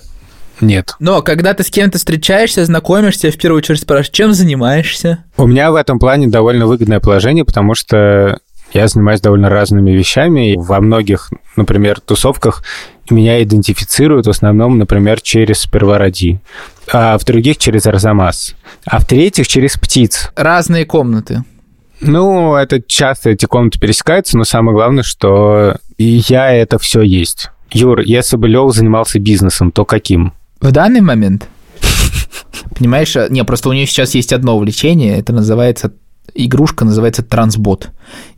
Нет. 0.62 0.95
Но 0.99 1.22
когда 1.22 1.53
ты 1.53 1.64
с 1.64 1.70
кем-то 1.70 1.97
встречаешься, 1.97 2.66
знакомишься, 2.66 3.32
в 3.32 3.38
первую 3.38 3.60
очередь 3.60 3.82
спрашиваешь, 3.82 4.10
чем 4.10 4.34
занимаешься? 4.34 5.24
У 5.38 5.45
меня 5.47 5.72
в 5.72 5.76
этом 5.76 5.99
плане 5.99 6.28
довольно 6.28 6.66
выгодное 6.66 6.99
положение, 6.99 7.45
потому 7.45 7.76
что 7.76 8.39
я 8.74 8.88
занимаюсь 8.88 9.22
довольно 9.22 9.49
разными 9.49 9.91
вещами. 9.91 10.53
И 10.53 10.58
во 10.58 10.82
многих, 10.82 11.32
например, 11.55 11.99
тусовках 11.99 12.64
меня 13.10 13.41
идентифицируют 13.41 14.28
в 14.28 14.30
основном, 14.30 14.78
например, 14.78 15.22
через 15.22 15.66
Первороди, 15.66 16.41
а 16.91 17.18
в 17.18 17.26
других 17.26 17.58
через 17.58 17.86
Арзамас, 17.86 18.55
а 18.86 18.99
в 18.99 19.05
третьих 19.05 19.47
через 19.47 19.76
птиц. 19.76 20.32
Разные 20.36 20.86
комнаты. 20.86 21.43
Ну, 21.99 22.55
это 22.55 22.82
часто 22.82 23.32
эти 23.32 23.45
комнаты 23.45 23.80
пересекаются, 23.80 24.38
но 24.38 24.43
самое 24.43 24.76
главное, 24.76 25.03
что 25.03 25.78
я 25.97 26.51
это 26.53 26.78
все 26.78 27.01
есть. 27.01 27.49
Юр, 27.72 28.01
если 28.01 28.38
бы 28.38 28.47
Лев 28.47 28.74
занимался 28.74 29.20
бизнесом, 29.20 29.72
то 29.72 29.84
каким? 29.84 30.34
В 30.60 30.72
данный 30.72 31.01
момент? 31.01 31.47
Понимаешь, 32.76 33.16
а, 33.16 33.28
не, 33.30 33.43
просто 33.43 33.70
у 33.70 33.74
нее 33.74 33.86
сейчас 33.86 34.16
есть 34.16 34.34
одно 34.34 34.55
увлечение, 34.55 35.18
это 35.18 35.34
называется, 35.34 35.93
игрушка 36.34 36.86
называется 36.86 37.24
трансбот. 37.24 37.89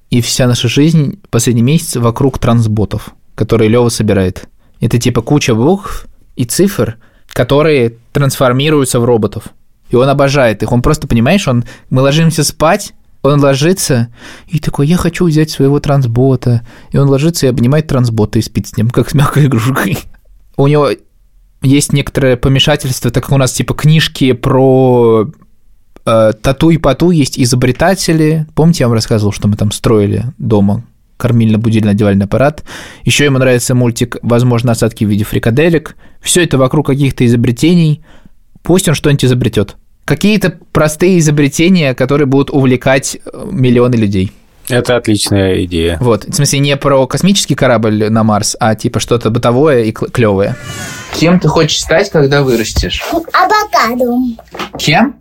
И 0.09 0.21
вся 0.21 0.47
наша 0.47 0.67
жизнь 0.67 1.19
последний 1.29 1.61
месяц 1.61 1.95
вокруг 1.95 2.39
трансботов, 2.39 3.13
которые 3.35 3.69
Лева 3.69 3.89
собирает. 3.89 4.47
Это 4.79 4.97
типа 4.97 5.21
куча 5.21 5.53
букв 5.53 6.07
и 6.35 6.45
цифр, 6.45 6.97
которые 7.27 7.97
трансформируются 8.11 8.99
в 8.99 9.05
роботов. 9.05 9.49
И 9.89 9.95
он 9.95 10.07
обожает 10.09 10.63
их. 10.63 10.71
Он 10.71 10.81
просто, 10.81 11.07
понимаешь, 11.07 11.47
он, 11.47 11.63
мы 11.89 12.01
ложимся 12.01 12.43
спать, 12.43 12.93
он 13.21 13.39
ложится 13.39 14.07
и 14.47 14.59
такой, 14.59 14.87
я 14.87 14.97
хочу 14.97 15.25
взять 15.25 15.49
своего 15.49 15.79
трансбота. 15.79 16.65
И 16.91 16.97
он 16.97 17.09
ложится 17.09 17.45
и 17.45 17.49
обнимает 17.49 17.87
трансбота 17.87 18.39
и 18.39 18.41
спит 18.41 18.67
с 18.67 18.77
ним, 18.77 18.89
как 18.89 19.09
с 19.09 19.13
мягкой 19.13 19.45
игрушкой. 19.45 19.99
У 20.57 20.67
него 20.67 20.89
есть 21.61 21.93
некоторое 21.93 22.37
помешательство, 22.37 23.11
так 23.11 23.23
как 23.23 23.33
у 23.33 23.37
нас 23.37 23.51
типа 23.51 23.73
книжки 23.73 24.31
про 24.31 25.29
э, 26.05 26.33
тату 26.41 26.69
и 26.69 26.77
пату 26.77 27.11
есть 27.11 27.39
изобретатели. 27.39 28.47
Помните, 28.55 28.83
я 28.83 28.87
вам 28.87 28.95
рассказывал, 28.95 29.31
что 29.31 29.47
мы 29.47 29.55
там 29.55 29.71
строили 29.71 30.25
дома 30.37 30.83
кормильно-будильно-одевальный 31.17 32.25
аппарат. 32.25 32.63
Еще 33.03 33.25
ему 33.25 33.39
нравится 33.39 33.75
мультик 33.75 34.17
«Возможно, 34.21 34.71
осадки 34.71 35.03
в 35.03 35.09
виде 35.09 35.25
фрикаделек». 35.25 35.97
Все 36.21 36.43
это 36.43 36.57
вокруг 36.57 36.87
каких-то 36.87 37.25
изобретений. 37.25 38.03
Пусть 38.63 38.87
он 38.87 38.95
что-нибудь 38.95 39.25
изобретет. 39.25 39.75
Какие-то 40.05 40.57
простые 40.71 41.19
изобретения, 41.19 41.93
которые 41.93 42.25
будут 42.25 42.49
увлекать 42.49 43.17
э, 43.17 43.47
миллионы 43.51 43.95
людей. 43.95 44.31
Это 44.69 44.95
отличная 44.95 45.63
идея. 45.65 45.97
Вот, 45.99 46.25
в 46.25 46.33
смысле, 46.33 46.59
не 46.59 46.77
про 46.77 47.05
космический 47.07 47.55
корабль 47.55 48.09
на 48.09 48.23
Марс, 48.23 48.55
а 48.59 48.75
типа 48.75 48.99
что-то 48.99 49.29
бытовое 49.29 49.83
и 49.85 49.91
клевое. 49.91 50.55
Кем 51.13 51.39
ты 51.39 51.47
хочешь 51.47 51.79
стать, 51.79 52.09
когда 52.11 52.43
вырастешь? 52.43 53.03
Авокадо. 53.33 54.13
Кем? 54.77 55.15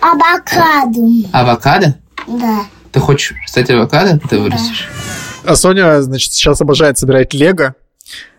Авокадо. 0.00 1.28
Авокадо? 1.32 1.94
Да. 2.26 2.60
Ты 2.92 3.00
хочешь 3.00 3.34
стать 3.46 3.70
авокадо, 3.70 4.18
когда 4.20 4.38
вырастешь? 4.38 4.88
А 5.44 5.56
Соня, 5.56 6.02
значит, 6.02 6.32
сейчас 6.32 6.60
обожает 6.60 6.98
собирать 6.98 7.32
лего. 7.32 7.74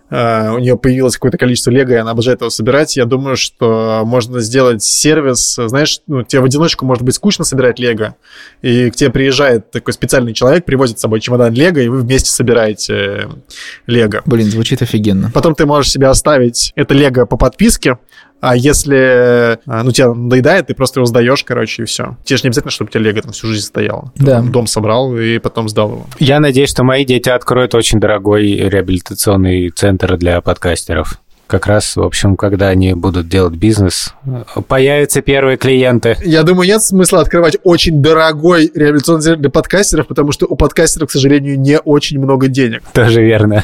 Uh, 0.10 0.55
у 0.55 0.60
нее 0.60 0.78
появилось 0.78 1.16
какое-то 1.16 1.38
количество 1.38 1.70
лего, 1.70 1.91
и 1.91 1.95
она 1.95 2.12
обожает 2.12 2.39
его 2.39 2.49
собирать. 2.49 2.95
Я 2.95 3.03
думаю, 3.03 3.36
что 3.36 4.03
можно 4.05 4.39
сделать 4.39 4.82
сервис. 4.82 5.55
Знаешь, 5.55 5.99
ну, 6.08 6.24
тебе 6.24 6.41
в 6.41 6.45
одиночку 6.45 6.86
может 6.86 7.03
быть 7.03 7.16
скучно 7.16 7.43
собирать 7.43 7.78
лего, 7.78 8.16
и 8.62 8.89
к 8.89 8.95
тебе 8.95 9.10
приезжает 9.10 9.70
такой 9.70 9.93
специальный 9.93 10.34
человек, 10.34 10.64
привозит 10.64 10.99
с 10.99 11.01
собой 11.01 11.20
чемодан 11.20 11.53
лего, 11.53 11.80
и 11.80 11.89
вы 11.89 11.97
вместе 11.97 12.32
собираете 12.32 13.28
лего. 13.86 14.22
Блин, 14.26 14.49
звучит 14.49 14.82
офигенно. 14.82 15.30
Потом 15.34 15.55
ты 15.55 15.66
можешь 15.66 15.91
себе 15.91 16.08
оставить 16.08 16.72
это 16.76 16.93
лего 16.93 17.26
по 17.26 17.36
подписке, 17.36 17.97
а 18.40 18.56
если, 18.56 19.60
ну, 19.66 19.92
тебе 19.92 20.14
надоедает, 20.14 20.68
ты 20.68 20.76
просто 20.76 21.00
его 21.00 21.06
сдаешь, 21.06 21.44
короче, 21.44 21.84
и 21.84 21.86
все. 21.86 22.18
Тебе 22.24 22.38
же 22.38 22.44
не 22.44 22.48
обязательно, 22.50 22.72
чтобы 22.72 22.90
у 22.90 22.92
тебя 22.92 23.04
лего 23.04 23.22
там 23.22 23.32
всю 23.32 23.48
жизнь 23.48 23.66
стояло. 23.66 24.12
Да. 24.16 24.42
дом 24.42 24.68
собрал 24.68 25.18
и 25.18 25.40
потом 25.40 25.70
сдал 25.70 25.90
его. 25.92 26.06
Я 26.20 26.40
надеюсь, 26.40 26.70
что 26.70 26.84
мои 26.84 27.04
дети 27.06 27.30
откроют 27.30 27.74
очень 27.74 28.00
дорогой 28.00 28.52
реабилитационный 28.56 29.70
центр 29.70 30.18
для 30.18 30.42
подкастеров. 30.42 31.20
Как 31.48 31.66
раз, 31.66 31.96
в 31.96 32.02
общем, 32.02 32.36
когда 32.36 32.68
они 32.68 32.94
будут 32.94 33.30
делать 33.30 33.54
бизнес, 33.54 34.14
появятся 34.68 35.22
первые 35.22 35.56
клиенты. 35.56 36.18
Я 36.26 36.44
думаю, 36.44 36.68
нет 36.68 36.84
смысла 36.84 37.22
открывать 37.22 37.58
очень 37.64 38.02
дорогой 38.02 38.70
реабилитационный 38.76 39.22
центр 39.22 39.40
для 39.40 39.50
подкастеров, 39.50 40.08
потому 40.08 40.34
что 40.34 40.46
у 40.46 40.58
подкастеров, 40.58 41.08
к 41.08 41.12
сожалению, 41.12 41.58
не 41.58 41.80
очень 41.80 42.20
много 42.20 42.50
денег. 42.50 42.84
Тоже 42.92 43.24
верно. 43.24 43.64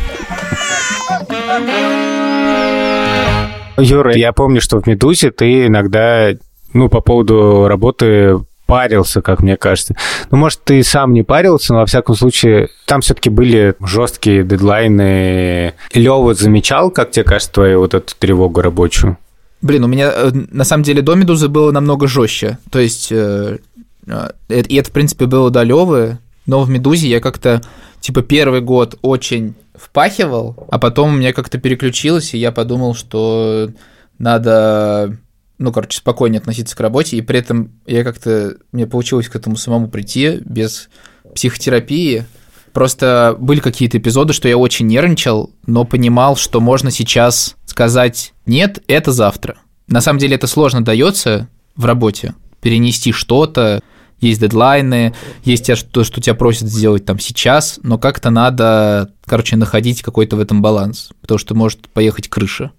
Юра, 3.77 4.15
я 4.15 4.33
помню, 4.33 4.61
что 4.61 4.79
в 4.79 4.87
«Медузе» 4.87 5.31
ты 5.31 5.67
иногда, 5.67 6.29
ну, 6.73 6.89
по 6.89 7.01
поводу 7.01 7.67
работы 7.67 8.39
парился, 8.65 9.21
как 9.21 9.41
мне 9.41 9.57
кажется. 9.57 9.95
Ну, 10.31 10.37
может, 10.37 10.63
ты 10.63 10.83
сам 10.83 11.13
не 11.13 11.23
парился, 11.23 11.73
но, 11.73 11.79
во 11.79 11.85
всяком 11.85 12.15
случае, 12.15 12.69
там 12.85 13.01
все-таки 13.01 13.29
были 13.29 13.75
жесткие 13.83 14.43
дедлайны. 14.43 15.73
Лёва 15.93 16.33
замечал, 16.33 16.91
как 16.91 17.11
тебе 17.11 17.23
кажется, 17.23 17.53
твою 17.53 17.79
вот 17.79 17.93
эту 17.93 18.13
тревогу 18.17 18.61
рабочую? 18.61 19.17
Блин, 19.61 19.83
у 19.83 19.87
меня 19.87 20.11
э, 20.13 20.31
на 20.51 20.63
самом 20.63 20.83
деле 20.83 21.01
до 21.01 21.15
Медузы 21.15 21.47
было 21.47 21.71
намного 21.71 22.07
жестче. 22.07 22.57
То 22.69 22.79
есть, 22.79 23.11
э, 23.11 23.59
э, 24.07 24.29
и 24.49 24.75
это, 24.75 24.89
в 24.89 24.93
принципе, 24.93 25.25
было 25.25 25.49
до 25.49 25.63
Левы, 25.63 26.17
но 26.45 26.61
в 26.61 26.69
Медузе 26.69 27.07
я 27.07 27.19
как-то, 27.19 27.61
типа, 28.01 28.23
первый 28.23 28.61
год 28.61 28.97
очень 29.01 29.55
впахивал, 29.75 30.55
а 30.69 30.79
потом 30.79 31.09
у 31.13 31.17
меня 31.17 31.33
как-то 31.33 31.57
переключилось, 31.57 32.33
и 32.33 32.37
я 32.37 32.51
подумал, 32.51 32.95
что 32.95 33.69
надо, 34.17 35.17
ну, 35.57 35.71
короче, 35.71 35.97
спокойнее 35.97 36.39
относиться 36.39 36.75
к 36.75 36.79
работе, 36.79 37.17
и 37.17 37.21
при 37.21 37.39
этом 37.39 37.71
я 37.85 38.03
как-то, 38.03 38.57
мне 38.71 38.87
получилось 38.87 39.29
к 39.29 39.35
этому 39.35 39.55
самому 39.55 39.87
прийти 39.87 40.39
без 40.45 40.89
психотерапии. 41.35 42.25
Просто 42.71 43.35
были 43.39 43.59
какие-то 43.59 43.97
эпизоды, 43.97 44.33
что 44.33 44.47
я 44.47 44.57
очень 44.57 44.87
нервничал, 44.87 45.51
но 45.67 45.85
понимал, 45.85 46.35
что 46.35 46.59
можно 46.59 46.89
сейчас 46.89 47.55
сказать 47.65 48.33
«нет, 48.45 48.83
это 48.87 49.11
завтра». 49.11 49.57
На 49.87 50.01
самом 50.01 50.19
деле 50.19 50.35
это 50.35 50.47
сложно 50.47 50.83
дается 50.83 51.49
в 51.75 51.85
работе, 51.85 52.33
перенести 52.61 53.11
что-то, 53.11 53.81
есть 54.23 54.41
дедлайны, 54.41 55.13
есть 55.43 55.69
то, 55.91 56.03
что 56.03 56.21
тебя 56.21 56.33
просят 56.33 56.69
сделать 56.69 57.05
там 57.05 57.19
сейчас, 57.19 57.79
но 57.83 57.97
как-то 57.97 58.29
надо, 58.29 59.11
короче, 59.25 59.55
находить 59.55 60.01
какой-то 60.01 60.35
в 60.35 60.39
этом 60.39 60.61
баланс, 60.61 61.09
потому 61.21 61.37
что 61.37 61.55
может 61.55 61.89
поехать 61.89 62.29
крыша. 62.29 62.71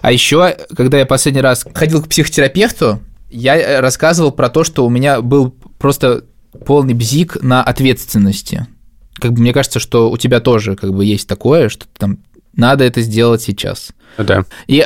А 0.00 0.12
еще, 0.12 0.56
когда 0.76 0.98
я 0.98 1.06
последний 1.06 1.40
раз 1.40 1.64
ходил 1.72 2.02
к 2.02 2.08
психотерапевту, 2.08 3.00
я 3.30 3.56
э, 3.56 3.80
рассказывал 3.80 4.32
про 4.32 4.50
то, 4.50 4.62
что 4.62 4.84
у 4.84 4.90
меня 4.90 5.22
был 5.22 5.54
просто 5.78 6.24
полный 6.66 6.94
бзик 6.94 7.42
на 7.42 7.62
ответственности. 7.62 8.66
Как 9.14 9.32
бы 9.32 9.40
мне 9.40 9.52
кажется, 9.52 9.80
что 9.80 10.10
у 10.10 10.16
тебя 10.18 10.40
тоже 10.40 10.76
как 10.76 10.92
бы 10.92 11.04
есть 11.04 11.26
такое, 11.26 11.68
что 11.68 11.86
там 11.96 12.18
надо 12.54 12.84
это 12.84 13.00
сделать 13.00 13.42
сейчас. 13.42 13.92
Да. 14.18 14.44
И 14.66 14.84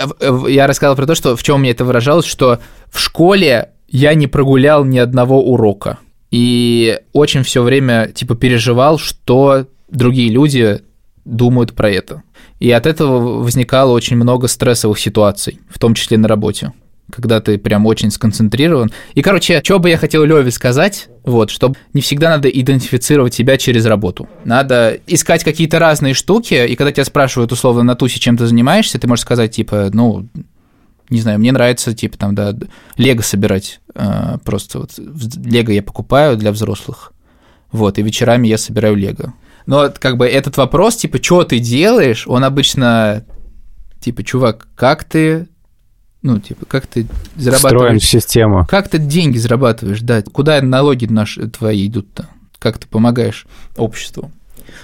я 0.48 0.66
рассказал 0.66 0.96
про 0.96 1.06
то, 1.06 1.14
что 1.14 1.36
в 1.36 1.42
чем 1.42 1.60
мне 1.60 1.70
это 1.70 1.84
выражалось, 1.84 2.26
что 2.26 2.60
в 2.90 2.98
школе 2.98 3.70
я 3.88 4.14
не 4.14 4.26
прогулял 4.26 4.84
ни 4.84 4.98
одного 4.98 5.42
урока. 5.42 5.98
И 6.30 6.98
очень 7.12 7.42
все 7.42 7.62
время 7.62 8.08
типа 8.14 8.34
переживал, 8.36 8.98
что 8.98 9.66
другие 9.88 10.30
люди 10.30 10.82
думают 11.24 11.74
про 11.74 11.90
это. 11.90 12.22
И 12.60 12.70
от 12.70 12.86
этого 12.86 13.42
возникало 13.42 13.92
очень 13.92 14.16
много 14.16 14.48
стрессовых 14.48 14.98
ситуаций, 14.98 15.60
в 15.68 15.78
том 15.78 15.94
числе 15.94 16.18
на 16.18 16.28
работе 16.28 16.72
когда 17.10 17.40
ты 17.40 17.58
прям 17.58 17.86
очень 17.86 18.10
сконцентрирован. 18.10 18.90
И, 19.14 19.22
короче, 19.22 19.60
что 19.64 19.78
бы 19.78 19.88
я 19.88 19.96
хотел 19.96 20.24
Леве 20.24 20.50
сказать, 20.50 21.08
вот, 21.24 21.50
что 21.50 21.72
не 21.94 22.00
всегда 22.00 22.30
надо 22.30 22.48
идентифицировать 22.48 23.34
себя 23.34 23.56
через 23.56 23.86
работу. 23.86 24.28
Надо 24.44 24.98
искать 25.06 25.44
какие-то 25.44 25.78
разные 25.78 26.14
штуки, 26.14 26.66
и 26.66 26.76
когда 26.76 26.92
тебя 26.92 27.04
спрашивают 27.04 27.52
условно 27.52 27.82
на 27.82 27.94
тусе, 27.94 28.20
чем 28.20 28.36
ты 28.36 28.46
занимаешься, 28.46 28.98
ты 28.98 29.06
можешь 29.06 29.22
сказать, 29.22 29.52
типа, 29.52 29.90
ну, 29.92 30.26
не 31.10 31.20
знаю, 31.20 31.38
мне 31.38 31.52
нравится, 31.52 31.94
типа, 31.94 32.18
там, 32.18 32.34
да, 32.34 32.54
лего 32.96 33.22
собирать. 33.22 33.80
э, 33.94 34.38
Просто 34.44 34.80
вот 34.80 34.92
лего 34.98 35.70
я 35.70 35.82
покупаю 35.82 36.36
для 36.36 36.52
взрослых. 36.52 37.12
Вот, 37.72 37.98
и 37.98 38.02
вечерами 38.02 38.48
я 38.48 38.58
собираю 38.58 38.96
лего. 38.96 39.34
Но 39.66 39.92
как 39.98 40.16
бы 40.16 40.26
этот 40.26 40.56
вопрос, 40.56 40.96
типа, 40.96 41.22
что 41.22 41.44
ты 41.44 41.58
делаешь, 41.58 42.26
он 42.26 42.44
обычно, 42.44 43.24
типа, 44.00 44.22
чувак, 44.22 44.68
как 44.74 45.04
ты, 45.04 45.48
ну, 46.22 46.40
типа, 46.40 46.64
как 46.66 46.86
ты 46.86 47.06
Встроен 47.36 47.60
зарабатываешь... 47.60 48.02
в 48.02 48.06
систему. 48.06 48.66
Как 48.68 48.88
ты 48.88 48.98
деньги 48.98 49.36
зарабатываешь, 49.36 50.00
да? 50.00 50.22
Куда 50.22 50.60
налоги 50.62 51.06
наши 51.06 51.48
твои 51.48 51.86
идут-то? 51.86 52.28
Как 52.58 52.78
ты 52.78 52.86
помогаешь 52.88 53.46
обществу? 53.76 54.32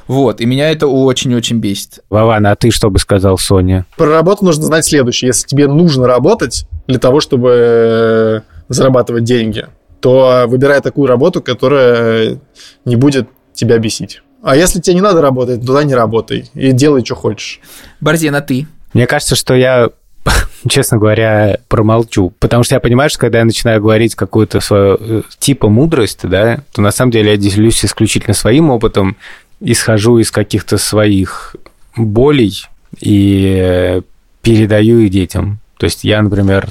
Вот, 0.06 0.40
и 0.40 0.46
меня 0.46 0.70
это 0.70 0.86
очень-очень 0.86 1.58
бесит. 1.58 2.00
Вован, 2.10 2.46
а 2.46 2.56
ты 2.56 2.70
что 2.70 2.90
бы 2.90 2.98
сказал 2.98 3.38
Соне? 3.38 3.84
Про 3.96 4.10
работу 4.10 4.44
нужно 4.44 4.64
знать 4.64 4.84
следующее. 4.84 5.28
Если 5.28 5.46
тебе 5.46 5.66
нужно 5.66 6.06
работать 6.06 6.66
для 6.86 6.98
того, 6.98 7.20
чтобы 7.20 7.50
э, 7.54 8.40
зарабатывать 8.68 9.24
деньги, 9.24 9.66
то 10.00 10.44
выбирай 10.46 10.80
такую 10.80 11.06
работу, 11.06 11.40
которая 11.40 12.38
не 12.84 12.96
будет 12.96 13.28
тебя 13.54 13.78
бесить. 13.78 14.20
А 14.42 14.56
если 14.56 14.78
тебе 14.78 14.96
не 14.96 15.00
надо 15.00 15.22
работать, 15.22 15.64
туда 15.64 15.84
не 15.84 15.94
работай. 15.94 16.50
И 16.52 16.72
делай, 16.72 17.02
что 17.02 17.14
хочешь. 17.14 17.60
Борзен, 18.00 18.34
а 18.34 18.42
ты? 18.42 18.66
Мне 18.92 19.06
кажется, 19.06 19.36
что 19.36 19.54
я, 19.54 19.88
честно 20.68 20.98
говоря, 20.98 21.58
промолчу. 21.68 22.34
Потому 22.38 22.62
что 22.62 22.74
я 22.74 22.80
понимаю, 22.80 23.08
что 23.08 23.20
когда 23.20 23.38
я 23.38 23.46
начинаю 23.46 23.80
говорить 23.80 24.14
какую-то 24.14 24.60
свою 24.60 24.98
э, 25.00 25.22
типа 25.38 25.68
мудрость, 25.68 26.20
да, 26.24 26.60
то 26.74 26.82
на 26.82 26.90
самом 26.90 27.10
деле 27.10 27.30
я 27.30 27.36
делюсь 27.38 27.82
исключительно 27.82 28.34
своим 28.34 28.68
опытом, 28.68 29.16
исхожу 29.60 30.18
из 30.18 30.30
каких-то 30.30 30.78
своих 30.78 31.56
болей 31.96 32.64
и 33.00 33.56
э, 33.58 34.02
передаю 34.42 34.98
их 35.00 35.10
детям. 35.10 35.58
То 35.78 35.84
есть 35.84 36.04
я, 36.04 36.22
например, 36.22 36.68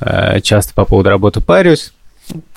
э, 0.00 0.40
часто 0.40 0.74
по 0.74 0.84
поводу 0.84 1.10
работы 1.10 1.40
парюсь, 1.40 1.92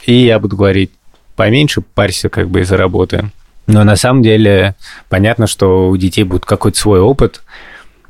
и 0.06 0.14
я 0.14 0.40
буду 0.40 0.56
говорить, 0.58 0.92
поменьше 1.36 1.82
парься 1.82 2.30
как 2.30 2.50
бы 2.50 2.62
из-за 2.62 2.78
работы. 2.78 3.32
Но 3.68 3.84
на 3.84 3.96
самом 3.96 4.24
деле 4.24 4.76
понятно, 5.10 5.48
что 5.48 5.90
у 5.90 5.98
детей 5.98 6.24
будет 6.24 6.46
какой-то 6.46 6.78
свой 6.78 7.00
опыт, 7.00 7.42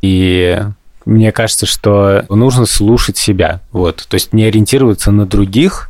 и 0.01 0.61
мне 1.05 1.31
кажется, 1.31 1.65
что 1.65 2.25
нужно 2.29 2.65
слушать 2.65 3.17
себя, 3.17 3.61
вот, 3.71 4.05
то 4.07 4.15
есть 4.15 4.31
не 4.31 4.45
ориентироваться 4.45 5.11
на 5.11 5.25
других, 5.25 5.89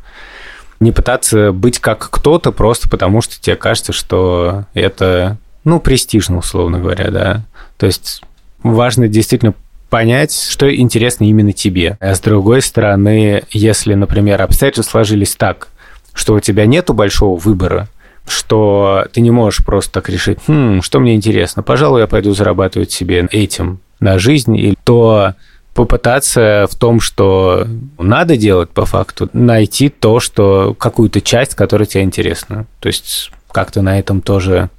не 0.80 0.92
пытаться 0.92 1.52
быть 1.52 1.80
как 1.80 2.10
кто-то 2.10 2.52
просто 2.52 2.90
потому, 2.90 3.22
что 3.22 3.40
тебе 3.40 3.56
кажется, 3.56 3.92
что 3.92 4.66
это, 4.74 5.38
ну, 5.64 5.80
престижно, 5.80 6.38
условно 6.38 6.80
говоря, 6.80 7.12
да. 7.12 7.46
То 7.78 7.86
есть 7.86 8.22
важно 8.64 9.08
действительно 9.08 9.54
понять, 9.90 10.34
что 10.34 10.74
интересно 10.74 11.24
именно 11.26 11.52
тебе. 11.52 11.98
А 12.00 12.14
с 12.14 12.20
другой 12.20 12.62
стороны, 12.62 13.44
если, 13.52 13.94
например, 13.96 14.42
обстоятельства 14.42 14.92
сложились 14.92 15.36
так, 15.36 15.70
что 16.14 16.36
у 16.36 16.40
тебя 16.40 16.66
нету 16.66 16.94
большого 16.94 17.40
выбора, 17.40 17.88
что 18.28 19.08
ты 19.12 19.22
не 19.22 19.32
можешь 19.32 19.66
просто 19.66 19.94
так 19.94 20.10
решить, 20.10 20.40
хм, 20.48 20.82
что 20.82 21.00
мне 21.00 21.16
интересно, 21.16 21.64
пожалуй, 21.64 22.02
я 22.02 22.08
пойду 22.08 22.34
зарабатывать 22.34 22.92
себе 22.92 23.28
этим 23.32 23.80
на 24.00 24.20
жизнь, 24.20 24.56
и 24.56 24.78
то 24.84 25.34
попытаться 25.74 26.68
в 26.70 26.76
том, 26.76 27.00
что 27.00 27.66
надо 27.98 28.38
делать 28.38 28.70
по 28.70 28.86
факту, 28.86 29.30
найти 29.34 29.90
то, 29.90 30.20
что 30.20 30.76
какую-то 30.78 31.22
часть, 31.22 31.56
которая 31.56 31.86
тебе 31.86 32.04
интересна. 32.04 32.66
То 32.80 32.88
есть 32.88 33.32
как-то 33.52 33.82
на 33.82 33.98
этом 33.98 34.22
тоже 34.22 34.70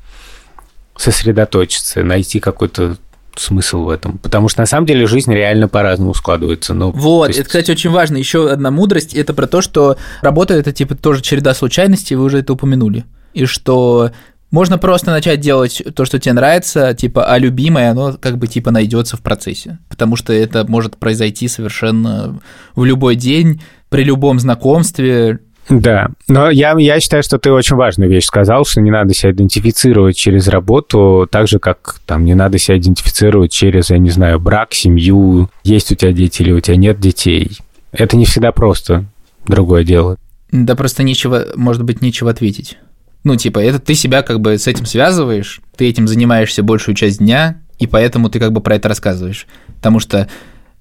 сосредоточиться, 0.97 2.03
найти 2.03 2.41
какой-то 2.41 2.97
смысл 3.37 3.85
в 3.85 3.89
этом. 3.91 4.19
Потому 4.19 4.49
что 4.49 4.61
на 4.61 4.67
самом 4.67 4.87
деле 4.87 5.07
жизнь 5.07 5.33
реально 5.33 5.69
по-разному 5.69 6.15
складывается. 6.15 6.75
Ну, 6.75 6.91
Вот, 6.91 7.29
есть... 7.29 7.41
это, 7.41 7.49
кстати, 7.49 7.71
очень 7.71 7.91
важно. 7.91 8.17
Еще 8.17 8.51
одна 8.51 8.71
мудрость 8.71 9.15
это 9.15 9.33
про 9.35 9.47
то, 9.47 9.61
что 9.61 9.97
работа 10.21 10.55
это 10.55 10.73
типа 10.73 10.95
тоже 10.95 11.23
череда 11.23 11.55
случайностей, 11.55 12.17
вы 12.17 12.25
уже 12.25 12.39
это 12.39 12.53
упомянули. 12.53 13.05
И 13.33 13.47
что 13.47 14.11
можно 14.51 14.79
просто 14.79 15.11
начать 15.11 15.41
делать 15.41 15.83
то, 15.95 16.05
что 16.05 16.19
тебе 16.19 16.33
нравится, 16.33 16.93
типа, 16.93 17.25
а 17.25 17.39
любимое, 17.39 17.93
оно 17.93 18.15
как 18.15 18.37
бы 18.37 18.49
типа 18.49 18.73
найдется 18.73 19.17
в 19.17 19.21
процессе. 19.21 19.79
Потому 19.89 20.17
что 20.17 20.33
это 20.33 20.65
может 20.69 20.97
произойти 20.97 21.47
совершенно 21.47 22.41
в 22.75 22.85
любой 22.85 23.15
день, 23.15 23.63
при 23.89 24.03
любом 24.03 24.41
знакомстве, 24.41 25.39
да, 25.71 26.09
но 26.27 26.51
я, 26.51 26.75
я 26.77 26.99
считаю, 26.99 27.23
что 27.23 27.39
ты 27.39 27.53
очень 27.53 27.77
важную 27.77 28.11
вещь 28.11 28.25
сказал, 28.25 28.65
что 28.65 28.81
не 28.81 28.91
надо 28.91 29.15
себя 29.15 29.31
идентифицировать 29.31 30.17
через 30.17 30.49
работу, 30.49 31.29
так 31.31 31.47
же, 31.47 31.61
как 31.61 32.01
там 32.07 32.25
не 32.25 32.35
надо 32.35 32.59
себя 32.59 32.77
идентифицировать 32.77 33.53
через, 33.53 33.91
я 33.91 33.99
не 33.99 34.11
знаю, 34.11 34.41
брак, 34.41 34.75
семью, 34.75 35.49
есть 35.63 35.93
у 35.93 35.95
тебя 35.95 36.11
дети 36.11 36.43
или 36.43 36.51
у 36.51 36.59
тебя 36.59 36.77
нет 36.77 36.99
детей. 36.99 37.57
Это 37.93 38.17
не 38.17 38.25
всегда 38.25 38.51
просто 38.51 39.05
другое 39.47 39.85
дело. 39.85 40.17
Да 40.51 40.75
просто 40.75 41.05
нечего, 41.05 41.47
может 41.55 41.85
быть, 41.85 42.03
нечего 42.03 42.33
ответить. 42.33 42.77
Ну, 43.23 43.37
типа, 43.37 43.61
это 43.61 43.79
ты 43.79 43.95
себя 43.95 44.23
как 44.23 44.41
бы 44.41 44.59
с 44.59 44.67
этим 44.67 44.87
связываешь, 44.87 45.61
ты 45.77 45.89
этим 45.89 46.09
занимаешься 46.09 46.65
большую 46.65 46.97
часть 46.97 47.19
дня, 47.19 47.61
и 47.79 47.87
поэтому 47.87 48.29
ты 48.29 48.41
как 48.41 48.51
бы 48.51 48.61
про 48.61 48.75
это 48.75 48.89
рассказываешь. 48.89 49.47
Потому 49.77 50.01
что 50.01 50.27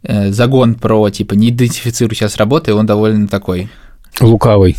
э, 0.02 0.32
загон 0.32 0.74
про, 0.74 1.12
типа, 1.12 1.36
не 1.36 1.50
идентифицируй 1.50 2.16
себя 2.16 2.30
с 2.30 2.38
работой, 2.38 2.74
он 2.74 2.88
довольно 2.88 3.28
такой 3.28 3.70
Лукавый. 4.20 4.76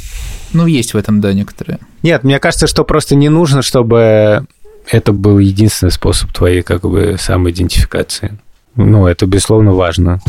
Ну, 0.52 0.66
есть 0.66 0.94
в 0.94 0.96
этом, 0.96 1.20
да, 1.20 1.32
некоторые. 1.32 1.78
Нет, 2.02 2.24
мне 2.24 2.38
кажется, 2.38 2.66
что 2.66 2.84
просто 2.84 3.14
не 3.14 3.28
нужно, 3.28 3.62
чтобы 3.62 4.46
это 4.90 5.12
был 5.12 5.38
единственный 5.38 5.90
способ 5.90 6.32
твоей 6.32 6.62
как 6.62 6.82
бы 6.82 7.16
самоидентификации. 7.18 8.38
Ну, 8.76 9.06
это, 9.06 9.26
безусловно, 9.26 9.72
важно. 9.72 10.20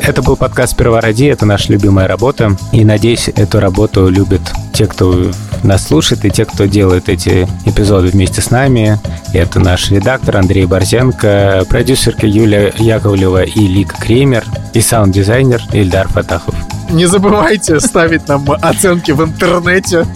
Это 0.00 0.22
был 0.22 0.36
подкаст 0.36 0.72
«Сперва 0.72 1.02
ради», 1.02 1.24
это 1.24 1.44
наша 1.44 1.72
любимая 1.72 2.08
работа. 2.08 2.56
И, 2.72 2.84
надеюсь, 2.84 3.28
эту 3.28 3.60
работу 3.60 4.08
любят 4.08 4.40
те, 4.72 4.86
кто 4.86 5.30
нас 5.62 5.86
слушает, 5.86 6.24
и 6.24 6.30
те, 6.30 6.46
кто 6.46 6.64
делает 6.64 7.08
эти 7.10 7.46
эпизоды 7.66 8.08
вместе 8.08 8.40
с 8.40 8.50
нами. 8.50 8.98
Это 9.34 9.60
наш 9.60 9.90
редактор 9.90 10.38
Андрей 10.38 10.64
Борзенко, 10.64 11.64
продюсерка 11.68 12.26
Юлия 12.26 12.72
Яковлева 12.78 13.42
и 13.42 13.66
Лика 13.66 13.96
Кремер, 14.00 14.44
и 14.72 14.80
саунд-дизайнер 14.80 15.60
Ильдар 15.72 16.08
Фатахов. 16.08 16.54
Не 16.90 17.06
забывайте 17.06 17.80
ставить 17.80 18.28
нам 18.28 18.50
оценки 18.50 19.12
в 19.12 19.22
интернете. 19.22 20.06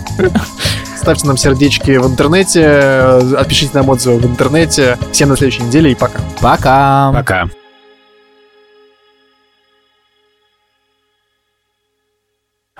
Ставьте 0.96 1.26
нам 1.26 1.36
сердечки 1.36 1.96
в 1.96 2.06
интернете, 2.06 2.66
отпишите 3.36 3.72
нам 3.74 3.88
отзывы 3.90 4.20
в 4.20 4.26
интернете. 4.26 4.96
Всем 5.10 5.28
на 5.28 5.36
следующей 5.36 5.64
неделе 5.64 5.92
и 5.92 5.94
пока. 5.94 6.20
Пока. 6.40 7.12
Пока. 7.12 7.48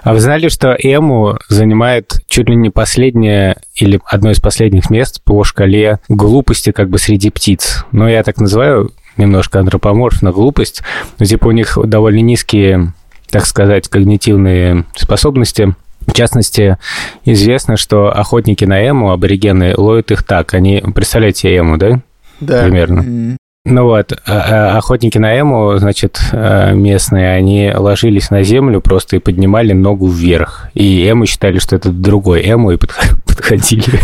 А 0.03 0.13
вы 0.13 0.21
знали, 0.21 0.49
что 0.49 0.77
Эму 0.83 1.39
занимает 1.49 2.23
чуть 2.27 2.49
ли 2.49 2.57
не 2.57 2.71
последнее 2.71 3.57
или 3.77 4.01
одно 4.05 4.33
из 4.33 4.41
последних 4.41 4.91
мест 4.91 5.23
по 5.23 5.45
шкале 5.45 6.01
глупости 6.09 6.73
как 6.73 6.91
бы 6.91 6.99
среди 6.99 7.31
птиц? 7.31 7.85
Но 7.93 8.09
я 8.09 8.25
так 8.25 8.39
называю 8.39 8.91
немножко 9.17 9.61
антропоморфно 9.61 10.33
глупость. 10.33 10.83
Но, 11.19 11.25
типа 11.27 11.49
у 11.49 11.53
них 11.53 11.79
довольно 11.85 12.21
низкие, 12.21 12.95
так 13.33 13.47
сказать, 13.47 13.89
когнитивные 13.89 14.85
способности. 14.95 15.75
В 16.07 16.13
частности, 16.13 16.77
известно, 17.25 17.77
что 17.77 18.13
охотники 18.15 18.65
на 18.65 18.81
эму, 18.81 19.11
аборигены, 19.11 19.75
ловят 19.77 20.11
их 20.11 20.23
так. 20.23 20.53
Они, 20.53 20.83
представляете 20.95 21.57
эму, 21.57 21.79
да? 21.79 22.01
Да. 22.41 22.65
Примерно. 22.65 23.39
Ну 23.65 23.85
вот, 23.85 24.13
а, 24.27 24.73
а, 24.75 24.79
охотники 24.79 25.19
на 25.19 25.35
эму, 25.35 25.79
значит, 25.79 26.21
а, 26.33 26.73
местные, 26.73 27.33
они 27.33 27.73
ложились 27.75 28.31
на 28.31 28.43
землю 28.43 28.81
просто 28.81 29.17
и 29.17 29.21
поднимали 29.21 29.73
ногу 29.73 30.09
вверх. 30.09 30.69
И 30.75 31.07
эму 31.07 31.27
считали, 31.27 31.59
что 31.59 31.77
это 31.77 31.91
другой 31.91 32.43
эму, 32.43 32.73
и 32.73 32.77
подходили. 33.27 34.01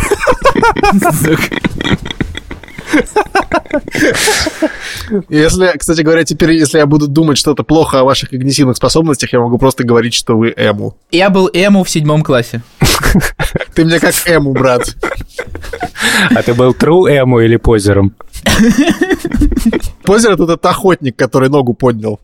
Если, 5.29 5.77
кстати 5.79 6.03
говоря, 6.03 6.25
теперь, 6.25 6.53
если 6.53 6.79
я 6.79 6.87
буду 6.87 7.09
думать 7.09 7.39
что-то 7.39 7.63
плохо 7.63 8.01
о 8.01 8.05
ваших 8.05 8.31
когнитивных 8.31 8.77
способностях, 8.77 9.33
я 9.33 9.41
могу 9.41 9.59
просто 9.59 9.85
говорить, 9.85 10.15
что 10.15 10.37
вы 10.37 10.53
эму. 10.57 10.97
Я 11.11 11.31
был 11.31 11.49
эму 11.53 11.85
в 11.85 11.91
седьмом 11.91 12.23
классе. 12.23 12.63
Ты 13.75 13.85
мне 13.85 14.01
как 14.01 14.15
эму, 14.27 14.53
брат. 14.53 14.95
А 16.31 16.43
ты 16.43 16.55
был 16.55 16.73
true 16.73 17.09
эму 17.09 17.41
или 17.41 17.57
позером? 17.57 18.15
Позер 20.05 20.33
это 20.33 20.47
тот 20.47 20.65
охотник, 20.67 21.17
который 21.17 21.49
ногу 21.49 21.75
поднял. 21.75 22.21